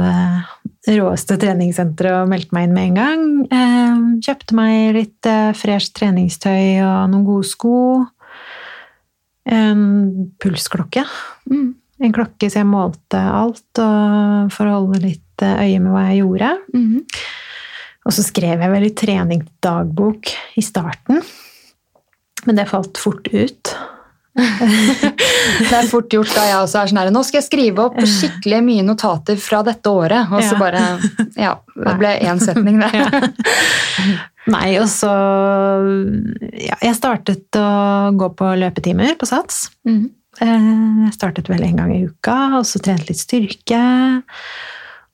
det 0.84 0.96
råeste 0.98 1.38
treningssenteret 1.40 2.20
og 2.20 2.30
meldte 2.30 2.56
meg 2.56 2.68
inn 2.68 2.74
med 2.76 2.88
en 2.90 2.98
gang. 2.98 3.28
Eh, 3.48 4.00
Kjøpte 4.26 4.56
meg 4.58 4.96
litt 4.98 5.28
eh, 5.28 5.52
fresh 5.56 5.94
treningstøy 5.96 6.82
og 6.84 7.12
noen 7.12 7.24
gode 7.26 7.48
sko. 7.48 7.76
En 9.48 9.86
pulsklokke. 10.42 11.06
Mm. 11.50 11.70
En 12.02 12.14
klokke 12.14 12.50
så 12.50 12.60
jeg 12.60 12.68
målte 12.68 13.18
alt 13.18 13.78
og 13.80 14.52
for 14.52 14.68
å 14.68 14.76
holde 14.80 15.00
litt 15.04 15.42
øye 15.42 15.78
med 15.80 15.90
hva 15.94 16.08
jeg 16.10 16.22
gjorde. 16.22 16.50
Mhm. 16.74 17.06
Og 18.02 18.14
så 18.16 18.24
skrev 18.26 18.58
jeg 18.58 18.70
vel 18.72 18.84
i 18.88 18.94
treningsdagbok 18.98 20.30
i 20.58 20.62
starten. 20.66 21.20
Men 22.42 22.58
det 22.58 22.66
falt 22.66 22.98
fort 22.98 23.28
ut. 23.30 23.70
Det 25.68 25.74
er 25.76 25.88
fort 25.90 26.08
gjort 26.14 26.30
da 26.32 26.44
jeg 26.48 26.56
også 26.62 26.78
er 26.80 26.88
sånn 26.88 27.00
her 27.02 27.10
Nå 27.12 27.20
skal 27.26 27.40
jeg 27.42 27.46
skrive 27.50 27.82
opp 27.84 27.98
skikkelig 28.08 28.60
mye 28.64 28.84
notater 28.86 29.36
fra 29.36 29.60
dette 29.66 29.90
året. 29.92 30.30
Og 30.32 30.40
så 30.40 30.54
Ja. 30.54 30.58
bare 30.60 30.82
Ja, 31.36 31.52
det 31.86 31.94
ble 32.00 32.12
én 32.30 32.40
setning, 32.40 32.80
det. 32.80 32.92
Ja. 34.02 34.14
Nei, 34.50 34.72
og 34.80 34.88
så 34.90 35.10
ja, 36.58 36.74
Jeg 36.82 36.96
startet 36.98 37.58
å 37.60 38.10
gå 38.18 38.30
på 38.38 38.48
løpetimer 38.58 39.14
på 39.20 39.28
Sats. 39.28 39.68
Eh, 39.86 40.46
Jeg 40.48 41.12
startet 41.14 41.50
vel 41.52 41.62
en 41.68 41.76
gang 41.78 41.92
i 41.94 42.04
uka, 42.08 42.38
og 42.58 42.64
så 42.66 42.80
trente 42.82 43.06
litt 43.12 43.20
styrke. 43.20 43.82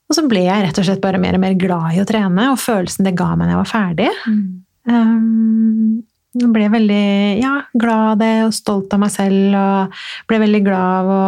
Og 0.09 0.15
så 0.17 0.23
ble 0.25 0.45
jeg 0.47 0.63
rett 0.65 0.79
og 0.81 0.87
slett 0.87 1.03
bare 1.03 1.19
mer 1.21 1.35
og 1.37 1.43
mer 1.43 1.53
glad 1.59 1.93
i 1.93 2.01
å 2.01 2.07
trene, 2.09 2.47
og 2.53 2.57
følelsen 2.57 3.05
det 3.05 3.13
ga 3.19 3.35
meg 3.35 3.45
når 3.49 3.53
jeg 3.53 3.61
var 3.61 3.73
ferdig. 3.75 4.09
Mm. 4.25 4.47
Um, 4.89 5.99
jeg 6.37 6.51
ble 6.53 6.67
veldig 6.69 7.05
ja, 7.41 7.55
glad 7.73 8.05
av 8.11 8.19
det 8.21 8.33
og 8.45 8.55
stolt 8.55 8.93
av 8.93 9.01
meg 9.01 9.13
selv, 9.13 9.55
og 9.57 10.29
ble 10.29 10.41
veldig 10.43 10.61
glad, 10.65 10.99
av 10.99 11.09
å, 11.09 11.23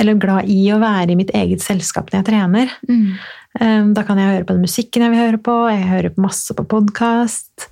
eller 0.00 0.18
glad 0.20 0.50
i 0.52 0.60
å 0.74 0.80
være 0.82 1.14
i 1.14 1.18
mitt 1.18 1.32
eget 1.36 1.64
selskap 1.64 2.10
når 2.10 2.20
jeg 2.20 2.28
trener. 2.30 2.74
Mm. 2.90 3.06
Um, 3.56 3.94
da 3.96 4.04
kan 4.04 4.20
jeg 4.20 4.34
høre 4.34 4.48
på 4.48 4.56
den 4.58 4.66
musikken 4.66 5.06
jeg 5.06 5.14
vil 5.14 5.24
høre 5.24 5.40
på, 5.40 5.54
jeg 5.72 5.88
hører 5.88 6.20
masse 6.20 6.56
på 6.56 6.66
podkast. 6.68 7.70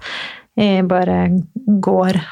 Jeg 0.57 0.87
bare 0.89 1.19
går 1.85 2.23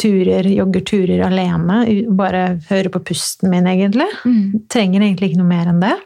turer, 0.00 0.46
jogger 0.54 0.84
turer 0.86 1.24
alene, 1.26 1.82
bare 2.16 2.44
hører 2.68 2.92
på 2.94 3.02
pusten 3.10 3.50
min, 3.52 3.66
egentlig. 3.68 4.06
Mm. 4.24 4.66
Trenger 4.70 5.02
egentlig 5.02 5.32
ikke 5.32 5.42
noe 5.42 5.50
mer 5.50 5.72
enn 5.72 5.82
det. 5.82 5.96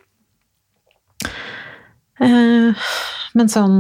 Eh, 2.24 2.86
Men 3.34 3.50
sånn 3.50 3.78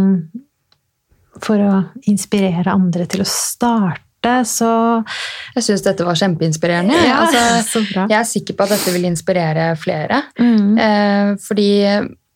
For 1.42 1.58
å 1.58 1.82
inspirere 2.10 2.70
andre 2.72 3.06
til 3.10 3.24
å 3.24 3.28
starte, 3.28 4.00
så 4.48 5.04
Jeg 5.54 5.62
syns 5.66 5.82
dette 5.84 6.04
var 6.06 6.16
kjempeinspirerende. 6.16 6.96
Ja, 7.06 7.26
altså, 7.26 7.82
jeg 8.10 8.16
er 8.16 8.24
sikker 8.24 8.56
på 8.56 8.64
at 8.64 8.70
dette 8.72 8.92
vil 8.94 9.04
inspirere 9.04 9.66
flere. 9.76 10.22
Mm. 10.40 10.78
Eh, 10.80 11.32
fordi 11.44 11.68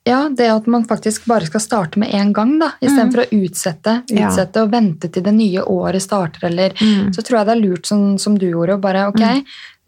ja, 0.08 0.28
det 0.32 0.46
at 0.48 0.66
man 0.66 0.84
faktisk 0.88 1.24
bare 1.28 1.44
skal 1.48 1.60
starte 1.60 1.98
med 2.00 2.12
en 2.16 2.30
gang, 2.32 2.54
da, 2.60 2.70
istedenfor 2.80 3.24
å 3.26 3.40
utsette, 3.44 3.96
utsette 4.08 4.56
Ja. 4.60 4.64
og 4.64 4.70
vente 4.72 5.10
til 5.12 5.22
det 5.26 5.34
nye 5.36 5.64
året 5.64 6.00
starter, 6.04 6.46
eller 6.48 6.70
Mm. 6.80 7.10
Så 7.14 7.22
tror 7.24 7.38
jeg 7.38 7.46
det 7.46 7.56
er 7.56 7.64
lurt 7.68 7.86
sånn 7.86 8.18
som 8.18 8.38
du 8.38 8.46
gjorde, 8.50 8.76
å 8.76 8.80
bare 8.80 9.08
ok, 9.08 9.20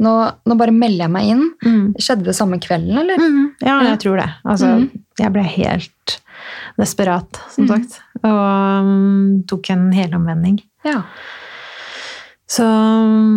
nå, 0.01 0.13
nå 0.49 0.57
bare 0.59 0.73
melder 0.73 1.05
jeg 1.07 1.13
meg 1.15 1.29
inn. 1.35 1.45
Mm. 1.65 1.83
Skjedde 2.01 2.25
det 2.31 2.37
samme 2.39 2.59
kvelden, 2.63 2.97
eller? 3.03 3.21
Mm. 3.21 3.43
Ja, 3.61 3.79
jeg 3.91 3.99
tror 4.01 4.17
det. 4.23 4.29
Altså, 4.45 4.67
Mm. 4.81 5.03
jeg 5.21 5.33
ble 5.35 5.43
helt 5.43 6.21
desperat, 6.81 7.41
som 7.53 7.67
Mm. 7.67 7.69
sagt. 7.69 8.01
Og 8.25 8.85
um, 8.85 9.43
tok 9.47 9.71
en 9.71 9.91
helomvending. 9.93 10.63
Ja. 10.85 11.03
Så, 12.51 12.65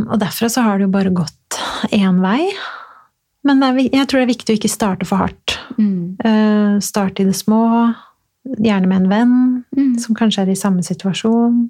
og 0.09 0.17
derfra 0.21 0.49
så 0.49 0.63
har 0.65 0.77
det 0.79 0.87
jo 0.87 0.93
bare 0.95 1.11
gått 1.13 1.59
én 1.91 2.21
vei. 2.23 2.47
Men 3.45 3.61
er, 3.61 3.75
jeg 3.91 4.07
tror 4.07 4.21
det 4.21 4.25
er 4.29 4.33
viktig 4.33 4.55
å 4.55 4.57
ikke 4.57 4.71
starte 4.71 5.05
for 5.05 5.17
hardt. 5.21 5.57
Eh, 5.77 6.79
starte 6.79 7.21
i 7.21 7.27
det 7.27 7.35
små, 7.35 7.93
gjerne 8.57 8.87
med 8.87 9.01
en 9.03 9.09
venn 9.11 9.65
Mm. 9.75 9.99
som 9.99 10.15
kanskje 10.15 10.43
er 10.43 10.49
i 10.51 10.55
samme 10.55 10.81
situasjon. 10.83 11.69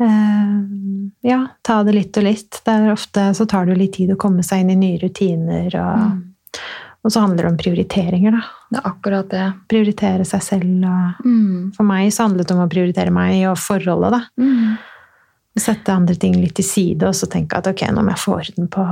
Eh, 0.00 1.28
ja, 1.30 1.46
ta 1.62 1.82
det 1.82 1.92
litt 1.96 2.16
og 2.20 2.24
litt. 2.24 2.60
Det 2.64 2.74
er 2.74 2.92
ofte 2.92 3.30
så 3.34 3.46
tar 3.50 3.66
det 3.66 3.74
jo 3.74 3.80
litt 3.82 3.92
tid 3.98 4.10
å 4.14 4.16
komme 4.20 4.44
seg 4.46 4.60
inn 4.62 4.70
i 4.70 4.78
nye 4.78 4.98
rutiner. 5.02 5.66
Og, 5.74 5.98
Mm. 5.98 6.24
og 7.04 7.10
så 7.12 7.20
handler 7.20 7.42
det 7.44 7.50
om 7.52 7.56
prioriteringer, 7.56 8.30
da. 8.32 8.42
Det 8.70 8.78
er 8.84 8.90
akkurat 8.90 9.28
det. 9.30 9.46
Prioritere 9.68 10.24
seg 10.26 10.40
selv. 10.42 10.84
Og 10.84 11.24
Mm. 11.26 11.74
for 11.74 11.82
meg 11.84 12.10
så 12.12 12.28
handlet 12.28 12.46
det 12.46 12.56
om 12.56 12.66
å 12.66 12.70
prioritere 12.70 13.10
meg 13.12 13.44
og 13.46 13.56
forholdet, 13.56 14.10
da. 14.10 14.20
Mm. 14.38 14.78
Sette 15.58 15.90
andre 15.90 16.14
ting 16.14 16.36
litt 16.38 16.54
til 16.58 16.66
side, 16.66 17.08
og 17.08 17.16
så 17.16 17.26
tenke 17.30 17.58
at 17.58 17.66
ok, 17.66 17.82
nå 17.90 18.02
må 18.04 18.12
jeg 18.12 18.22
få 18.22 18.34
orden 18.36 18.68
på 18.70 18.82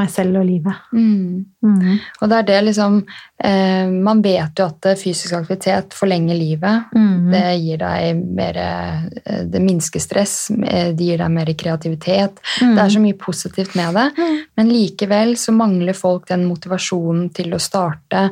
meg 0.00 0.08
selv 0.10 0.40
og 0.40 0.46
livet. 0.48 0.80
Mm. 0.90 1.44
Mm. 1.62 1.98
Og 2.20 2.30
det 2.30 2.38
er 2.38 2.46
det 2.48 2.56
liksom 2.68 2.96
eh, 3.44 3.90
Man 3.92 4.22
vet 4.24 4.58
jo 4.58 4.66
at 4.66 4.88
fysisk 4.98 5.36
aktivitet 5.36 5.94
forlenger 5.94 6.38
livet. 6.38 6.88
Mm. 6.96 7.28
Det 7.34 7.44
gir 7.60 7.82
deg 7.82 8.22
mer 8.38 8.60
eh, 8.62 9.44
Det 9.52 9.62
minsker 9.62 10.02
stress, 10.02 10.36
eh, 10.56 10.90
det 10.96 11.10
gir 11.10 11.22
deg 11.22 11.34
mer 11.34 11.52
kreativitet. 11.58 12.42
Mhm. 12.62 12.74
Det 12.74 12.84
er 12.84 12.96
så 12.96 13.04
mye 13.04 13.18
positivt 13.20 13.78
med 13.78 14.00
det. 14.00 14.08
Mhm. 14.16 14.42
Men 14.58 14.74
likevel 14.74 15.36
så 15.38 15.54
mangler 15.54 15.94
folk 15.94 16.26
den 16.32 16.48
motivasjonen 16.48 17.30
til 17.36 17.54
å 17.54 17.62
starte. 17.62 18.30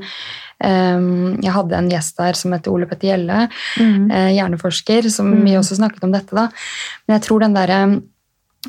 Um, 0.65 1.37
jeg 1.43 1.53
hadde 1.53 1.77
en 1.77 1.91
gjest 1.91 2.17
der 2.17 2.33
som 2.33 2.53
heter 2.53 2.73
Ole 2.73 2.87
Petter 2.87 3.09
Gjelle, 3.11 3.49
Mhm. 3.79 4.11
eh, 4.11 4.31
hjerneforsker, 4.39 5.11
som 5.11 5.27
Mm. 5.35 5.45
vi 5.45 5.51
også 5.59 5.77
snakket 5.77 6.05
om 6.05 6.13
dette. 6.13 6.35
da. 6.35 6.49
Men 7.07 7.21
jeg 7.21 7.23
tror 7.29 7.41
den 7.41 7.55
derre 7.55 8.03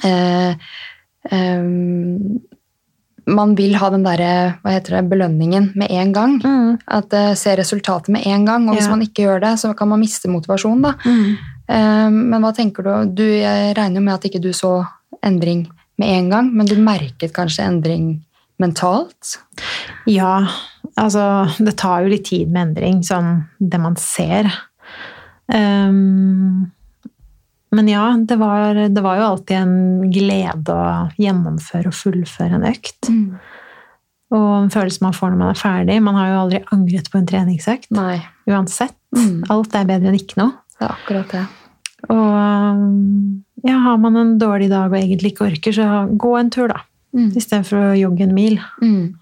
eh, 0.03 0.55
eh, 1.31 1.63
Man 3.29 3.55
vil 3.55 3.73
ha 3.75 3.89
den 3.89 4.03
derre 4.05 4.59
hva 4.63 4.71
heter 4.71 4.95
det, 5.01 5.09
belønningen 5.09 5.73
med 5.75 5.91
en 5.91 6.13
gang. 6.13 6.38
Mm. 6.41 6.77
At 6.88 7.11
eh, 7.13 7.33
Se 7.35 7.55
resultatet 7.59 8.07
med 8.09 8.25
en 8.25 8.45
gang. 8.45 8.69
Og 8.69 8.75
hvis 8.77 8.85
Ja. 8.88 8.89
man 8.95 9.01
ikke 9.01 9.23
gjør 9.25 9.41
det, 9.41 9.59
så 9.59 9.75
kan 9.75 9.89
man 9.89 9.99
miste 9.99 10.27
motivasjonen. 10.29 10.81
da. 10.81 10.93
Mm. 11.03 11.38
Eh, 11.69 12.09
Men 12.09 12.41
hva 12.41 12.53
tenker 12.55 12.83
du? 12.83 13.13
du? 13.15 13.23
Jeg 13.23 13.75
regner 13.75 14.01
med 14.01 14.13
at 14.13 14.23
ikke 14.23 14.41
du 14.41 14.49
så 14.53 14.88
endring 15.23 15.67
med 15.99 16.07
en 16.09 16.29
gang, 16.29 16.53
men 16.55 16.65
du 16.65 16.75
merket 16.75 17.33
kanskje 17.33 17.65
endring 17.67 18.21
mentalt? 18.59 19.38
Ja, 20.07 20.47
Altså, 20.98 21.24
det 21.62 21.76
tar 21.78 22.04
jo 22.04 22.14
litt 22.14 22.26
tid 22.30 22.50
med 22.50 22.72
endring, 22.72 23.04
sånn 23.06 23.43
det 23.60 23.80
man 23.82 23.98
ser. 24.02 24.50
Um, 25.48 26.72
men 27.76 27.91
ja, 27.91 28.08
det 28.18 28.38
var, 28.41 28.80
det 28.89 29.04
var, 29.04 29.20
jo 29.20 29.28
alltid 29.28 29.58
en 29.60 30.10
glede 30.14 30.74
å 30.74 30.88
gjennomføre 31.22 31.91
og 31.91 31.98
fullføre 31.98 32.58
en 32.58 32.66
økt. 32.70 33.12
Mm. 33.12 33.38
Og 34.38 34.48
en 34.58 34.74
følelse 34.74 35.04
man 35.06 35.16
får 35.16 35.32
når 35.32 35.41
man 35.41 35.54
er 35.54 35.62
ferdig. 35.62 36.00
Man 36.04 36.18
har 36.18 36.32
jo 36.32 36.41
aldri 36.45 36.64
angret 36.76 37.12
på 37.12 37.20
en 37.20 37.30
treningsøkt. 37.30 37.91
Nei. 37.95 38.18
Uansett. 38.50 38.98
Mm. 39.16 39.45
Alt 39.54 39.78
er 39.78 39.88
bedre 39.88 40.12
enn 40.12 40.20
ikke 40.20 40.41
noe. 40.41 40.58
Det 40.78 40.88
er 40.88 40.95
akkurat 40.95 41.36
det. 41.36 41.45
Og 42.14 43.68
ja, 43.68 43.78
har 43.84 44.02
man 44.02 44.18
en 44.20 44.36
dårlig 44.41 44.72
dag 44.72 44.89
og 44.89 44.98
egentlig 44.98 45.34
ikke 45.34 45.48
orker, 45.52 45.76
så 45.76 46.06
gå 46.10 46.34
en 46.39 46.52
tur, 46.54 46.72
da. 46.72 46.82
Mm. 47.18 47.32
Istedenfor 47.38 47.91
å 47.91 47.98
jogge 47.98 48.26
en 48.26 48.36
mil. 48.36 48.58
Mm 48.82 49.18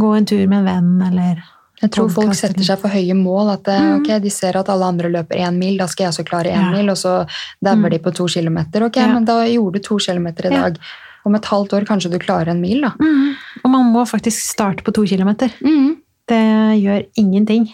gå 0.00 0.12
en 0.16 0.28
tur 0.28 0.46
med 0.46 0.62
en 0.62 0.68
venn, 0.68 0.94
eller 1.10 1.42
jeg 1.82 1.90
tror 1.96 2.10
folk 2.14 2.34
setter 2.38 2.62
seg 2.62 2.78
for 2.78 2.94
høye 2.94 3.14
mål. 3.18 3.56
At 3.56 3.68
eh, 3.70 3.82
mm. 3.82 3.94
okay, 4.00 4.20
de 4.22 4.30
ser 4.30 4.58
at 4.58 4.70
alle 4.70 4.90
andre 4.92 5.10
løper 5.10 5.40
én 5.42 5.58
mil, 5.58 5.80
da 5.80 5.88
skal 5.90 6.06
jeg 6.06 6.14
også 6.14 6.26
klare 6.28 6.52
én 6.52 6.60
ja. 6.60 6.70
mil. 6.70 6.92
Og 6.92 6.98
så 7.00 7.22
dauer 7.64 7.88
mm. 7.88 7.88
de 7.94 8.02
på 8.04 8.12
to 8.18 8.28
kilometer. 8.30 8.86
Ok, 8.86 9.00
ja. 9.02 9.08
men 9.10 9.26
da 9.28 9.40
gjorde 9.50 9.80
du 9.80 9.88
to 9.88 9.98
kilometer 10.02 10.48
i 10.48 10.54
dag. 10.54 10.78
Ja. 10.78 11.08
Om 11.26 11.38
et 11.38 11.46
halvt 11.46 11.74
år 11.78 11.86
kanskje 11.86 12.10
du 12.10 12.18
klarer 12.22 12.50
en 12.50 12.62
mil, 12.62 12.82
da. 12.82 12.92
Mm. 12.98 13.34
Og 13.62 13.70
man 13.70 13.90
må 13.94 14.06
faktisk 14.10 14.42
starte 14.42 14.86
på 14.86 14.94
to 14.94 15.04
kilometer. 15.10 15.54
Mm. 15.62 15.96
Det 16.30 16.42
gjør 16.82 17.04
ingenting. 17.18 17.66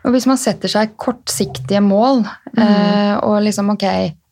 Og 0.00 0.14
hvis 0.14 0.26
man 0.28 0.40
setter 0.40 0.72
seg 0.72 0.96
kortsiktige 1.00 1.82
mål, 1.84 2.22
mm. 2.54 2.62
eh, 2.64 3.14
og 3.20 3.40
liksom 3.44 3.74
ok 3.76 3.86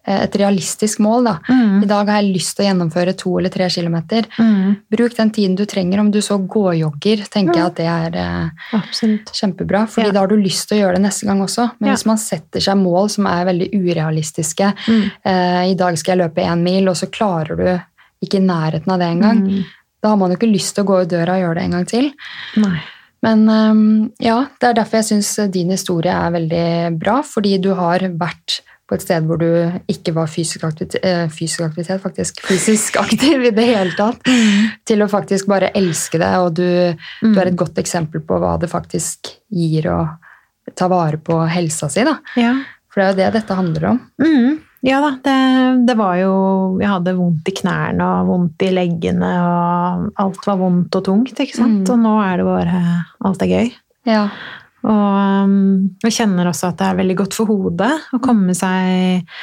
et 0.09 0.37
realistisk 0.41 1.03
mål. 1.05 1.29
Da. 1.29 1.35
Mm. 1.49 1.83
I 1.85 1.89
dag 1.91 2.11
har 2.11 2.21
jeg 2.23 2.33
lyst 2.37 2.57
til 2.57 2.65
å 2.65 2.69
gjennomføre 2.69 3.15
to 3.19 3.35
eller 3.41 3.53
tre 3.55 3.69
kilometer. 3.73 4.29
Mm. 4.39 4.77
Bruk 4.95 5.17
den 5.19 5.33
tiden 5.37 5.57
du 5.59 5.65
trenger. 5.69 6.03
Om 6.03 6.11
du 6.15 6.21
så 6.25 6.39
gåjogger, 6.41 7.25
tenker 7.33 7.61
jeg 7.61 7.67
at 7.67 7.79
det 7.79 7.89
er 7.93 8.19
eh, 8.23 8.91
kjempebra. 9.33 9.87
fordi 9.91 10.09
ja. 10.11 10.17
da 10.17 10.25
har 10.25 10.33
du 10.33 10.37
lyst 10.41 10.69
til 10.69 10.79
å 10.79 10.83
gjøre 10.83 10.99
det 10.99 11.07
neste 11.07 11.29
gang 11.29 11.43
også. 11.45 11.71
Men 11.79 11.93
ja. 11.93 11.97
hvis 11.97 12.07
man 12.09 12.21
setter 12.23 12.65
seg 12.65 12.81
mål 12.81 13.11
som 13.13 13.29
er 13.31 13.49
veldig 13.49 13.71
urealistiske 13.77 14.73
mm. 14.75 15.03
eh, 15.23 15.63
I 15.73 15.79
dag 15.79 15.99
skal 16.01 16.17
jeg 16.17 16.25
løpe 16.25 16.45
én 16.45 16.63
mil, 16.65 16.89
og 16.91 16.99
så 16.99 17.11
klarer 17.13 17.59
du 17.59 17.67
ikke 18.25 18.41
i 18.41 18.47
nærheten 18.47 18.93
av 18.93 19.03
det 19.03 19.11
engang. 19.15 19.43
Mm. 19.47 19.67
Da 20.03 20.13
har 20.13 20.21
man 20.21 20.33
jo 20.33 20.39
ikke 20.39 20.51
lyst 20.51 20.77
til 20.77 20.87
å 20.87 20.89
gå 20.93 21.03
ut 21.03 21.11
døra 21.11 21.37
og 21.37 21.45
gjøre 21.45 21.59
det 21.59 21.67
en 21.67 21.77
gang 21.77 21.91
til. 21.91 22.09
Nei. 22.63 22.79
Men 23.27 23.49
um, 23.51 23.87
ja, 24.23 24.45
det 24.61 24.69
er 24.69 24.77
derfor 24.79 25.01
jeg 25.01 25.09
syns 25.09 25.33
din 25.51 25.73
historie 25.75 26.15
er 26.15 26.35
veldig 26.35 26.99
bra, 27.01 27.19
fordi 27.27 27.57
du 27.63 27.73
har 27.79 28.05
vært 28.21 28.61
på 28.89 28.97
et 28.97 29.05
sted 29.05 29.27
hvor 29.29 29.41
du 29.41 29.49
ikke 29.91 30.15
var 30.17 30.31
fysisk 30.33 30.65
aktivitet, 30.65 31.03
eh, 31.05 31.27
fysisk 31.33 31.67
aktivitet 31.67 32.01
faktisk, 32.03 32.41
fysisk 32.49 32.97
aktiv 33.05 33.45
i 33.51 33.53
det 33.55 33.67
hele 33.69 33.93
tatt, 33.99 34.23
mm. 34.25 34.81
til 34.89 35.05
å 35.05 35.11
faktisk 35.13 35.51
bare 35.51 35.73
elske 35.77 36.21
det, 36.21 36.31
og 36.41 36.57
du, 36.57 36.65
mm. 36.97 37.35
du, 37.35 37.37
er 37.37 37.51
et 37.51 37.61
godt 37.61 37.81
eksempel 37.83 38.25
på 38.25 38.41
hva 38.41 38.57
det 38.61 38.71
faktisk 38.73 39.35
gir 39.53 39.91
å 39.93 40.01
ta 40.77 40.89
vare 40.91 41.21
på 41.21 41.43
helsa 41.49 41.89
si. 41.93 42.05
Ja. 42.41 42.55
For 42.89 43.01
det 43.01 43.05
er 43.05 43.13
jo 43.13 43.19
det 43.21 43.29
dette 43.41 43.59
handler 43.59 43.93
om. 43.93 44.01
Mm. 44.25 44.65
Ja 44.87 45.01
da, 45.03 45.11
det, 45.25 45.39
det, 45.89 45.95
var 45.99 46.15
jo 46.21 46.35
Jeg 46.79 46.87
hadde 46.87 47.17
vondt 47.19 47.49
i 47.51 47.55
knærne 47.59 48.05
og 48.21 48.29
vondt 48.31 48.63
i 48.63 48.71
leggene, 48.71 49.33
og 49.43 50.23
alt 50.23 50.47
var 50.47 50.61
vondt 50.61 51.01
og 51.01 51.05
tungt, 51.09 51.35
ikke 51.35 51.57
sant? 51.57 51.83
Mm. 51.83 51.93
Og 51.93 52.01
nå 52.05 52.15
er 52.23 52.39
det 52.39 52.47
bare 52.47 52.83
Alt 53.27 53.45
er 53.45 53.53
gøy. 53.53 53.73
Ja. 54.09 54.23
Og 54.87 56.05
jeg 56.05 56.15
kjenner 56.21 56.49
også 56.51 56.71
at 56.71 56.79
det 56.79 56.87
er 56.87 57.01
veldig 57.01 57.17
godt 57.19 57.35
for 57.37 57.51
hodet 57.51 57.91
å 58.15 58.21
komme 58.23 58.55
seg 58.57 59.35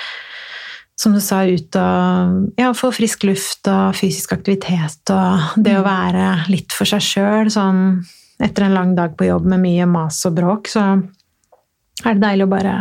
som 0.95 1.11
du 1.11 1.19
sa, 1.19 1.41
ut 1.43 1.75
og 1.75 2.59
ja, 2.59 2.69
få 2.71 2.89
frisk 2.95 3.25
luft 3.27 3.67
og 3.67 3.97
fysisk 3.99 4.31
aktivitet 4.38 5.11
og 5.11 5.57
det 5.59 5.75
å 5.75 5.83
mm. 5.83 5.89
være 5.89 6.27
litt 6.53 6.71
for 6.71 6.88
seg 6.88 7.03
sjøl. 7.03 7.51
Sånn 7.51 7.81
etter 8.39 8.65
en 8.65 8.75
lang 8.77 8.93
dag 8.95 9.17
på 9.19 9.27
jobb 9.27 9.47
med 9.51 9.63
mye 9.63 9.88
mas 9.91 10.21
og 10.27 10.38
bråk, 10.38 10.71
så 10.71 10.86
er 12.05 12.15
det 12.15 12.23
deilig 12.23 12.47
å 12.47 12.51
bare 12.51 12.75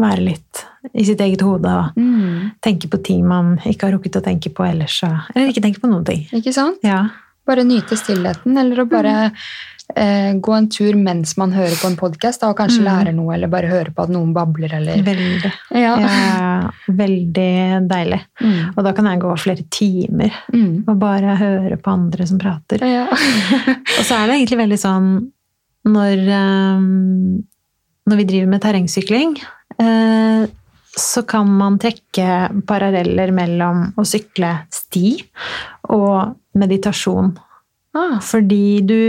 være 0.00 0.24
litt 0.24 0.62
i 0.96 1.04
sitt 1.04 1.20
eget 1.20 1.44
hode 1.44 1.68
og 1.68 1.98
mm. 2.00 2.60
tenke 2.64 2.88
på 2.88 3.02
ting 3.04 3.26
man 3.28 3.58
ikke 3.68 3.90
har 3.90 3.98
rukket 3.98 4.16
å 4.22 4.24
tenke 4.24 4.52
på 4.56 4.64
ellers. 4.64 4.96
Eller 5.04 5.52
ikke 5.52 5.64
tenke 5.64 5.82
på 5.82 5.90
noen 5.90 6.06
ting. 6.08 6.24
Ikke 6.36 6.54
sant? 6.56 6.80
Ja. 6.86 7.10
Bare 7.48 7.66
nyte 7.68 7.98
stillheten, 8.00 8.56
eller 8.56 8.80
å 8.80 8.88
bare 8.88 9.16
mm 9.28 9.36
gå 10.40 10.52
en 10.54 10.68
tur 10.70 10.94
mens 10.98 11.36
man 11.40 11.52
hører 11.54 11.74
på 11.80 11.88
en 11.90 11.96
podkast 11.98 12.44
og 12.46 12.56
kanskje 12.58 12.82
mm. 12.82 12.86
lærer 12.86 13.16
noe, 13.16 13.32
eller 13.34 13.50
bare 13.50 13.70
høre 13.70 13.94
på 13.94 14.04
at 14.06 14.12
noen 14.14 14.30
babler, 14.36 14.72
eller 14.78 15.02
Veldig. 15.06 15.50
Ja. 15.74 15.94
ja 15.98 16.70
veldig 16.86 17.88
deilig. 17.90 18.20
Mm. 18.40 18.60
Og 18.74 18.84
da 18.86 18.92
kan 18.96 19.08
jeg 19.10 19.22
gå 19.22 19.34
flere 19.40 19.66
timer 19.72 20.34
mm. 20.54 20.86
og 20.86 20.94
bare 21.00 21.36
høre 21.40 21.78
på 21.80 21.94
andre 21.94 22.26
som 22.28 22.40
prater. 22.40 22.84
Ja. 22.86 23.06
og 23.98 24.02
så 24.04 24.20
er 24.20 24.30
det 24.30 24.38
egentlig 24.38 24.60
veldig 24.62 24.80
sånn 24.80 25.10
når, 25.90 26.24
um, 26.28 27.40
når 28.10 28.20
vi 28.20 28.28
driver 28.28 28.50
med 28.52 28.64
terrengsykling 28.64 29.36
uh, 29.80 30.48
så 31.00 31.22
kan 31.28 31.50
man 31.54 31.78
trekke 31.80 32.62
paralleller 32.68 33.30
mellom 33.34 33.90
å 33.98 34.04
sykle 34.06 34.56
sti 34.74 35.14
og 35.94 36.34
meditasjon. 36.58 37.30
Ah. 37.96 38.18
Fordi 38.22 38.80
du 38.86 39.00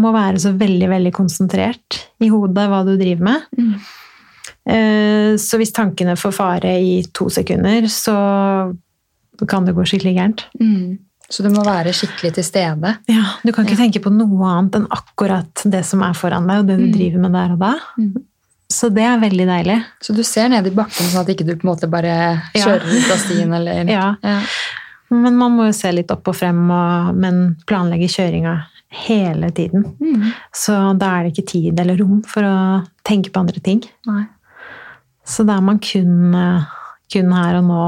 må 0.00 0.12
være 0.14 0.40
så 0.40 0.54
veldig, 0.56 0.88
veldig 0.92 1.12
konsentrert 1.14 1.98
i 2.22 2.30
hodet 2.32 2.64
hva 2.70 2.80
du 2.86 2.94
driver 2.96 3.26
med. 3.28 3.46
Mm. 3.58 3.74
Eh, 4.72 5.30
så 5.42 5.58
hvis 5.60 5.74
tankene 5.74 6.16
får 6.18 6.34
fare 6.36 6.74
i 6.80 7.00
to 7.14 7.28
sekunder, 7.32 7.88
så 7.90 8.16
kan 9.48 9.66
det 9.66 9.74
gå 9.76 9.84
skikkelig 9.88 10.14
gærent. 10.16 10.44
Mm. 10.60 10.98
Så 11.32 11.44
du 11.44 11.48
må 11.52 11.62
være 11.64 11.94
skikkelig 11.96 12.34
til 12.36 12.44
stede? 12.44 12.96
Ja, 13.08 13.24
Du 13.42 13.52
kan 13.52 13.64
ikke 13.64 13.78
ja. 13.78 13.84
tenke 13.86 14.02
på 14.04 14.12
noe 14.12 14.50
annet 14.50 14.76
enn 14.76 14.90
akkurat 14.92 15.64
det 15.64 15.80
som 15.88 16.04
er 16.04 16.16
foran 16.18 16.48
deg, 16.48 16.60
og 16.62 16.68
det 16.68 16.76
du 16.80 16.88
mm. 16.90 16.92
driver 16.92 17.24
med 17.24 17.34
der 17.38 17.54
og 17.54 17.62
da. 17.62 17.72
Mm. 17.96 18.12
Så 18.72 18.88
det 18.92 19.04
er 19.04 19.20
veldig 19.20 19.46
deilig. 19.48 19.78
Så 20.00 20.14
du 20.16 20.22
ser 20.24 20.48
ned 20.52 20.68
i 20.68 20.74
bakken, 20.76 21.08
sånn 21.08 21.24
at 21.24 21.32
ikke 21.32 21.46
du 21.48 21.54
på 21.54 21.66
en 21.66 21.72
måte 21.72 21.88
bare 21.92 22.14
kjører 22.54 22.84
ja. 22.88 22.98
ut 22.98 23.14
av 23.14 23.20
stien? 23.20 23.56
Eller, 23.56 23.88
ja. 23.96 24.06
ja. 24.24 24.36
Men 25.12 25.36
man 25.40 25.56
må 25.56 25.68
jo 25.68 25.76
se 25.76 25.92
litt 25.92 26.12
opp 26.12 26.30
og 26.32 26.36
frem, 26.36 26.62
og, 26.72 27.16
men 27.16 27.42
planlegge 27.68 28.08
kjøringa 28.12 28.54
hele 28.92 29.50
tiden. 29.56 29.86
Mm. 30.00 30.28
Så 30.54 30.76
da 31.00 31.16
er 31.16 31.24
det 31.24 31.32
ikke 31.34 31.50
tid 31.54 31.80
eller 31.80 31.98
rom 32.00 32.20
for 32.28 32.46
å 32.46 32.56
tenke 33.06 33.32
på 33.32 33.42
andre 33.42 33.62
ting. 33.64 33.82
Nei. 34.08 34.26
Så 35.24 35.46
da 35.46 35.56
er 35.56 35.64
man 35.64 35.80
kun, 35.82 36.36
kun, 37.12 37.34
her 37.36 37.58
og 37.60 37.66
nå. 37.68 37.82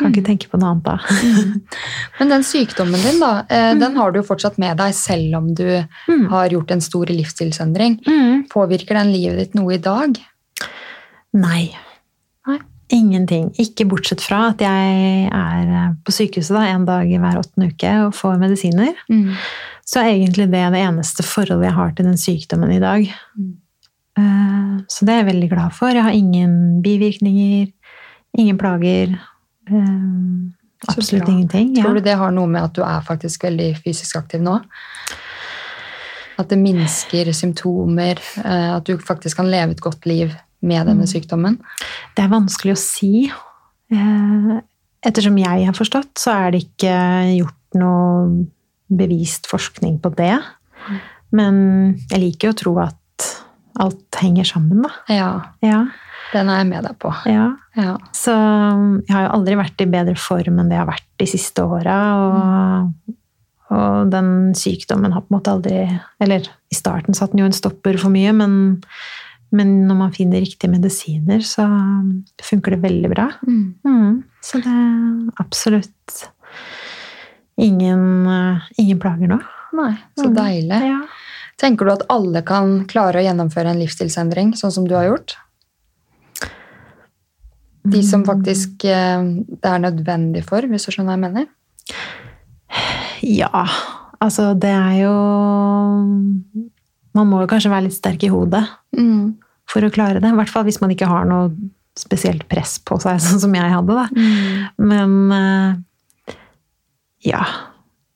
Kan 0.00 0.08
mm. 0.08 0.14
ikke 0.14 0.26
tenke 0.28 0.48
på 0.52 0.60
noe 0.60 0.74
annet 0.74 0.86
da. 0.86 0.96
Mm. 1.00 1.54
Men 2.18 2.34
den 2.34 2.44
sykdommen 2.46 3.02
din, 3.04 3.20
da, 3.20 3.32
eh, 3.48 3.70
mm. 3.74 3.80
den 3.82 4.00
har 4.00 4.12
du 4.12 4.20
jo 4.20 4.26
fortsatt 4.28 4.58
med 4.60 4.78
deg 4.80 4.96
selv 4.96 5.38
om 5.40 5.52
du 5.56 5.66
mm. 5.68 6.26
har 6.32 6.52
gjort 6.54 6.74
en 6.76 6.84
stor 6.84 7.12
livsstilsendring. 7.12 8.00
Påvirker 8.52 9.00
den 9.00 9.12
livet 9.12 9.40
ditt 9.40 9.58
noe 9.58 9.76
i 9.76 9.82
dag? 9.82 10.20
Nei. 11.36 11.64
Nei. 12.48 12.60
Ingenting. 12.90 13.50
Ikke 13.62 13.86
bortsett 13.86 14.22
fra 14.24 14.48
at 14.50 14.62
jeg 14.64 15.26
er 15.30 15.68
eh, 15.70 15.90
på 16.02 16.14
sykehuset 16.14 16.56
da, 16.56 16.64
en 16.66 16.86
dag 16.88 17.06
hver 17.06 17.38
åttende 17.38 17.70
uke 17.70 17.92
og 18.06 18.16
får 18.18 18.40
medisiner. 18.42 18.96
Mm. 19.10 19.36
Så 19.86 20.02
er 20.02 20.14
egentlig 20.16 20.48
det 20.50 20.64
det 20.74 20.82
eneste 20.82 21.26
forholdet 21.26 21.68
jeg 21.68 21.76
har 21.76 21.92
til 21.94 22.08
den 22.08 22.18
sykdommen 22.18 22.72
i 22.74 22.80
dag. 22.82 23.06
Mm. 23.38 23.52
Eh, 24.18 24.74
så 24.90 25.06
det 25.06 25.14
er 25.14 25.22
jeg 25.22 25.30
veldig 25.30 25.52
glad 25.52 25.76
for. 25.78 25.94
Jeg 25.94 26.06
har 26.06 26.18
ingen 26.18 26.82
bivirkninger, 26.82 27.70
ingen 28.42 28.58
plager. 28.58 29.14
Eh, 29.70 30.90
absolutt 30.90 31.30
ingenting. 31.30 31.76
Ja. 31.78 31.86
Tror 31.86 32.00
du 32.00 32.06
det 32.10 32.18
har 32.18 32.34
noe 32.34 32.50
med 32.50 32.66
at 32.66 32.74
du 32.74 32.82
er 32.82 33.06
faktisk 33.06 33.46
veldig 33.46 33.70
fysisk 33.84 34.18
aktiv 34.18 34.42
nå? 34.42 34.58
At 36.40 36.50
det 36.50 36.58
minsker 36.58 37.30
symptomer, 37.36 38.18
at 38.40 38.86
du 38.88 38.96
faktisk 38.96 39.36
kan 39.36 39.50
leve 39.52 39.76
et 39.76 39.82
godt 39.84 40.06
liv 40.08 40.32
med 40.60 40.88
denne 40.88 41.06
mm. 41.06 41.10
sykdommen? 41.10 41.58
Det 42.16 42.24
er 42.24 42.32
vanskelig 42.32 42.74
å 42.76 42.80
si. 42.80 43.12
Eh, 43.90 44.52
ettersom 45.06 45.38
jeg 45.40 45.68
har 45.68 45.76
forstått, 45.76 46.12
så 46.20 46.34
er 46.36 46.54
det 46.54 46.64
ikke 46.66 46.96
gjort 47.38 47.80
noe 47.80 48.44
bevist 48.90 49.46
forskning 49.50 50.00
på 50.02 50.12
det. 50.18 50.36
Mm. 50.88 51.00
Men 51.38 51.56
jeg 52.10 52.22
liker 52.24 52.50
jo 52.50 52.54
å 52.54 52.60
tro 52.60 52.74
at 52.82 52.96
alt 53.80 54.20
henger 54.20 54.48
sammen, 54.48 54.82
da. 54.84 54.92
Ja. 55.12 55.30
ja. 55.64 55.84
Den 56.34 56.50
er 56.50 56.60
jeg 56.60 56.68
med 56.70 56.86
deg 56.86 56.98
på. 57.02 57.12
Ja. 57.30 57.46
ja. 57.78 57.94
Så 58.16 58.34
jeg 58.34 59.14
har 59.14 59.26
jo 59.26 59.32
aldri 59.38 59.56
vært 59.58 59.82
i 59.82 59.88
bedre 59.90 60.16
form 60.20 60.60
enn 60.60 60.70
det 60.70 60.76
jeg 60.76 60.84
har 60.84 60.90
vært 60.92 61.08
de 61.22 61.28
siste 61.30 61.64
åra. 61.64 61.96
Og, 62.20 63.16
og, 63.70 64.10
den 64.12 64.52
sykdommen 64.58 65.14
har 65.14 65.24
på 65.24 65.30
en 65.30 65.36
måte 65.38 65.52
aldri 65.54 65.82
Eller 66.22 66.48
i 66.70 66.76
starten 66.76 67.16
satt 67.16 67.34
den 67.34 67.44
jo 67.44 67.50
en 67.50 67.56
stopper 67.56 67.98
for 68.02 68.12
mye, 68.12 68.34
men 68.36 68.54
men 69.50 69.72
når 69.88 69.96
man 69.98 70.12
finner 70.14 70.42
riktige 70.44 70.70
medisiner, 70.70 71.42
så 71.42 71.66
funker 72.42 72.76
det 72.76 72.84
veldig 72.84 73.10
bra. 73.10 73.26
Mm. 73.46 73.64
Mm. 73.84 74.22
Så 74.44 74.60
det 74.62 74.70
er 74.70 75.42
absolutt 75.42 76.22
ingen, 77.60 78.28
ingen 78.78 79.00
plager 79.02 79.30
nå. 79.30 79.40
Nei, 79.76 79.92
så 80.18 80.30
mm. 80.30 80.36
deilig. 80.38 80.80
Ja. 80.86 81.00
Tenker 81.60 81.86
du 81.86 81.92
at 81.92 82.06
alle 82.12 82.42
kan 82.46 82.84
klare 82.90 83.20
å 83.20 83.26
gjennomføre 83.26 83.74
en 83.74 83.82
livsstilsendring, 83.82 84.54
sånn 84.56 84.72
som 84.72 84.86
du 84.88 84.94
har 84.96 85.10
gjort? 85.10 85.36
De 87.90 88.02
som 88.04 88.22
mm. 88.22 88.28
faktisk 88.28 88.84
eh, 88.88 89.26
det 89.50 89.68
er 89.68 89.82
nødvendig 89.82 90.44
for, 90.46 90.64
hvis 90.68 90.86
du 90.86 90.94
skjønner 90.94 91.16
hva 91.16 91.18
jeg 91.18 91.26
mener? 91.26 91.48
Ja. 93.26 93.64
Altså, 94.20 94.52
det 94.54 94.70
er 94.70 94.94
jo 95.00 95.14
Man 97.16 97.28
må 97.28 97.40
jo 97.42 97.48
kanskje 97.50 97.72
være 97.72 97.88
litt 97.88 97.96
sterk 97.96 98.22
i 98.22 98.30
hodet 98.30 98.62
Mm. 98.96 99.36
for 99.70 99.86
å 99.86 99.90
klare 99.94 100.18
det. 100.20 100.28
I 100.32 100.36
hvert 100.38 100.50
fall 100.50 100.64
hvis 100.66 100.80
man 100.82 100.90
ikke 100.90 101.06
har 101.10 101.24
noe 101.30 101.52
spesielt 101.98 102.46
press 102.50 102.78
på 102.82 102.96
seg, 103.02 103.20
sånn 103.26 103.40
som 103.42 103.54
jeg 103.54 103.70
hadde. 103.70 103.94
da. 103.94 104.06
Mm. 104.16 104.86
Men 104.90 105.32
eh, 105.36 106.34
ja 107.30 107.42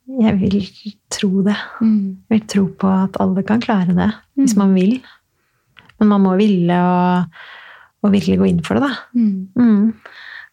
Jeg 0.09 0.37
vil 0.41 0.59
tro 1.13 1.43
det. 1.47 1.57
Mm. 1.81 2.17
Jeg 2.29 2.35
vil 2.35 2.47
tro 2.53 2.65
på 2.81 2.89
at 2.93 3.17
alle 3.23 3.43
kan 3.47 3.61
klare 3.65 3.95
det, 3.97 4.11
hvis 4.37 4.53
Mm. 4.55 4.59
man 4.59 4.75
vil. 4.75 4.95
Men 6.01 6.09
man 6.11 6.21
må 6.27 6.35
ville 6.37 6.75
og, 6.77 7.25
og 8.05 8.13
virkelig 8.13 8.39
gå 8.43 8.49
inn 8.51 8.63
for 8.67 8.77
det, 8.77 8.91
da. 8.91 8.95
Mm. 9.17 9.95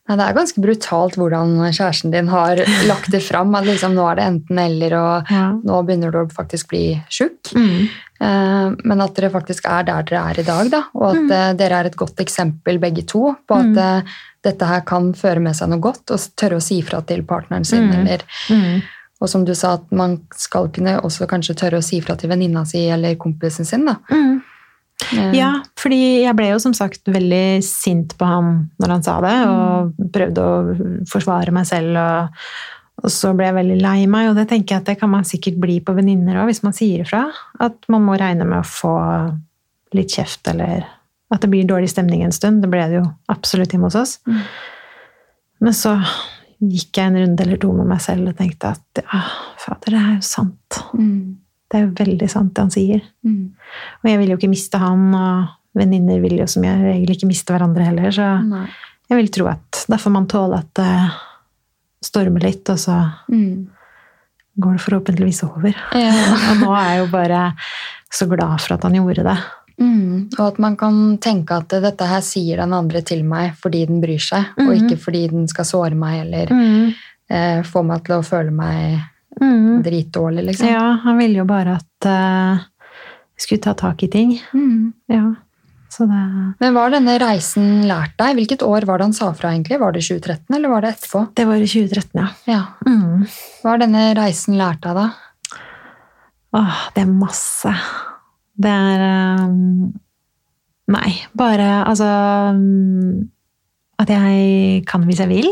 Mm. 0.09 0.17
Nei, 0.17 0.17
det 0.17 0.25
er 0.27 0.33
ganske 0.39 0.61
brutalt 0.61 1.15
hvordan 1.15 1.51
kjæresten 1.71 2.11
din 2.11 2.27
har 2.27 2.55
lagt 2.91 3.11
det 3.11 3.21
fram. 3.23 3.53
At 3.55 3.65
liksom, 3.65 3.93
nå 3.95 4.05
er 4.11 4.15
det 4.15 4.23
enten-eller, 4.25 4.93
og 4.97 5.29
Ja. 5.31 5.51
nå 5.63 5.81
begynner 5.85 6.11
du 6.11 6.17
å 6.23 6.31
faktisk 6.31 6.67
bli 6.69 7.01
tjukk. 7.09 7.53
Mm. 7.55 7.89
Eh, 8.21 8.75
Men 8.83 9.01
at 9.01 9.13
dere 9.15 9.29
faktisk 9.31 9.65
er 9.69 9.83
der 9.83 10.03
dere 10.03 10.23
er 10.31 10.39
i 10.39 10.43
dag, 10.43 10.69
da. 10.71 10.83
Og 10.95 11.11
at 11.11 11.21
Mm. 11.21 11.31
eh, 11.31 11.53
dere 11.53 11.79
er 11.79 11.85
et 11.85 11.95
godt 11.95 12.15
eksempel 12.17 12.79
begge 12.79 13.05
to 13.07 13.35
på 13.47 13.55
at 13.59 13.65
Mm. 13.65 13.77
eh, 13.77 14.01
dette 14.43 14.65
her 14.65 14.81
kan 14.81 15.13
føre 15.13 15.39
med 15.41 15.53
seg 15.55 15.69
noe 15.69 15.79
godt, 15.79 16.09
og 16.11 16.17
tørre 16.35 16.57
å 16.57 16.61
si 16.61 16.81
fra 16.81 17.01
til 17.01 17.21
partneren 17.23 17.65
sin. 17.65 17.89
Mm. 17.89 17.93
Eller, 17.99 18.19
Mm. 18.49 18.81
og 19.21 19.29
som 19.29 19.45
du 19.45 19.53
sa, 19.53 19.73
at 19.73 19.91
man 19.91 20.19
skal 20.33 20.67
kunne 20.69 20.99
også 21.01 21.27
kanskje 21.27 21.55
tørre 21.55 21.77
å 21.77 21.83
si 21.83 21.99
fra 22.01 22.15
til 22.15 22.29
venninna 22.29 22.65
si 22.65 22.89
eller 22.89 23.15
kompisen 23.15 23.65
sin. 23.65 23.85
da. 23.85 23.95
Mm. 25.11 25.21
Eh, 25.21 25.31
Ja, 25.39 25.51
fordi 25.79 26.01
jeg 26.23 26.35
ble 26.37 26.51
jo 26.51 26.59
som 26.63 26.75
sagt 26.77 27.09
veldig 27.09 27.61
sint 27.65 28.15
på 28.19 28.27
ham 28.27 28.51
når 28.81 28.95
han 28.95 29.03
sa 29.07 29.17
det, 29.23 29.33
og 29.49 30.11
prøvde 30.13 30.45
å 30.45 30.77
forsvare 31.09 31.53
meg 31.55 31.67
selv. 31.69 31.97
Og, 31.97 32.43
og 33.01 33.13
så 33.13 33.33
ble 33.37 33.49
jeg 33.49 33.57
veldig 33.59 33.79
lei 33.81 33.99
meg, 34.11 34.29
og 34.29 34.39
det 34.39 34.47
tenker 34.51 34.75
jeg 34.75 34.83
at 34.83 34.91
det 34.93 34.99
kan 35.01 35.11
man 35.13 35.27
sikkert 35.27 35.59
bli 35.61 35.79
på 35.83 35.95
venninner 35.97 36.41
òg, 36.41 36.51
hvis 36.51 36.63
man 36.65 36.75
sier 36.77 37.05
ifra. 37.05 37.25
At 37.59 37.79
man 37.91 38.05
må 38.05 38.17
regne 38.19 38.47
med 38.47 38.61
å 38.61 38.67
få 38.67 38.95
litt 39.97 40.13
kjeft, 40.13 40.45
eller 40.51 40.85
at 41.31 41.41
det 41.43 41.49
blir 41.51 41.67
dårlig 41.67 41.89
stemning 41.91 42.25
en 42.25 42.35
stund. 42.35 42.61
Det 42.63 42.69
ble 42.71 42.83
det 42.91 42.99
jo 42.99 43.07
absolutt 43.31 43.73
hjemme 43.73 43.89
hos 43.89 43.99
oss. 43.99 44.17
Mm. 44.27 44.43
Men 45.61 45.75
så 45.77 45.95
gikk 46.61 46.97
jeg 46.99 47.09
en 47.09 47.17
runde 47.17 47.45
eller 47.45 47.57
to 47.61 47.71
med 47.73 47.89
meg 47.89 48.01
selv 48.03 48.29
og 48.31 48.37
tenkte 48.37 48.75
at 48.75 49.01
ja, 49.01 49.21
fader, 49.63 49.95
det 49.95 50.01
er 50.01 50.11
jo 50.13 50.25
sant. 50.25 50.81
Mm. 50.93 51.40
Det 51.71 51.79
er 51.79 51.85
jo 51.85 51.91
veldig 51.95 52.27
sant, 52.29 52.53
det 52.53 52.61
han 52.65 52.71
sier. 52.73 53.01
Mm. 53.23 53.51
Og 54.03 54.09
jeg 54.11 54.19
vil 54.19 54.29
jo 54.33 54.37
ikke 54.37 54.49
miste 54.51 54.77
han, 54.81 55.05
og 55.15 55.47
venninner 55.79 56.19
vil 56.21 56.37
jo 56.41 56.47
som 56.51 56.63
jeg 56.67 56.81
regel 56.83 57.13
ikke 57.15 57.29
miste 57.29 57.53
hverandre 57.55 57.85
heller, 57.87 58.11
så 58.11 58.25
Nei. 58.43 58.65
jeg 59.09 59.17
vil 59.21 59.29
tro 59.31 59.47
at 59.47 59.85
da 59.87 59.95
får 60.01 60.11
man 60.11 60.27
tåle 60.27 60.57
at 60.59 60.73
det 60.75 61.11
stormer 62.03 62.43
litt, 62.43 62.67
og 62.69 62.77
så 62.81 62.97
Mm. 63.31 63.67
går 64.59 64.73
det 64.77 64.81
forhåpentligvis 64.83 65.43
over. 65.47 65.73
Ja. 65.95 66.11
Og 66.51 66.57
nå 66.59 66.73
er 66.75 66.89
jeg 66.95 66.99
jo 67.05 67.11
bare 67.11 67.53
så 68.11 68.27
glad 68.27 68.59
for 68.59 68.73
at 68.75 68.83
han 68.83 68.93
gjorde 68.99 69.23
det. 69.23 69.37
Mm, 69.81 70.27
og 70.37 70.41
at 70.45 70.59
man 70.59 70.75
kan 70.77 71.17
tenke 71.17 71.55
at 71.57 71.69
dette 71.81 72.05
her 72.05 72.19
sier 72.21 72.57
den 72.57 72.73
andre 72.75 72.99
til 73.01 73.23
meg 73.25 73.55
fordi 73.57 73.85
den 73.87 74.01
bryr 74.03 74.19
seg, 74.21 74.43
og 74.59 74.67
Mhm. 74.75 74.89
ikke 74.91 74.97
fordi 74.99 75.29
den 75.31 75.47
skal 75.47 75.65
såre 75.65 75.95
meg 75.95 76.19
eller 76.27 76.47
Mm. 76.53 76.93
eh, 77.29 77.61
få 77.63 77.81
meg 77.83 78.03
til 78.03 78.15
å 78.19 78.25
føle 78.27 78.51
meg 78.51 78.99
Mm. 79.39 79.83
dritdårlig, 79.85 80.43
liksom. 80.49 80.67
Ja, 80.67 80.97
han 81.03 81.17
ville 81.21 81.39
jo 81.39 81.45
bare 81.47 81.77
at 81.79 82.07
vi 82.07 82.11
uh, 82.11 82.65
skulle 83.39 83.63
ta 83.63 83.73
tak 83.77 84.03
i 84.03 84.09
ting. 84.11 84.35
Mm. 84.53 84.91
Ja. 85.11 85.23
Så 85.91 86.05
det, 86.07 86.19
Men 86.59 86.71
hva 86.71 86.85
har 86.85 86.93
denne 86.93 87.17
reisen 87.19 87.81
lært 87.87 88.13
deg? 88.19 88.37
Hvilket 88.37 88.63
år 88.63 88.85
var 88.87 88.99
det 88.99 89.09
han 89.09 89.15
sa 89.15 89.31
fra, 89.35 89.51
egentlig? 89.51 89.79
Var 89.81 89.95
det 89.95 90.03
2013, 90.05 90.55
eller 90.55 90.71
var 90.71 90.85
det 90.85 90.93
etterpå? 90.95 91.25
det 91.35 91.47
var 91.49 91.59
i 91.59 91.67
2013, 91.67 92.21
ja. 92.21 92.27
Ja. 92.47 92.61
Mm. 92.87 93.25
Hva 93.61 93.73
har 93.73 93.81
denne 93.81 94.05
reisen 94.15 94.55
lært 94.59 94.79
deg, 94.85 94.95
da? 94.95 95.57
Åh, 96.55 96.79
det 96.95 97.03
er 97.03 97.11
masse. 97.11 97.73
Det 98.61 98.71
er 98.71 99.03
um, 99.41 99.91
Nei, 100.91 101.11
bare 101.39 101.67
altså 101.87 102.07
um, 102.51 103.29
At 104.01 104.09
jeg 104.11 104.81
kan 104.89 105.05
hvis 105.07 105.21
jeg 105.23 105.31
vil. 105.31 105.47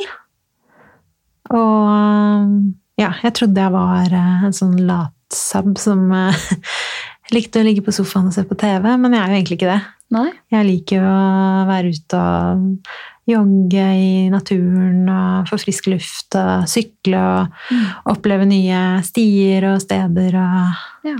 Og 1.56 1.88
um, 1.88 2.56
ja, 3.00 3.14
jeg 3.24 3.34
trodde 3.38 3.62
jeg 3.64 3.72
var 3.74 4.12
uh, 4.12 4.44
en 4.50 4.56
sånn 4.56 4.76
latsabb 4.90 5.78
som 5.82 6.10
uh, 6.12 6.36
likte 7.36 7.62
å 7.62 7.66
ligge 7.68 7.84
på 7.86 7.94
sofaen 7.96 8.28
og 8.30 8.36
se 8.36 8.44
på 8.50 8.58
TV, 8.60 8.90
men 8.98 9.14
jeg 9.16 9.22
er 9.24 9.32
jo 9.32 9.38
egentlig 9.40 9.60
ikke 9.62 9.72
det. 9.72 9.80
Nei? 10.10 10.28
Jeg 10.50 10.66
liker 10.66 11.04
jo 11.04 11.06
å 11.06 11.66
være 11.70 11.92
ute 11.94 12.20
og 12.20 12.94
jogge 13.30 13.84
i 13.94 14.14
naturen 14.34 15.04
og 15.14 15.50
få 15.52 15.60
frisk 15.62 15.86
luft 15.92 16.34
og 16.40 16.64
sykle 16.72 17.20
og 17.22 18.10
oppleve 18.10 18.48
nye 18.50 18.80
stier 19.06 19.68
og 19.70 19.84
steder 19.84 20.34
og 20.42 21.12
Ja. 21.12 21.18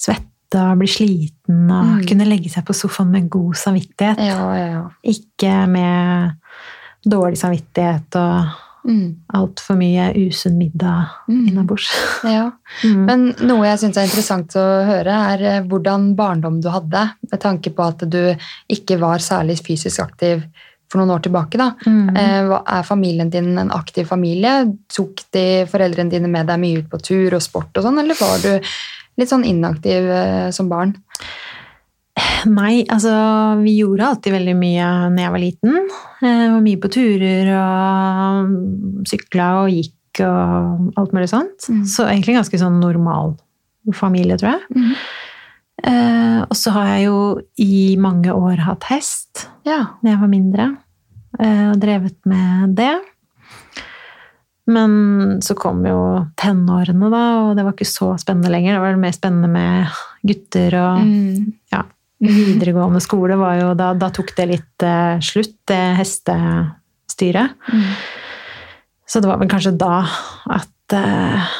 svette 0.00 0.62
og 0.62 0.78
bli 0.80 0.88
sliten 0.88 1.68
og 1.68 1.84
Mm. 2.00 2.06
kunne 2.08 2.24
legge 2.30 2.48
seg 2.48 2.64
på 2.64 2.72
sofaen 2.72 3.10
med 3.12 3.28
god 3.28 3.52
samvittighet. 3.60 4.16
Ja, 4.18 4.48
ja, 4.56 4.66
ja. 4.72 4.82
Ikke 5.04 5.52
med 5.68 6.32
dårlig 7.04 7.36
samvittighet 7.36 8.16
og 8.16 8.48
Mm. 8.84 9.14
altfor 9.34 9.76
mye 9.78 10.08
usunn 10.26 10.56
middag 10.58 11.06
Mm. 11.28 11.48
innabords. 11.48 11.86
ja. 12.24 12.50
Mm. 12.82 13.04
Men 13.06 13.24
noe 13.46 13.66
jeg 13.68 13.78
syns 13.82 13.96
er 14.00 14.06
interessant 14.08 14.54
å 14.56 14.62
høre, 14.88 15.12
er 15.34 15.42
eh, 15.44 15.62
hvordan 15.68 16.14
barndom 16.16 16.60
du 16.64 16.68
hadde, 16.72 17.02
med 17.30 17.40
tanke 17.40 17.70
på 17.76 17.84
at 17.84 18.02
du 18.10 18.34
ikke 18.72 18.96
var 18.98 19.18
særlig 19.22 19.58
fysisk 19.62 20.00
aktiv 20.02 20.42
for 20.90 20.98
noen 21.00 21.12
år 21.14 21.22
tilbake. 21.24 21.56
da. 21.60 21.70
Mm. 21.86 22.16
Eh, 22.16 22.58
Er 22.78 22.82
familien 22.82 23.30
din 23.30 23.56
en 23.58 23.70
aktiv 23.70 24.04
familie? 24.08 24.72
Tok 24.92 25.22
de 25.32 25.64
foreldrene 25.70 26.10
dine 26.10 26.28
med 26.28 26.46
deg 26.48 26.58
mye 26.60 26.78
ut 26.82 26.90
på 26.90 26.98
tur 27.02 27.34
og 27.38 27.42
sport 27.44 27.76
og 27.76 27.84
sånn, 27.86 27.98
eller 28.02 28.14
var 28.18 28.38
du 28.42 28.58
litt 29.20 29.28
sånn 29.30 29.44
inaktiv 29.44 30.08
eh, 30.10 30.50
som 30.50 30.68
barn? 30.72 30.96
Nei, 32.52 32.82
altså 32.90 33.12
vi 33.62 33.76
gjorde 33.78 34.04
alltid 34.10 34.34
veldig 34.34 34.54
mye 34.58 34.86
når 35.14 35.22
jeg 35.22 35.32
var 35.34 35.42
liten. 35.42 35.76
Jeg 36.22 36.50
var 36.52 36.62
mye 36.64 36.80
på 36.82 36.90
turer 36.92 37.50
og 37.56 39.06
sykla 39.08 39.46
og 39.62 39.70
gikk 39.72 40.20
og 40.26 40.90
alt 41.00 41.14
mulig 41.16 41.30
sånt. 41.30 41.68
Mm. 41.72 41.84
Så 41.88 42.04
egentlig 42.10 42.34
ganske 42.36 42.60
sånn 42.60 42.80
normal 42.82 43.36
familie, 43.96 44.36
tror 44.38 44.58
jeg. 44.58 44.82
Eh, 45.82 46.40
og 46.44 46.52
så 46.58 46.74
har 46.74 46.90
jeg 46.92 47.06
jo 47.08 47.16
i 47.64 47.96
mange 47.98 48.30
år 48.34 48.60
hatt 48.66 48.84
hest 48.90 49.46
Ja. 49.66 49.80
når 50.02 50.10
jeg 50.12 50.20
var 50.20 50.30
mindre, 50.34 50.66
eh, 51.40 51.64
og 51.72 51.80
drevet 51.82 52.18
med 52.28 52.76
det. 52.76 52.92
Men 54.70 55.40
så 55.42 55.56
kom 55.58 55.80
jo 55.86 56.26
tenårene, 56.38 57.08
da, 57.10 57.22
og 57.48 57.56
det 57.58 57.64
var 57.66 57.72
ikke 57.74 57.88
så 57.88 58.12
spennende 58.20 58.52
lenger. 58.52 58.76
Det 58.76 58.84
var 58.84 59.00
mer 59.00 59.16
spennende 59.16 59.50
med 59.50 59.88
gutter 60.22 60.76
og 60.78 61.00
Mm. 61.02 61.52
Videregående 62.22 63.00
skole 63.02 63.36
var 63.40 63.58
jo 63.58 63.70
da, 63.78 63.92
da 63.98 64.10
tok 64.14 64.32
det 64.36 64.46
litt 64.50 64.86
eh, 64.86 65.18
slutt, 65.24 65.56
det 65.70 65.80
hestestyret. 65.98 67.56
Mm. 67.72 67.88
Så 69.06 69.20
det 69.20 69.30
var 69.30 69.40
vel 69.42 69.50
kanskje 69.50 69.74
da 69.80 70.04
at 70.54 70.96
eh, 70.96 71.50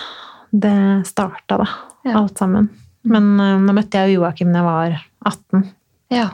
det 0.52 0.76
starta, 1.08 1.58
da. 1.64 1.68
Ja. 2.06 2.20
Alt 2.22 2.38
sammen. 2.38 2.70
Men 3.08 3.34
eh, 3.40 3.58
nå 3.62 3.74
møtte 3.74 4.02
jeg 4.02 4.14
jo 4.14 4.22
Joakim 4.22 4.54
da 4.54 4.62
jeg 4.62 4.70
var 4.70 4.96
18. 5.32 5.66
ja. 6.18 6.30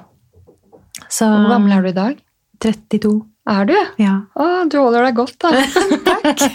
Så 1.09 1.25
Hvor 1.25 1.53
gammel 1.55 1.73
er 1.73 1.85
du 1.85 1.89
i 1.89 1.97
dag? 1.97 2.17
32. 2.61 3.11
Er 3.49 3.69
du? 3.69 3.77
Ja. 4.03 4.15
Å, 4.37 4.47
du 4.69 4.75
holder 4.77 5.07
deg 5.07 5.15
godt, 5.17 5.39
da. 5.41 5.55
Takk. 6.11 6.43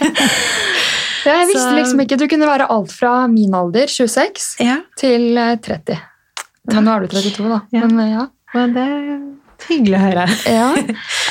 Ja, 1.24 1.38
jeg 1.40 1.54
visste 1.54 1.70
liksom 1.72 2.02
ikke 2.04 2.18
Du 2.20 2.26
kunne 2.28 2.44
være 2.44 2.66
alt 2.68 2.92
fra 2.92 3.14
min 3.32 3.54
alder, 3.56 3.88
26, 3.88 4.48
ja. 4.60 4.82
til 5.00 5.38
eh, 5.40 5.54
30. 5.64 5.96
Men 6.72 6.84
nå 6.86 6.92
er 6.96 7.00
du 7.04 7.08
32, 7.12 7.48
da. 7.50 7.60
Ja. 7.72 7.86
Men, 7.86 7.98
eh, 8.00 8.12
ja. 8.14 8.26
Men 8.54 8.72
det 8.74 8.82
er 8.88 9.02
hyggelig 9.68 9.98
å 9.98 10.04
høre. 10.04 10.26
Ja. 10.58 10.68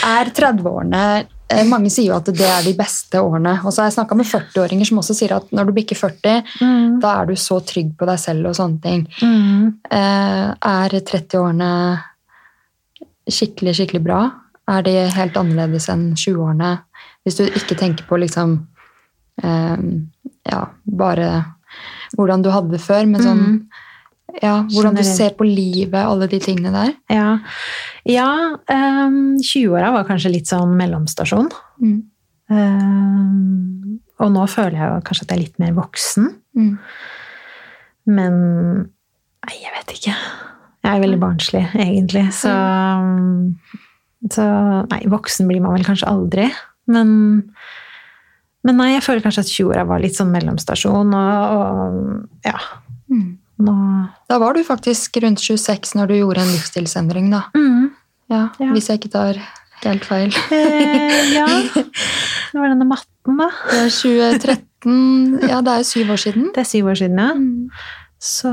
Er 0.03 0.29
30-årene 0.35 1.01
eh, 1.49 1.63
Mange 1.69 1.89
sier 1.93 2.09
jo 2.11 2.15
at 2.17 2.25
det 2.33 2.45
er 2.47 2.63
de 2.65 2.73
beste 2.77 3.19
årene. 3.21 3.55
Og 3.63 3.71
så 3.73 3.81
har 3.83 3.89
jeg 3.89 3.95
snakka 3.97 4.15
med 4.19 4.27
40-åringer 4.29 4.89
som 4.89 4.99
også 5.01 5.15
sier 5.17 5.33
at 5.37 5.49
når 5.55 5.69
du 5.69 5.73
bikker 5.79 5.95
40, 5.99 6.43
Mm. 6.61 6.99
da 7.03 7.15
er 7.21 7.25
du 7.31 7.35
så 7.39 7.59
trygg 7.65 7.95
på 7.99 8.05
deg 8.09 8.19
selv 8.21 8.47
og 8.51 8.55
sånne 8.57 8.81
ting. 8.83 9.07
Mm. 9.21 9.73
Eh, 9.89 10.53
Er 10.73 10.89
30-årene 10.99 11.71
skikkelig, 13.29 13.73
skikkelig 13.79 14.03
bra? 14.03 14.21
Er 14.69 14.81
de 14.85 14.93
helt 15.11 15.35
annerledes 15.39 15.89
enn 15.91 16.09
20-årene? 16.15 16.73
Hvis 17.25 17.37
du 17.39 17.43
ikke 17.47 17.75
tenker 17.79 18.05
på 18.09 18.19
liksom 18.21 18.59
Ja, 19.43 20.59
bare 20.85 21.29
hvordan 22.17 22.43
du 22.45 22.49
hadde 22.53 22.69
det 22.75 22.81
før, 22.83 23.07
men 23.09 23.21
sånn 23.23 23.39
Mm. 23.43 23.55
Ja, 24.41 24.63
hvordan 24.71 24.95
du 24.97 25.03
ser 25.05 25.35
på 25.37 25.45
livet, 25.45 25.99
alle 25.99 26.27
de 26.31 26.39
tingene 26.41 26.71
der. 26.73 26.93
Ja, 27.11 27.27
ja 28.09 28.29
um, 28.57 29.35
20-åra 29.37 29.91
var 29.93 30.07
kanskje 30.07 30.31
litt 30.33 30.49
sånn 30.49 30.73
mellomstasjon. 30.79 31.51
Mm. 31.83 31.99
Um, 32.53 33.99
og 34.23 34.31
nå 34.33 34.47
føler 34.49 34.79
jeg 34.79 34.89
jo 34.89 35.03
kanskje 35.05 35.27
at 35.27 35.33
jeg 35.33 35.37
er 35.37 35.43
litt 35.43 35.61
mer 35.61 35.75
voksen. 35.77 36.31
Mm. 36.57 36.73
Men 38.13 38.41
Nei, 39.43 39.57
jeg 39.59 39.73
vet 39.75 39.89
ikke. 39.97 40.13
Jeg 40.83 40.89
er 40.91 41.01
veldig 41.03 41.19
barnslig, 41.19 41.63
egentlig. 41.75 42.23
Så, 42.35 42.51
så 44.31 44.45
Nei, 44.91 45.01
voksen 45.11 45.49
blir 45.51 45.63
man 45.63 45.75
vel 45.75 45.83
kanskje 45.87 46.09
aldri. 46.09 46.47
Men 46.91 47.09
Men 48.63 48.77
nei, 48.79 48.93
jeg 48.93 49.03
føler 49.03 49.23
kanskje 49.25 49.43
at 49.43 49.51
20-åra 49.51 49.83
var 49.89 49.99
litt 49.99 50.15
sånn 50.15 50.31
mellomstasjon, 50.31 51.09
og, 51.11 51.55
og 51.59 52.47
ja. 52.47 52.61
Nå 53.63 53.75
Da 54.29 54.37
var 54.39 54.53
du 54.57 54.63
faktisk 54.67 55.17
rundt 55.23 55.39
26 55.39 55.95
når 55.95 56.07
du 56.07 56.13
gjorde 56.19 56.41
en 56.43 56.51
livsstilsendring, 56.53 57.29
da. 57.31 57.43
mm. 57.55 57.91
Ja, 58.29 58.49
Ja. 58.59 58.71
Hvis 58.73 58.87
jeg 58.89 58.99
ikke 59.01 59.11
tar 59.13 59.39
helt 59.83 60.05
feil. 60.07 60.31
eh, 60.51 61.33
Ja. 61.35 61.47
Det 62.53 62.59
var 62.61 62.69
denne 62.69 62.85
matten, 62.85 63.37
da. 63.39 63.47
Det 63.71 63.79
er 63.87 63.89
2013 63.89 65.49
Ja, 65.49 65.61
det 65.65 65.73
er 65.79 65.83
syv 65.87 66.11
år 66.13 66.19
siden. 66.21 66.51
Det 66.53 66.61
er 66.61 66.69
syv 66.69 66.85
år 66.91 66.97
siden, 67.01 67.17
ja. 67.17 67.33
Mm. 67.33 67.69
Så 68.23 68.51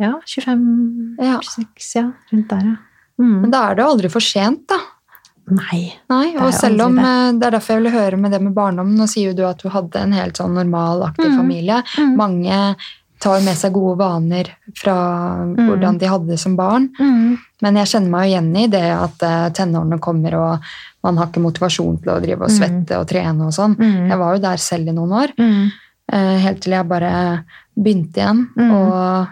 Ja, 0.00 0.12
25, 0.26 1.16
Ja. 1.20 1.38
26, 1.40 1.94
ja. 1.96 2.06
Rundt 2.32 2.48
der, 2.50 2.64
ja. 2.72 2.76
Mm. 3.22 3.40
Men 3.42 3.50
da 3.52 3.60
er 3.70 3.74
det 3.76 3.84
jo 3.84 3.90
aldri 3.94 4.10
for 4.10 4.20
sent, 4.24 4.64
da. 4.68 4.78
Nei. 5.52 5.92
Nei, 6.08 6.36
og 6.38 6.52
selv 6.54 6.80
om 6.86 6.96
det. 6.96 7.04
eh, 7.04 7.32
Det 7.38 7.46
er 7.46 7.50
derfor 7.58 7.74
jeg 7.74 7.82
ville 7.82 7.90
høre 7.98 8.16
med 8.18 8.30
det 8.32 8.40
med 8.42 8.54
barndommen. 8.54 8.96
Nå 8.96 9.06
sier 9.10 9.30
jo 9.30 9.34
du 9.34 9.42
at 9.46 9.58
du 9.62 9.68
hadde 9.68 9.96
en 10.00 10.12
helt 10.12 10.34
sånn 10.38 10.54
normal, 10.54 11.02
aktiv 11.10 11.30
Mm. 11.30 11.36
familie. 11.36 11.82
Mm. 11.98 12.16
Mange 12.16 12.76
tar 13.22 13.40
med 13.46 13.54
seg 13.58 13.72
gode 13.76 13.94
vaner 14.00 14.48
fra 14.78 14.94
hvordan 15.54 15.98
de 16.00 16.08
hadde 16.10 16.26
det 16.32 16.38
som 16.42 16.56
barn. 16.58 16.88
Mm. 16.98 17.36
Men 17.62 17.76
jeg 17.78 17.90
kjenner 17.92 18.10
meg 18.10 18.24
jo 18.26 18.32
igjen 18.32 18.48
i 18.58 18.66
det 18.72 18.84
at 18.96 19.22
eh, 19.28 19.44
tenårene 19.54 20.00
kommer, 20.02 20.34
og 20.40 20.72
man 21.06 21.20
har 21.20 21.28
ikke 21.30 21.42
motivasjon 21.44 22.00
til 22.02 22.10
å 22.16 22.20
drive 22.22 22.42
og 22.42 22.50
Mm. 22.50 22.56
svette 22.56 22.98
og 22.98 23.06
trene 23.10 23.46
og 23.46 23.54
sånn. 23.54 23.76
Mm. 23.78 24.08
Jeg 24.10 24.18
var 24.18 24.34
jo 24.34 24.42
der 24.42 24.56
selv 24.64 24.88
i 24.90 24.96
noen 24.96 25.12
år, 25.22 25.34
Mm. 25.38 25.70
eh, 26.12 26.38
helt 26.46 26.60
til 26.62 26.72
jeg 26.74 26.88
bare 26.88 27.44
begynte 27.78 28.18
igjen. 28.18 28.42
Mm. 28.58 28.70
Og 28.74 29.28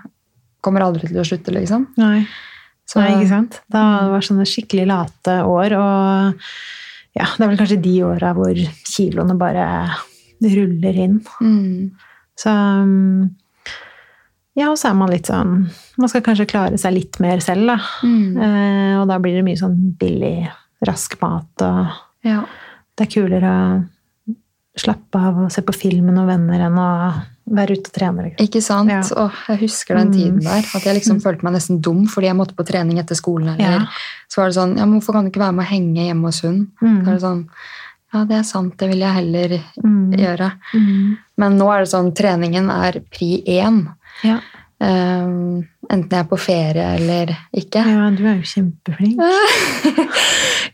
kommer 0.62 0.80
aldri 0.86 1.08
til 1.08 1.18
å 1.18 1.26
slutte, 1.26 1.50
liksom. 1.52 1.88
Nei. 1.98 2.26
Så, 2.86 2.98
Nei, 3.00 3.10
ikke 3.22 3.28
sant? 3.28 3.60
Da 3.70 3.82
var 3.82 4.02
det 4.06 4.10
var 4.14 4.20
sånne 4.26 4.46
skikkelig 4.50 4.86
late 4.86 5.34
år, 5.46 5.72
og 5.78 6.34
ja, 7.16 7.26
det 7.36 7.42
er 7.44 7.48
vel 7.48 7.58
kanskje 7.58 7.82
de 7.82 7.96
åra 8.02 8.32
hvor 8.34 8.54
kiloene 8.86 9.36
bare 9.38 9.66
ruller 10.42 10.94
inn. 11.04 11.20
Mm, 11.40 11.90
Så 12.40 12.50
um, 12.50 13.30
ja, 14.56 14.70
og 14.70 14.76
så 14.78 14.90
er 14.90 14.94
man 14.94 15.10
litt 15.10 15.26
sånn 15.30 15.70
Man 15.98 16.08
skal 16.08 16.22
kanskje 16.22 16.46
klare 16.50 16.78
seg 16.78 16.94
litt 16.94 17.20
mer 17.20 17.38
selv, 17.40 17.66
da. 17.66 17.76
mm, 18.02 18.36
Eh, 18.42 19.00
og 19.00 19.08
da 19.08 19.18
blir 19.18 19.34
det 19.38 19.44
mye 19.46 19.56
sånn 19.60 19.96
billig, 19.98 20.48
rask 20.86 21.16
mat, 21.22 21.50
og 21.62 21.86
ja. 22.24 22.44
det 22.96 23.06
er 23.06 23.12
kulere 23.20 23.50
å 23.50 23.84
slappe 24.80 25.18
av 25.18 25.38
og 25.44 25.50
se 25.52 25.62
på 25.66 25.74
film 25.74 26.06
med 26.06 26.14
noen 26.16 26.28
venner 26.30 26.60
enn 26.68 26.78
å 26.78 26.88
være 27.50 27.74
ute 27.76 27.90
og 27.90 27.94
trene. 27.96 28.22
Liksom. 28.28 28.46
Ikke 28.46 28.60
sant? 28.62 28.88
Ja. 28.92 29.00
Åh, 29.24 29.40
jeg 29.50 29.58
husker 29.64 29.96
den 29.98 30.08
Mm. 30.08 30.14
tiden 30.14 30.40
der. 30.44 30.64
At 30.74 30.84
jeg 30.86 30.94
liksom 31.00 31.20
følte 31.20 31.42
meg 31.42 31.52
nesten 31.54 31.80
dum 31.82 32.06
fordi 32.06 32.26
jeg 32.28 32.36
måtte 32.38 32.54
på 32.54 32.64
trening 32.64 32.98
etter 33.00 33.16
skolen. 33.18 33.48
Eller 33.58 33.80
Ja. 33.80 33.86
så 34.30 34.36
var 34.40 34.46
det 34.48 34.54
sånn 34.56 34.76
Ja, 34.78 34.84
men 34.86 35.00
hvorfor 35.00 35.12
kan 35.12 35.24
du 35.24 35.30
ikke 35.30 35.40
være 35.42 35.54
med 35.54 35.64
og 35.66 35.70
henge 35.72 36.06
hjemme 36.06 36.22
hos 36.30 36.40
hun? 36.42 36.68
Mm. 36.80 37.02
Så 37.04 37.08
er 37.08 37.12
det 37.12 37.22
sånn 37.22 37.48
Ja, 38.14 38.24
det 38.24 38.36
er 38.38 38.42
sant, 38.42 38.76
det 38.76 38.88
vil 38.88 38.98
jeg 38.98 39.14
heller 39.14 39.62
Mm. 39.84 40.12
gjøre. 40.16 40.52
Mm. 40.74 41.18
Men 41.38 41.58
nå 41.58 41.68
er 41.74 41.78
det 41.80 41.88
sånn 41.90 42.12
treningen 42.14 42.70
er 42.70 43.00
pri 43.10 43.42
én. 43.46 43.86
Ja. 44.24 44.40
Um, 44.82 45.66
enten 45.92 46.08
jeg 46.08 46.22
er 46.24 46.28
på 46.30 46.38
ferie 46.40 46.84
eller 46.96 47.34
ikke. 47.52 47.82
ja, 47.84 48.06
du 48.16 48.22
er 48.26 48.38
jo 48.40 48.48
kjempeflink. 48.48 49.20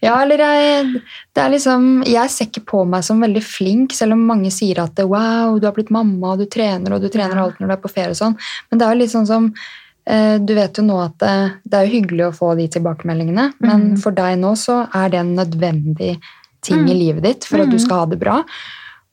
Ja, 0.05 0.13
eller 0.23 0.39
jeg 0.39 0.91
Det 1.35 1.41
er 1.43 1.51
liksom 1.55 1.87
Jeg 2.07 2.31
ser 2.31 2.47
ikke 2.51 2.65
på 2.69 2.83
meg 2.89 3.03
som 3.07 3.23
veldig 3.25 3.43
flink, 3.43 3.95
selv 3.97 4.13
om 4.17 4.27
mange 4.29 4.51
sier 4.55 4.79
at 4.85 5.01
wow, 5.09 5.57
du 5.59 5.67
har 5.67 5.75
blitt 5.77 5.91
mamma, 5.95 6.35
og 6.35 6.43
du 6.43 6.47
trener, 6.53 6.93
og 6.95 7.03
du 7.03 7.09
trener 7.09 7.35
Ja. 7.37 7.45
alt 7.47 7.59
når 7.59 7.67
du 7.67 7.75
er 7.77 7.83
på 7.83 7.91
ferie 7.93 8.13
og 8.13 8.19
sånn. 8.21 8.37
Men 8.71 8.79
det 8.79 8.87
er 8.87 8.95
jo 8.95 9.01
litt 9.01 9.11
sånn 9.15 9.27
som 9.27 9.49
eh, 10.07 10.39
Du 10.39 10.55
vet 10.55 10.77
jo 10.79 10.85
nå 10.87 11.01
at 11.05 11.17
det, 11.19 11.33
det 11.67 11.81
er 11.81 11.91
hyggelig 11.91 12.27
å 12.29 12.35
få 12.37 12.53
de 12.57 12.69
tilbakemeldingene, 12.69 13.53
men 13.61 13.81
Mhm. 13.95 13.99
for 14.03 14.13
deg 14.13 14.39
nå 14.39 14.53
så 14.57 14.87
er 14.95 15.09
det 15.11 15.19
en 15.19 15.35
nødvendig 15.37 16.21
ting 16.63 16.85
i 16.87 16.93
Mhm. 16.93 16.99
livet 17.01 17.23
ditt 17.23 17.45
for 17.45 17.59
at 17.61 17.71
du 17.71 17.77
Mhm. 17.77 17.81
skal 17.85 17.99
ha 17.99 18.07
det 18.07 18.21
bra. 18.21 18.45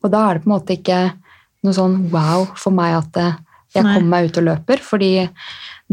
Og 0.03 0.11
da 0.11 0.29
er 0.29 0.33
det 0.35 0.43
på 0.43 0.51
en 0.51 0.59
måte 0.59 0.77
ikke 0.77 1.13
noe 1.63 1.73
sånn 1.73 2.11
wow 2.11 2.45
for 2.55 2.71
meg 2.71 2.93
at 2.95 3.17
eh, 3.17 3.33
jeg 3.73 3.83
Nei. 3.83 3.93
kommer 3.95 4.09
meg 4.09 4.29
ut 4.29 4.37
og 4.37 4.43
løper, 4.49 4.77
fordi 4.85 5.29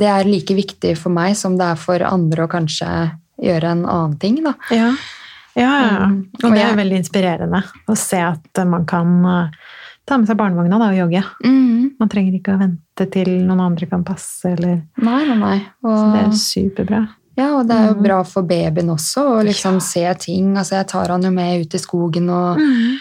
det 0.01 0.07
er 0.09 0.24
like 0.28 0.55
viktig 0.55 0.97
for 0.99 1.11
meg 1.11 1.37
som 1.37 1.57
det 1.59 1.66
er 1.66 1.76
for 1.81 2.03
andre 2.07 2.47
å 2.47 2.51
kanskje 2.53 2.89
gjøre 3.43 3.70
en 3.74 3.85
annen 3.87 4.18
ting. 4.20 4.43
da. 4.45 4.55
Ja, 4.70 4.91
ja, 5.57 5.70
ja. 5.83 6.05
Um, 6.07 6.31
Og 6.43 6.45
og 6.51 6.55
det 6.57 6.62
er 6.62 6.76
veldig 6.76 6.99
inspirerende 7.03 7.62
å 7.89 7.97
se 7.99 8.20
at 8.22 8.61
man 8.68 8.85
kan 8.87 9.24
uh, 9.26 9.49
ta 10.07 10.16
med 10.18 10.28
seg 10.28 10.37
barnevogna 10.39 10.78
da, 10.78 10.91
og 10.93 10.99
jogge. 11.01 11.22
Mm. 11.45 11.97
Man 12.01 12.09
trenger 12.12 12.37
ikke 12.39 12.55
å 12.55 12.61
vente 12.61 13.07
til 13.12 13.31
noen 13.47 13.61
andre 13.61 13.87
kan 13.91 14.05
passe. 14.05 14.53
Eller, 14.55 14.83
Nei, 15.01 15.24
nei, 15.28 15.37
nei. 15.41 15.59
så 15.83 16.12
det 16.14 16.20
er 16.26 16.37
superbra. 16.39 17.01
ja, 17.37 17.49
og 17.57 17.66
det 17.68 17.76
er 17.76 17.87
jo 17.89 17.95
Mhm. 17.95 18.03
bra 18.05 18.22
for 18.24 18.43
babyen 18.43 18.91
også 18.93 19.22
å 19.39 19.43
liksom 19.45 19.74
Ja. 19.74 19.81
se 19.81 20.14
ting. 20.26 20.55
Altså, 20.57 20.76
jeg 20.76 20.87
tar 20.89 21.09
han 21.09 21.22
jo 21.22 21.31
med 21.31 21.61
ut 21.66 21.74
i 21.74 21.78
skogen 21.78 22.28
og 22.31 22.59
eh, 22.61 22.99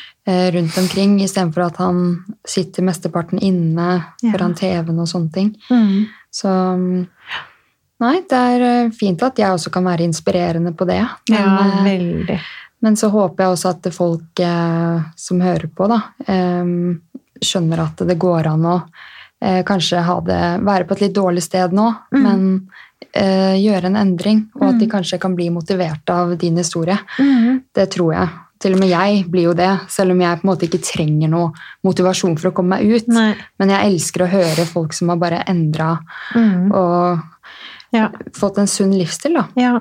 rundt 0.54 0.78
omkring, 0.78 1.18
istedenfor 1.24 1.66
at 1.68 1.78
han 1.82 2.00
sitter 2.48 2.84
mesteparten 2.86 3.40
inne 3.42 3.90
Ja. 4.22 4.32
foran 4.34 4.56
TV-en 4.56 5.00
og 5.00 5.08
sånne 5.08 5.32
ting. 5.34 5.56
Mm. 5.72 6.08
Så 6.32 6.48
mm, 6.50 7.08
Nei, 8.00 8.22
det 8.32 8.38
er 8.40 8.62
eh, 8.64 8.90
fint 8.96 9.20
at 9.28 9.36
jeg 9.42 9.52
også 9.52 9.72
kan 9.76 9.84
være 9.84 10.06
inspirerende 10.08 10.72
på 10.78 10.86
det. 10.88 11.02
Men, 11.30 11.36
Ja, 11.36 11.56
eh, 11.66 11.84
veldig. 11.84 12.40
Men 12.82 12.96
så 12.96 13.10
håper 13.12 13.44
jeg 13.44 13.52
også 13.58 13.70
at 13.76 13.90
folk 13.92 14.40
eh, 14.40 15.02
som 15.20 15.42
hører 15.44 15.68
på, 15.76 15.88
da, 15.92 15.98
eh, 16.26 16.64
skjønner 17.44 17.82
at 17.84 18.06
det 18.08 18.16
går 18.20 18.48
an 18.54 18.64
å 18.72 18.78
eh, 19.42 19.64
kanskje 19.68 20.00
det, 20.28 20.40
være 20.64 20.88
på 20.88 20.96
et 20.96 21.02
litt 21.02 21.14
dårlig 21.16 21.44
sted 21.44 21.72
nå, 21.76 21.90
Mm. 22.14 22.24
men 22.24 22.70
eh, 23.14 23.56
gjøre 23.60 23.86
en 23.92 23.96
endring. 24.00 24.46
Og 24.56 24.64
at 24.70 24.80
de 24.80 24.86
Mm. 24.88 24.92
kanskje 24.92 25.20
kan 25.20 25.36
bli 25.36 25.50
motivert 25.50 26.10
av 26.10 26.38
din 26.38 26.56
historie. 26.58 26.98
Mm. 27.20 27.64
Det 27.74 27.90
tror 27.92 28.14
jeg. 28.14 28.30
Til 28.60 28.74
og 28.76 28.80
med 28.82 28.90
jeg 28.90 29.26
blir 29.32 29.44
jo 29.48 29.54
det, 29.56 29.70
selv 29.88 30.12
om 30.12 30.20
jeg 30.20 30.42
på 30.42 30.44
en 30.44 30.50
måte 30.52 30.68
ikke 30.68 30.82
trenger 30.84 31.30
noe 31.32 31.54
motivasjon 31.88 32.38
for 32.38 32.50
å 32.52 32.54
komme 32.54 32.76
meg 32.78 32.92
ut. 32.92 33.08
Nei. 33.08 33.34
Men 33.58 33.70
jeg 33.70 33.94
elsker 33.94 34.26
å 34.26 34.30
høre 34.34 34.66
folk 34.68 34.92
som 34.94 35.10
har 35.10 35.18
bare 35.18 35.44
endra 35.48 36.00
Mm. 36.36 36.72
og 36.74 37.20
Ja. 37.92 38.10
fått 38.36 38.58
en 38.60 38.68
sunn 38.68 38.92
livsstil. 38.94 39.34
da. 39.34 39.48
Ja, 39.56 39.80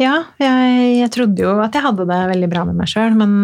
ja 0.00 0.14
jeg, 0.40 0.84
jeg 0.96 1.10
trodde 1.12 1.42
jo 1.44 1.50
at 1.60 1.74
jeg 1.76 1.84
hadde 1.84 2.06
det 2.08 2.18
veldig 2.30 2.48
bra 2.50 2.62
med 2.64 2.78
meg 2.80 2.88
sjøl, 2.88 3.12
men 3.20 3.34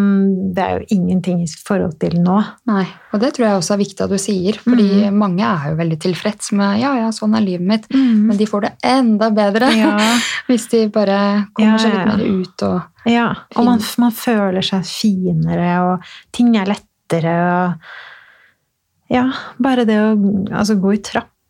det 0.56 0.62
er 0.64 0.78
jo 0.80 0.86
ingenting 0.96 1.42
i 1.44 1.48
forhold 1.68 1.98
til 2.00 2.16
nå. 2.24 2.38
Nei, 2.70 2.86
og 3.12 3.20
det 3.20 3.34
tror 3.36 3.44
jeg 3.46 3.58
også 3.60 3.74
er 3.76 3.82
viktig 3.82 4.04
at 4.06 4.14
du 4.14 4.16
sier, 4.22 4.56
fordi 4.64 4.86
Mm. 5.06 5.18
mange 5.20 5.44
er 5.44 5.68
jo 5.70 5.76
veldig 5.82 5.98
tilfreds 6.00 6.52
med 6.56 6.80
ja, 6.80 6.94
ja, 7.02 7.10
sånn 7.12 7.36
er 7.36 7.44
livet 7.44 7.66
mitt, 7.68 7.86
Mm. 7.92 8.26
men 8.30 8.36
de 8.40 8.46
får 8.48 8.60
det 8.66 8.72
enda 8.88 9.28
bedre 9.36 9.68
Ja, 9.76 9.92
hvis 10.48 10.66
de 10.72 10.86
bare 10.88 11.46
kommer 11.52 11.76
Ja, 11.76 11.78
seg 11.78 11.92
litt 11.94 12.06
mer 12.08 12.24
ut 12.40 12.62
og 12.70 13.10
ja. 13.12 13.28
og 13.54 13.64
man, 13.64 13.80
man 14.02 14.10
føler 14.12 14.62
seg 14.64 14.82
finere, 14.88 15.70
og 15.92 16.00
ting 16.32 16.56
er 16.56 16.66
lettere. 16.72 17.36
Og 17.70 19.14
ja, 19.14 19.28
bare 19.62 19.84
det 19.86 19.94
å 20.02 20.08
altså, 20.50 20.74
gå 20.80 20.96
i 20.96 21.02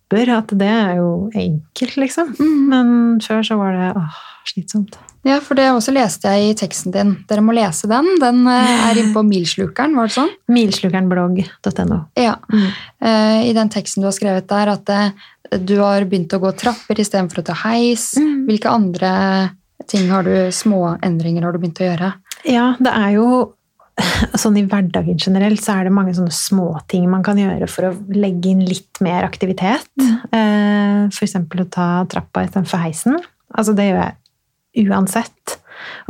trapper, 0.07 0.31
at 0.31 0.53
det 0.59 0.69
er 0.69 0.97
jo 1.01 1.31
enkelt, 1.35 1.97
liksom. 1.97 2.35
Men 2.71 3.21
før 3.21 3.43
så 3.43 3.57
var 3.57 3.73
det 3.73 3.93
åh, 3.97 4.19
slitsomt. 4.47 4.99
Ja, 5.27 5.41
for 5.41 5.57
det 5.57 5.73
også 5.73 5.93
leste 5.93 6.29
jeg 6.31 6.51
i 6.51 6.55
teksten 6.55 6.93
din. 6.93 7.17
Dere 7.27 7.43
må 7.43 7.53
lese 7.53 7.89
den. 7.89 8.07
Den 8.21 8.47
eh, 8.47 8.87
er 8.91 9.01
inne 9.01 9.15
på 9.15 9.25
Milslukeren, 9.27 9.97
var 9.97 10.07
det 10.07 10.15
sånn? 10.15 10.31
Milslukerenblogg.no. 10.49 12.01
Ja. 12.17 12.37
Mm. 12.53 12.69
Eh, 13.03 13.41
I 13.51 13.57
den 13.57 13.71
teksten 13.71 14.03
du 14.03 14.07
har 14.07 14.15
skrevet 14.15 14.49
der, 14.49 14.71
at 14.77 14.89
eh, 14.89 15.59
du 15.59 15.79
har 15.81 16.07
begynt 16.07 16.35
å 16.35 16.43
gå 16.43 16.53
trapper 16.59 17.01
istedenfor 17.03 17.43
å 17.43 17.49
ta 17.51 17.59
heis. 17.67 18.13
Mm. 18.19 18.47
Hvilke 18.47 18.71
andre 18.71 19.13
ting 19.91 20.09
har 20.11 20.27
du, 20.27 20.35
små 20.55 20.97
endringer 21.05 21.47
har 21.47 21.55
du 21.55 21.63
begynt 21.63 21.83
å 21.83 21.91
gjøre? 21.91 22.15
Ja, 22.47 22.71
det 22.79 22.95
er 22.95 23.17
jo 23.17 23.27
Sånn 24.43 24.57
i 24.61 24.65
hverdagen 24.69 25.17
generelt 25.19 25.63
så 25.65 25.79
er 25.79 25.87
det 25.89 25.95
mange 25.97 26.13
sånne 26.17 26.35
småting 26.35 27.07
man 27.11 27.23
kan 27.25 27.39
gjøre 27.41 27.69
for 27.71 27.89
å 27.89 27.95
legge 28.13 28.51
inn 28.53 28.65
litt 28.67 29.01
mer 29.05 29.25
aktivitet. 29.25 29.87
Eh, 29.97 31.07
For 31.15 31.25
eksempel 31.25 31.65
å 31.65 31.71
ta 31.73 31.89
trappa 32.11 32.45
istedenfor 32.45 32.83
heisen. 32.85 33.17
Altså 33.57 33.73
det 33.77 33.89
gjør 33.89 34.03
jeg 34.03 34.87
uansett. 34.91 35.57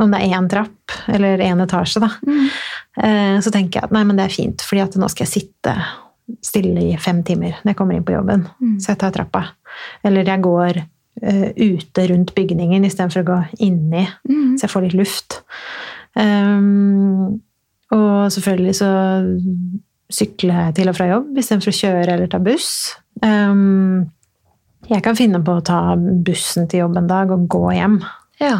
Om 0.01 0.11
det 0.11 0.19
er 0.23 0.35
én 0.35 0.49
trapp 0.51 0.97
eller 1.11 1.39
én 1.43 1.61
etasje, 1.63 2.01
da. 2.03 2.09
Mm. 2.27 3.39
Så 3.43 3.51
tenker 3.53 3.77
jeg 3.79 3.87
at 3.87 3.91
nei, 3.93 4.01
men 4.07 4.17
det 4.17 4.25
er 4.25 4.33
fint, 4.33 4.63
fordi 4.65 4.81
at 4.81 4.95
nå 4.99 5.07
skal 5.11 5.27
jeg 5.27 5.33
sitte 5.35 5.73
stille 6.43 6.81
i 6.89 6.95
fem 6.99 7.19
timer 7.27 7.59
når 7.61 7.71
jeg 7.71 7.77
kommer 7.79 7.95
inn 7.97 8.05
på 8.07 8.15
jobben. 8.15 8.45
Mm. 8.59 8.77
Så 8.83 8.91
jeg 8.93 8.99
tar 9.03 9.13
trappa. 9.15 9.43
Eller 10.07 10.27
jeg 10.27 10.43
går 10.43 10.79
uh, 10.81 11.49
ute 11.55 12.07
rundt 12.11 12.33
bygningen 12.35 12.87
istedenfor 12.87 13.23
å 13.23 13.27
gå 13.31 13.37
inni 13.67 14.07
Mm. 14.27 14.55
så 14.57 14.65
jeg 14.65 14.73
får 14.73 14.87
litt 14.87 14.97
luft. 14.97 15.39
Um, 16.17 17.37
og 17.95 18.31
selvfølgelig 18.33 18.75
så 18.79 18.89
sykler 20.13 20.61
jeg 20.67 20.75
til 20.79 20.91
og 20.91 20.95
fra 20.97 21.07
jobb 21.09 21.37
istedenfor 21.39 21.73
å 21.73 21.77
kjøre 21.77 22.13
eller 22.15 22.29
ta 22.31 22.39
buss. 22.43 22.69
Um, 23.23 24.07
jeg 24.87 25.03
kan 25.03 25.17
finne 25.19 25.41
på 25.43 25.57
å 25.57 25.63
ta 25.65 25.81
bussen 25.97 26.67
til 26.71 26.85
jobb 26.85 26.99
en 27.01 27.09
dag 27.09 27.31
og 27.35 27.47
gå 27.51 27.63
hjem. 27.75 27.97
Ja. 28.39 28.59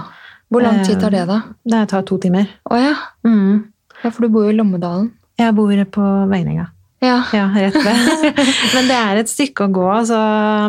Hvor 0.51 0.63
lang 0.63 0.81
tid 0.87 0.99
tar 0.99 1.11
det, 1.11 1.25
da? 1.27 1.41
Det 1.67 1.83
tar 1.91 2.03
to 2.07 2.17
timer. 2.23 2.47
Å 2.71 2.79
ja. 2.79 2.95
Mm. 3.27 3.67
ja, 4.03 4.09
for 4.09 4.23
du 4.23 4.31
bor 4.31 4.47
jo 4.47 4.51
i 4.53 4.57
Lommedalen. 4.57 5.11
Jeg 5.39 5.55
bor 5.55 5.71
på 5.93 6.07
Vegninga. 6.31 6.69
Ja. 7.03 7.19
Ja, 7.35 7.45
rett 7.53 7.75
ved. 7.77 8.39
men 8.75 8.87
det 8.89 8.95
er 8.97 9.19
et 9.21 9.29
stykke 9.29 9.67
å 9.67 9.73
gå. 9.75 9.87
Så, 10.09 10.17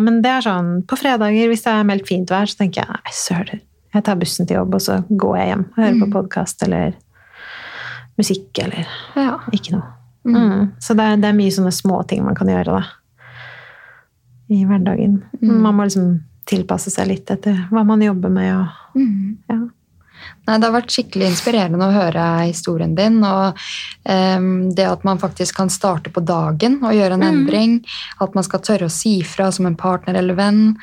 men 0.04 0.18
det 0.22 0.34
er 0.34 0.44
sånn, 0.44 0.72
på 0.86 0.98
fredager 1.00 1.48
hvis 1.50 1.64
det 1.64 1.72
er 1.72 1.86
meldt 1.88 2.10
fint 2.10 2.30
vær, 2.30 2.50
så 2.50 2.58
tenker 2.60 2.84
jeg 2.84 2.90
nei, 2.98 3.14
søren. 3.16 3.62
Jeg 3.96 4.04
tar 4.04 4.18
bussen 4.20 4.46
til 4.46 4.58
jobb, 4.58 4.74
og 4.76 4.82
så 4.84 4.98
går 5.08 5.36
jeg 5.40 5.50
hjem 5.54 5.62
og 5.70 5.78
hører 5.80 5.94
på 6.02 6.06
Mm. 6.10 6.12
podkast 6.18 6.62
eller 6.66 6.90
musikk 8.18 8.58
eller 8.64 8.86
Ja. 9.16 9.38
ikke 9.52 9.72
noe. 9.76 9.86
Mm. 10.26 10.34
Mm. 10.36 10.72
Så 10.82 10.94
det 10.96 11.04
er, 11.04 11.16
det 11.16 11.24
er 11.30 11.38
mye 11.38 11.50
sånne 11.54 11.72
små 11.72 12.02
ting 12.08 12.24
man 12.24 12.34
kan 12.34 12.48
gjøre 12.50 12.64
da. 12.80 12.84
i 14.50 14.64
hverdagen. 14.64 15.22
Mm. 15.42 15.58
Man 15.62 15.74
må 15.76 15.84
liksom 15.84 16.20
tilpasse 16.48 16.90
seg 16.90 17.06
litt 17.10 17.30
etter 17.30 17.66
hva 17.70 17.82
man 17.84 18.00
jobber 18.00 18.30
med. 18.32 18.54
Og, 18.56 18.68
Mm. 18.96 19.36
ja. 19.48 19.56
Nei, 20.48 20.58
Det 20.58 20.64
har 20.64 20.72
vært 20.80 20.90
skikkelig 20.90 21.26
inspirerende 21.30 21.84
å 21.86 21.92
høre 21.92 22.46
historien 22.48 22.94
din. 22.96 23.22
og 23.22 23.56
um, 24.08 24.70
Det 24.74 24.86
at 24.86 25.04
man 25.04 25.18
faktisk 25.18 25.54
kan 25.54 25.68
starte 25.68 26.10
på 26.10 26.24
dagen 26.24 26.82
og 26.82 26.92
gjøre 26.92 27.12
en 27.12 27.20
Mm. 27.20 27.28
endring. 27.46 27.84
At 28.20 28.34
man 28.34 28.42
skal 28.42 28.60
tørre 28.60 28.86
å 28.88 28.90
si 28.90 29.20
fra 29.22 29.50
som 29.52 29.66
en 29.66 29.76
partner 29.76 30.16
eller 30.16 30.34
venn. 30.34 30.76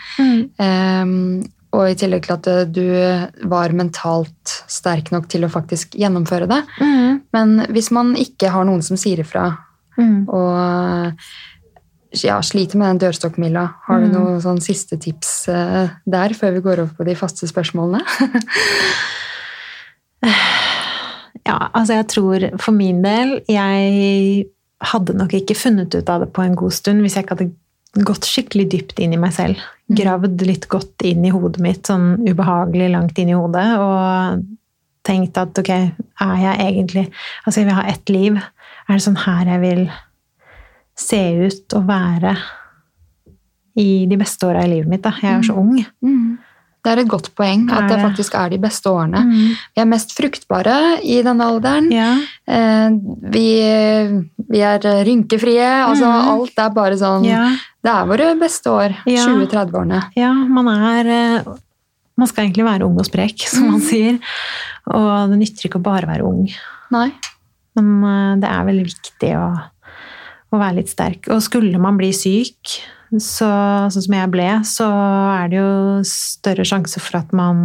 em, 0.59 1.43
og 1.75 1.89
i 1.91 1.97
tillegg 1.99 2.23
til 2.27 2.35
at 2.37 2.47
eh, 2.51 2.61
du 2.71 2.85
var 3.51 3.75
mentalt 3.75 4.55
sterk 4.71 5.11
nok 5.13 5.27
til 5.31 5.43
å 5.45 5.51
faktisk 5.51 5.97
gjennomføre 5.99 6.47
det. 6.51 6.61
Mm. 6.79 7.19
Men 7.35 7.47
hvis 7.75 7.91
man 7.95 8.13
ikke 8.19 8.51
har 8.55 8.63
noen 8.69 8.83
som 8.85 8.99
sier 9.01 9.19
ifra, 9.25 9.45
Mm. 9.95 10.25
og 10.27 11.15
ja, 12.19 12.41
sliter 12.43 12.75
med 12.75 12.89
den 12.89 12.97
dørstokkmila, 13.05 13.61
har 13.87 14.01
du 14.01 14.07
Mm. 14.09 14.15
noen 14.17 14.41
sånn 14.43 14.59
siste 14.59 14.97
tips 14.99 15.47
eh, 15.47 15.87
der 16.05 16.33
før 16.35 16.51
vi 16.57 16.63
går 16.65 16.81
over 16.83 16.91
på 16.97 17.05
de 17.07 17.15
faste 17.15 17.47
spørsmålene? 17.47 18.01
Ja, 21.45 21.67
altså 21.77 21.93
jeg 21.99 22.07
tror 22.09 22.43
for 22.57 22.73
min 22.73 23.03
del 23.05 23.35
Jeg 23.51 24.47
hadde 24.81 25.13
nok 25.17 25.33
ikke 25.37 25.53
funnet 25.57 25.93
ut 25.93 26.09
av 26.09 26.23
det 26.23 26.31
på 26.33 26.41
en 26.43 26.55
god 26.57 26.73
stund 26.73 27.03
hvis 27.05 27.13
jeg 27.17 27.25
ikke 27.25 27.35
hadde 27.37 28.05
gått 28.07 28.25
skikkelig 28.27 28.65
dypt 28.73 28.97
inn 28.99 29.13
i 29.15 29.19
meg 29.21 29.31
selv. 29.35 29.61
Mm. 29.85 29.97
Gravd 29.99 30.43
litt 30.47 30.65
godt 30.71 31.03
inn 31.05 31.25
i 31.27 31.33
hodet 31.33 31.61
mitt, 31.61 31.83
sånn 31.85 32.15
ubehagelig 32.25 32.87
langt 32.89 33.19
inn 33.21 33.29
i 33.29 33.37
hodet, 33.37 33.67
og 33.77 34.45
tenkt 35.05 35.37
at 35.37 35.61
ok, 35.61 35.71
er 36.25 36.37
jeg 36.41 36.55
egentlig 36.63 37.03
Altså, 37.45 37.59
jeg 37.59 37.67
vil 37.67 37.77
ha 37.77 37.85
ett 37.91 38.09
liv. 38.09 38.39
Er 38.87 38.97
det 38.97 39.05
sånn 39.05 39.21
her 39.25 39.51
jeg 39.53 39.61
vil 39.61 39.83
se 40.97 41.21
ut 41.45 41.75
og 41.77 41.85
være 41.89 42.33
i 43.77 44.05
de 44.09 44.17
beste 44.17 44.47
åra 44.47 44.63
i 44.65 44.71
livet 44.71 44.89
mitt? 44.89 45.03
da? 45.03 45.13
Jeg 45.21 45.31
er 45.31 45.41
jo 45.41 45.49
så 45.51 45.57
ung. 45.59 45.77
Mm. 46.01 46.37
Det 46.85 46.91
er 46.93 46.99
et 47.01 47.09
godt 47.09 47.31
poeng 47.33 47.63
at 47.73 47.87
det 47.89 47.97
faktisk 47.97 48.35
er 48.37 48.51
de 48.53 48.59
beste 48.61 48.85
årene. 48.91 49.23
Mm. 49.25 49.55
Vi 49.73 49.81
er 49.81 49.87
mest 49.89 50.13
fruktbare 50.13 50.75
i 51.01 51.15
denne 51.25 51.47
alderen. 51.49 51.87
Ja. 51.93 52.11
Eh, 52.45 52.93
Vi, 53.33 53.45
vi 54.53 54.61
er 54.61 54.79
rynkefrie. 55.07 55.65
Altså, 55.87 56.05
Mm. 56.05 56.29
alt 56.35 56.59
er 56.61 56.69
bare 56.75 56.97
sånn 57.01 57.25
ja. 57.25 57.47
Det 57.85 57.91
er 57.91 58.05
våre 58.09 58.27
beste 58.39 58.69
år. 58.69 58.95
Ja. 59.09 59.25
20-30-årene. 59.25 60.03
Ja, 60.17 60.31
man 60.33 60.67
er 60.69 61.05
eh, 61.07 61.53
Man 62.17 62.27
skal 62.31 62.45
egentlig 62.45 62.63
være 62.65 62.85
ung 62.85 62.95
og 63.01 63.05
sprek, 63.09 63.41
som 63.51 63.65
man 63.73 63.81
sier. 63.83 64.19
Og 64.87 65.29
det 65.33 65.37
nytter 65.41 65.67
ikke 65.67 65.81
å 65.81 65.83
bare 65.83 66.07
være 66.07 66.23
ung. 66.23 66.45
Nei. 66.93 67.09
Men 67.75 67.89
eh, 68.07 68.35
det 68.39 68.47
er 68.53 68.69
veldig 68.69 68.85
viktig 68.87 69.31
å, 69.35 69.47
å 70.53 70.61
være 70.61 70.77
litt 70.79 70.89
sterk. 70.93 71.27
Og 71.33 71.41
skulle 71.43 71.77
man 71.81 71.97
bli 71.99 72.13
syk, 72.15 72.77
så, 73.21 73.49
sånn 73.93 74.05
som 74.07 74.15
jeg 74.17 74.31
ble, 74.33 74.47
så 74.67 74.87
er 75.35 75.51
det 75.51 75.59
jo 75.59 75.73
større 76.09 76.65
sjanse 76.67 77.01
for 77.03 77.19
at 77.21 77.35
man 77.35 77.59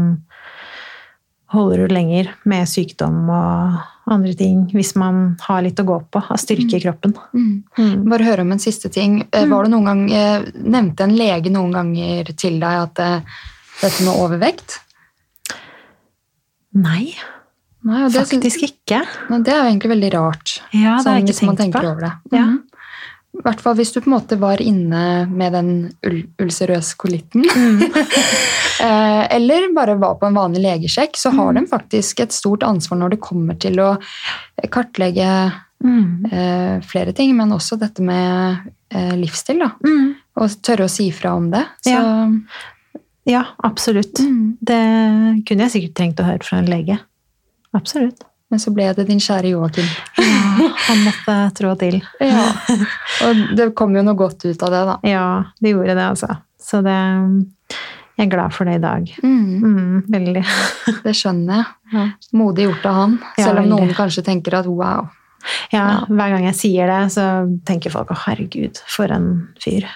holder 1.50 1.86
ut 1.86 1.94
lenger 1.94 2.28
med 2.46 2.68
sykdom 2.70 3.24
og 3.34 3.80
andre 4.10 4.34
ting, 4.38 4.64
hvis 4.74 4.92
man 4.98 5.36
har 5.42 5.62
litt 5.66 5.80
å 5.82 5.86
gå 5.86 5.96
på 6.14 6.22
av 6.22 6.38
styrke 6.38 6.78
i 6.78 6.82
kroppen. 6.82 7.14
Mm. 7.34 8.04
Bare 8.10 8.26
høre 8.26 8.44
om 8.46 8.52
en 8.54 8.62
siste 8.62 8.90
ting. 8.90 9.20
Eh, 9.30 9.46
Var 9.50 9.66
det 9.66 9.72
noen 9.72 9.88
gang, 9.90 10.04
eh, 10.14 10.46
Nevnte 10.54 11.06
en 11.06 11.16
lege 11.18 11.50
noen 11.50 11.74
ganger 11.74 12.30
til 12.38 12.58
deg 12.62 12.84
at 12.84 13.02
eh, 13.02 13.42
dette 13.82 14.06
med 14.06 14.14
overvekt? 14.14 14.78
Nei, 16.78 17.12
Nei, 17.82 18.02
det, 18.06 18.12
faktisk 18.18 18.62
ikke. 18.66 19.00
Det 19.30 19.50
er 19.50 19.62
jo 19.62 19.68
egentlig 19.70 19.90
veldig 19.94 20.10
rart. 20.14 20.58
Ja, 20.70 20.78
det 20.78 20.84
har 20.90 21.02
sånn, 21.02 21.14
jeg 21.16 21.30
hvis 21.30 21.38
ikke 21.40 21.46
man 21.48 21.56
tenkt 21.56 21.78
tenker 21.78 21.86
på. 21.86 21.92
over 21.94 22.06
det. 22.06 22.12
Ja. 22.36 22.46
I 23.40 23.44
hvert 23.46 23.62
fall 23.64 23.76
hvis 23.78 23.92
du 23.94 24.00
på 24.02 24.10
en 24.10 24.16
måte 24.18 24.36
var 24.40 24.60
inne 24.60 25.24
med 25.30 25.54
den 25.56 25.70
ul 26.04 26.18
ulcerøse 26.44 26.98
kolitten. 27.00 27.46
Mm. 27.48 27.80
Eller 29.36 29.70
bare 29.76 29.96
var 30.00 30.18
på 30.20 30.28
en 30.28 30.36
vanlig 30.36 30.62
legesjekk, 30.64 31.16
så 31.16 31.32
har 31.36 31.56
de 31.56 31.64
faktisk 31.68 32.20
et 32.24 32.32
stort 32.36 32.62
ansvar 32.66 33.00
når 33.00 33.14
det 33.16 33.20
kommer 33.24 33.58
til 33.60 33.80
å 33.80 33.94
kartlegge 34.72 35.32
Mm. 35.80 36.26
eh, 36.28 36.80
flere 36.84 37.12
ting, 37.16 37.30
men 37.36 37.52
også 37.56 37.78
dette 37.80 38.02
med 38.04 38.56
eh, 38.92 39.14
livsstil. 39.16 39.62
da. 39.62 39.70
Mm. 39.80 40.10
Og 40.36 40.56
tørre 40.60 40.84
å 40.84 40.92
si 40.92 41.06
fra 41.10 41.32
om 41.38 41.50
det. 41.50 41.64
Så, 41.86 41.94
Ja, 43.24 43.44
absolutt. 43.64 44.18
Mm. 44.20 44.56
Det 44.60 44.80
kunne 45.48 45.66
jeg 45.66 45.72
sikkert 45.72 45.94
trengt 45.96 46.20
å 46.20 46.26
høre 46.26 46.44
fra 46.44 46.58
en 46.58 46.68
lege. 46.68 46.98
Absolutt. 47.76 48.24
Men 48.50 48.58
så 48.58 48.72
ble 48.74 48.88
det 48.96 49.06
din 49.06 49.20
kjære 49.22 49.52
Joakim. 49.52 49.86
Han 50.88 51.04
måtte 51.06 51.36
trå 51.54 51.74
til. 51.78 52.00
Ja. 52.20 52.48
Og 53.26 53.42
det 53.56 53.68
kom 53.78 53.94
jo 53.94 54.02
noe 54.02 54.18
godt 54.18 54.44
ut 54.44 54.62
av 54.66 54.72
det, 54.74 54.80
da. 54.88 54.96
Ja, 55.06 55.26
det 55.62 55.70
gjorde 55.74 55.94
det, 55.94 56.06
altså. 56.10 56.28
Så 56.60 56.82
det 56.84 56.96
Jeg 58.18 58.26
er 58.26 58.30
glad 58.34 58.52
for 58.52 58.64
det 58.68 58.74
i 58.76 58.82
dag. 58.82 59.06
Mm, 59.22 59.62
Mm, 59.64 60.02
veldig. 60.12 60.42
det 61.06 61.14
skjønner 61.16 61.54
jeg. 61.62 61.66
Ja. 61.94 62.02
Modig 62.36 62.66
gjort 62.68 62.84
av 62.90 62.94
han. 62.98 63.14
Ja, 63.38 63.44
Selv 63.46 63.62
om 63.62 63.68
noen 63.70 63.94
kanskje 63.96 64.24
tenker 64.26 64.58
at 64.58 64.66
wow. 64.66 65.08
Ja, 65.72 65.84
Ja. 65.86 66.04
hver 66.10 66.34
gang 66.34 66.44
jeg 66.50 66.54
sier 66.58 66.86
det, 66.90 67.12
så 67.14 67.24
tenker 67.64 67.90
folk 67.90 68.08
'å, 68.10 68.18
herregud, 68.26 68.76
for 68.86 69.06
en 69.10 69.48
fyr'. 69.62 69.86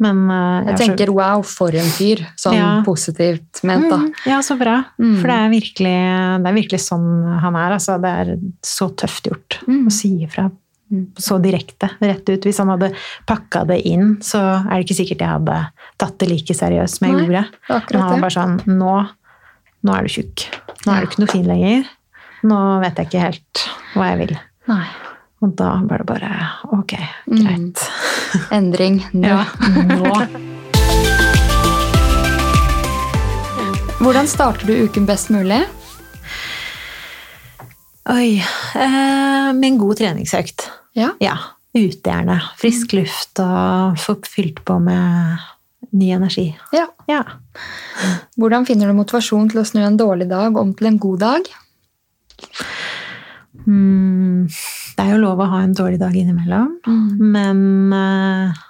Men 0.00 0.30
eh, 0.30 0.70
Jeg 0.72 0.78
tenker 0.80 1.06
så- 1.10 1.14
wow, 1.14 1.42
for 1.44 1.68
en 1.76 1.90
fyr. 1.92 2.22
Sånn 2.36 2.54
Ja. 2.56 2.82
positivt 2.86 3.62
ment, 3.64 3.88
da. 3.90 3.98
Mm, 3.98 4.12
ja, 4.26 4.38
så 4.40 4.56
bra. 4.58 4.78
Mm. 4.98 5.20
For 5.20 5.26
det 5.28 5.36
er, 5.36 5.50
virkelig, 5.50 6.42
det 6.42 6.48
er 6.48 6.56
virkelig 6.56 6.80
sånn 6.80 7.38
han 7.40 7.54
er. 7.56 7.72
Altså. 7.76 8.00
Det 8.00 8.10
er 8.10 8.36
så 8.64 8.88
tøft 8.96 9.28
gjort 9.28 9.58
Mm. 9.68 9.86
å 9.86 9.92
si 9.92 10.24
ifra 10.24 10.50
Mm. 10.90 11.06
så 11.16 11.38
direkte, 11.40 11.90
rett 12.00 12.28
ut. 12.28 12.40
Hvis 12.42 12.58
han 12.58 12.68
hadde 12.68 12.94
pakka 13.28 13.66
det 13.66 13.84
inn, 13.86 14.16
så 14.20 14.40
er 14.66 14.80
det 14.82 14.86
ikke 14.88 14.96
sikkert 15.04 15.18
jeg 15.18 15.28
hadde 15.28 15.68
tatt 15.98 16.18
det 16.18 16.28
like 16.30 16.54
seriøst 16.54 16.98
som 16.98 17.08
jeg 17.08 17.16
Nei, 17.16 17.26
gjorde. 17.26 17.46
Men 17.92 18.00
han 18.00 18.10
var 18.10 18.20
bare 18.20 18.30
sånn 18.30 18.66
Nå, 18.66 19.08
nå 19.84 19.94
er 19.98 20.02
du 20.02 20.08
tjukk. 20.08 20.46
Nå 20.86 20.92
er 20.96 21.00
du 21.02 21.06
ikke 21.06 21.18
noe 21.20 21.28
fin 21.30 21.44
lenger. 21.46 21.84
Nå 22.42 22.80
vet 22.80 22.96
jeg 22.96 23.06
ikke 23.10 23.20
helt 23.20 23.68
hva 23.94 24.16
jeg 24.16 24.28
vil. 24.28 24.38
Nei. 24.66 24.86
Og 25.40 25.54
da 25.56 25.70
var 25.88 26.02
det 26.02 26.06
bare 26.06 26.30
ok, 26.76 26.94
Mm. 27.30 27.42
greit. 27.46 27.84
Endring 28.52 28.98
nå. 29.12 29.28
Ja, 29.28 29.44
nå. 29.88 30.14
Hvordan 34.00 34.26
starter 34.28 34.66
du 34.66 34.74
uken 34.86 35.06
best 35.08 35.28
mulig? 35.32 35.60
Oi. 38.10 38.40
Eh, 38.74 39.50
med 39.54 39.66
en 39.68 39.78
god 39.78 39.98
treningsøkt. 40.00 40.68
Ja. 40.96 41.10
Ja. 41.20 41.36
Ute 41.76 42.00
gjerne. 42.10 42.38
Frisk 42.58 42.94
luft 42.96 43.38
og 43.44 43.98
få 44.00 44.16
fylt 44.26 44.62
på 44.66 44.78
med 44.82 45.38
ny 45.92 46.10
energi. 46.16 46.48
ja. 46.72 46.86
Ja. 47.10 47.24
Hvordan 48.38 48.64
finner 48.68 48.86
du 48.86 48.94
motivasjon 48.94 49.48
til 49.50 49.60
å 49.60 49.66
snu 49.66 49.80
en 49.82 49.96
dårlig 49.98 50.28
dag 50.30 50.56
om 50.56 50.72
til 50.78 50.86
en 50.92 50.98
god 51.02 51.18
dag? 51.24 51.48
Mm, 53.66 54.46
det 54.96 55.04
er 55.04 55.12
jo 55.14 55.20
lov 55.22 55.40
å 55.42 55.48
ha 55.52 55.60
en 55.64 55.74
dårlig 55.76 55.98
dag 56.00 56.16
innimellom, 56.16 56.78
men 57.20 57.60
uh, 57.92 58.66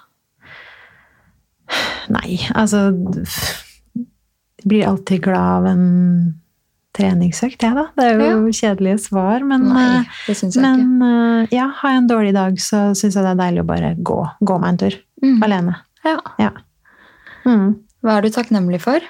Nei, 2.11 2.35
altså 2.57 2.89
Jeg 3.95 4.67
blir 4.67 4.87
alltid 4.89 5.21
glad 5.23 5.61
av 5.61 5.67
en 5.71 5.85
treningsøkt, 6.91 7.63
jeg, 7.63 7.71
da. 7.77 7.85
Det 7.95 8.07
er 8.09 8.33
jo 8.33 8.51
kjedelige 8.51 8.99
svar, 9.05 9.45
men 9.47 9.63
Nei, 9.69 9.85
eh, 10.01 10.17
det 10.27 10.35
syns 10.35 10.57
jeg 10.57 10.65
Men 10.65 10.81
ikke. 10.81 11.07
eh, 11.07 11.53
ja, 11.55 11.69
har 11.79 11.93
jeg 11.93 12.01
en 12.01 12.09
dårlig 12.09 12.33
dag, 12.35 12.59
så 12.59 12.81
syns 12.99 13.15
jeg 13.15 13.23
det 13.23 13.31
er 13.31 13.39
deilig 13.39 13.63
å 13.63 13.69
bare 13.69 13.93
gå, 13.95 14.17
gå 14.43 14.57
meg 14.59 14.73
en 14.73 14.81
tur. 14.83 14.97
Mm. 15.23 15.37
Alene. 15.47 15.77
Ja. 16.03 16.17
Ja. 16.41 16.51
Mm. 17.47 17.69
Hva 18.03 18.17
er 18.17 18.25
du 18.27 18.33
takknemlig 18.35 18.81
for? 18.83 19.07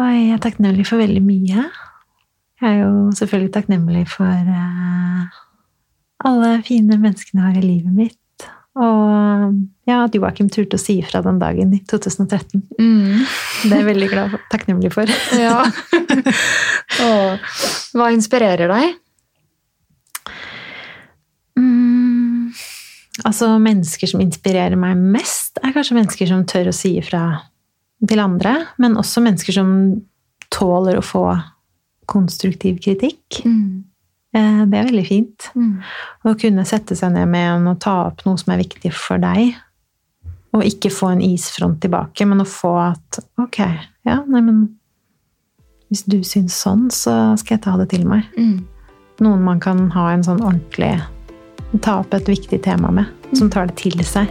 Oi, 0.00 0.12
jeg 0.28 0.34
er 0.36 0.42
takknemlig 0.44 0.84
for 0.88 1.00
veldig 1.00 1.22
mye. 1.24 1.64
Jeg 2.60 2.74
er 2.74 2.80
jo 2.82 3.10
selvfølgelig 3.16 3.52
takknemlig 3.54 4.04
for 4.12 4.50
eh, 4.54 5.38
alle 6.28 6.56
fine 6.66 6.98
menneskene 7.00 7.40
jeg 7.40 7.54
har 7.54 7.60
i 7.62 7.66
livet 7.66 7.94
mitt. 7.96 8.16
Og 8.80 9.56
ja, 9.88 10.04
at 10.04 10.14
Joakim 10.14 10.48
turte 10.52 10.78
å 10.78 10.80
si 10.80 11.00
ifra 11.00 11.22
den 11.24 11.40
dagen 11.40 11.72
i 11.74 11.80
2013. 11.90 12.62
Mm. 12.78 13.24
Det 13.64 13.72
er 13.72 13.80
jeg 13.80 13.88
veldig 13.88 14.08
glad 14.12 14.34
for, 14.34 14.44
takknemlig 14.52 14.92
for. 14.94 15.10
Ja. 15.40 15.64
Og, 17.06 17.54
Hva 17.96 18.10
inspirerer 18.14 18.70
deg? 18.70 18.98
Mm, 21.58 22.52
altså, 23.24 23.54
mennesker 23.62 24.10
som 24.10 24.22
inspirerer 24.22 24.78
meg 24.80 25.00
mest, 25.16 25.58
er 25.64 25.74
kanskje 25.74 25.96
mennesker 25.98 26.30
som 26.30 26.44
tør 26.48 26.70
å 26.70 26.76
si 26.76 26.94
ifra 27.00 27.24
til 28.08 28.22
andre, 28.22 28.54
men 28.80 28.96
også 29.00 29.22
mennesker 29.24 29.56
som 29.56 29.72
tåler 30.52 30.98
å 30.98 31.04
få 31.04 31.24
konstruktiv 32.10 32.80
kritikk. 32.82 33.40
Mm. 33.44 33.86
Det 34.30 34.78
er 34.78 34.86
veldig 34.86 35.06
fint. 35.08 35.48
Mm. 35.58 35.80
Å 36.22 36.34
kunne 36.38 36.66
sette 36.68 36.94
seg 36.98 37.14
ned 37.16 37.26
med 37.32 37.48
en 37.56 37.70
og 37.72 37.80
ta 37.82 37.96
opp 38.06 38.22
noe 38.26 38.38
som 38.38 38.52
er 38.54 38.62
viktig 38.62 38.92
for 38.94 39.22
deg. 39.22 39.56
Og 40.54 40.66
ikke 40.66 40.92
få 40.94 41.12
en 41.14 41.22
isfront 41.22 41.80
tilbake, 41.82 42.26
men 42.26 42.42
å 42.42 42.46
få 42.48 42.74
at 42.82 43.20
ok, 43.38 43.58
ja, 44.06 44.20
nei, 44.26 44.42
men 44.42 44.68
Hvis 45.90 46.04
du 46.06 46.20
syns 46.22 46.54
sånn, 46.54 46.84
så 46.94 47.34
skal 47.34 47.56
jeg 47.56 47.62
ta 47.64 47.72
det 47.80 47.88
til 47.90 48.04
meg. 48.06 48.28
Mm. 48.38 48.60
noen 49.20 49.42
man 49.42 49.58
kan 49.60 49.88
ha 49.90 50.12
en 50.12 50.22
sånn 50.22 50.38
ordentlig 50.38 51.00
Ta 51.82 52.00
opp 52.00 52.14
et 52.14 52.28
viktig 52.30 52.62
tema 52.62 52.90
med, 52.90 53.10
som 53.34 53.50
tar 53.50 53.66
det 53.66 53.76
til 53.78 53.98
seg. 54.06 54.30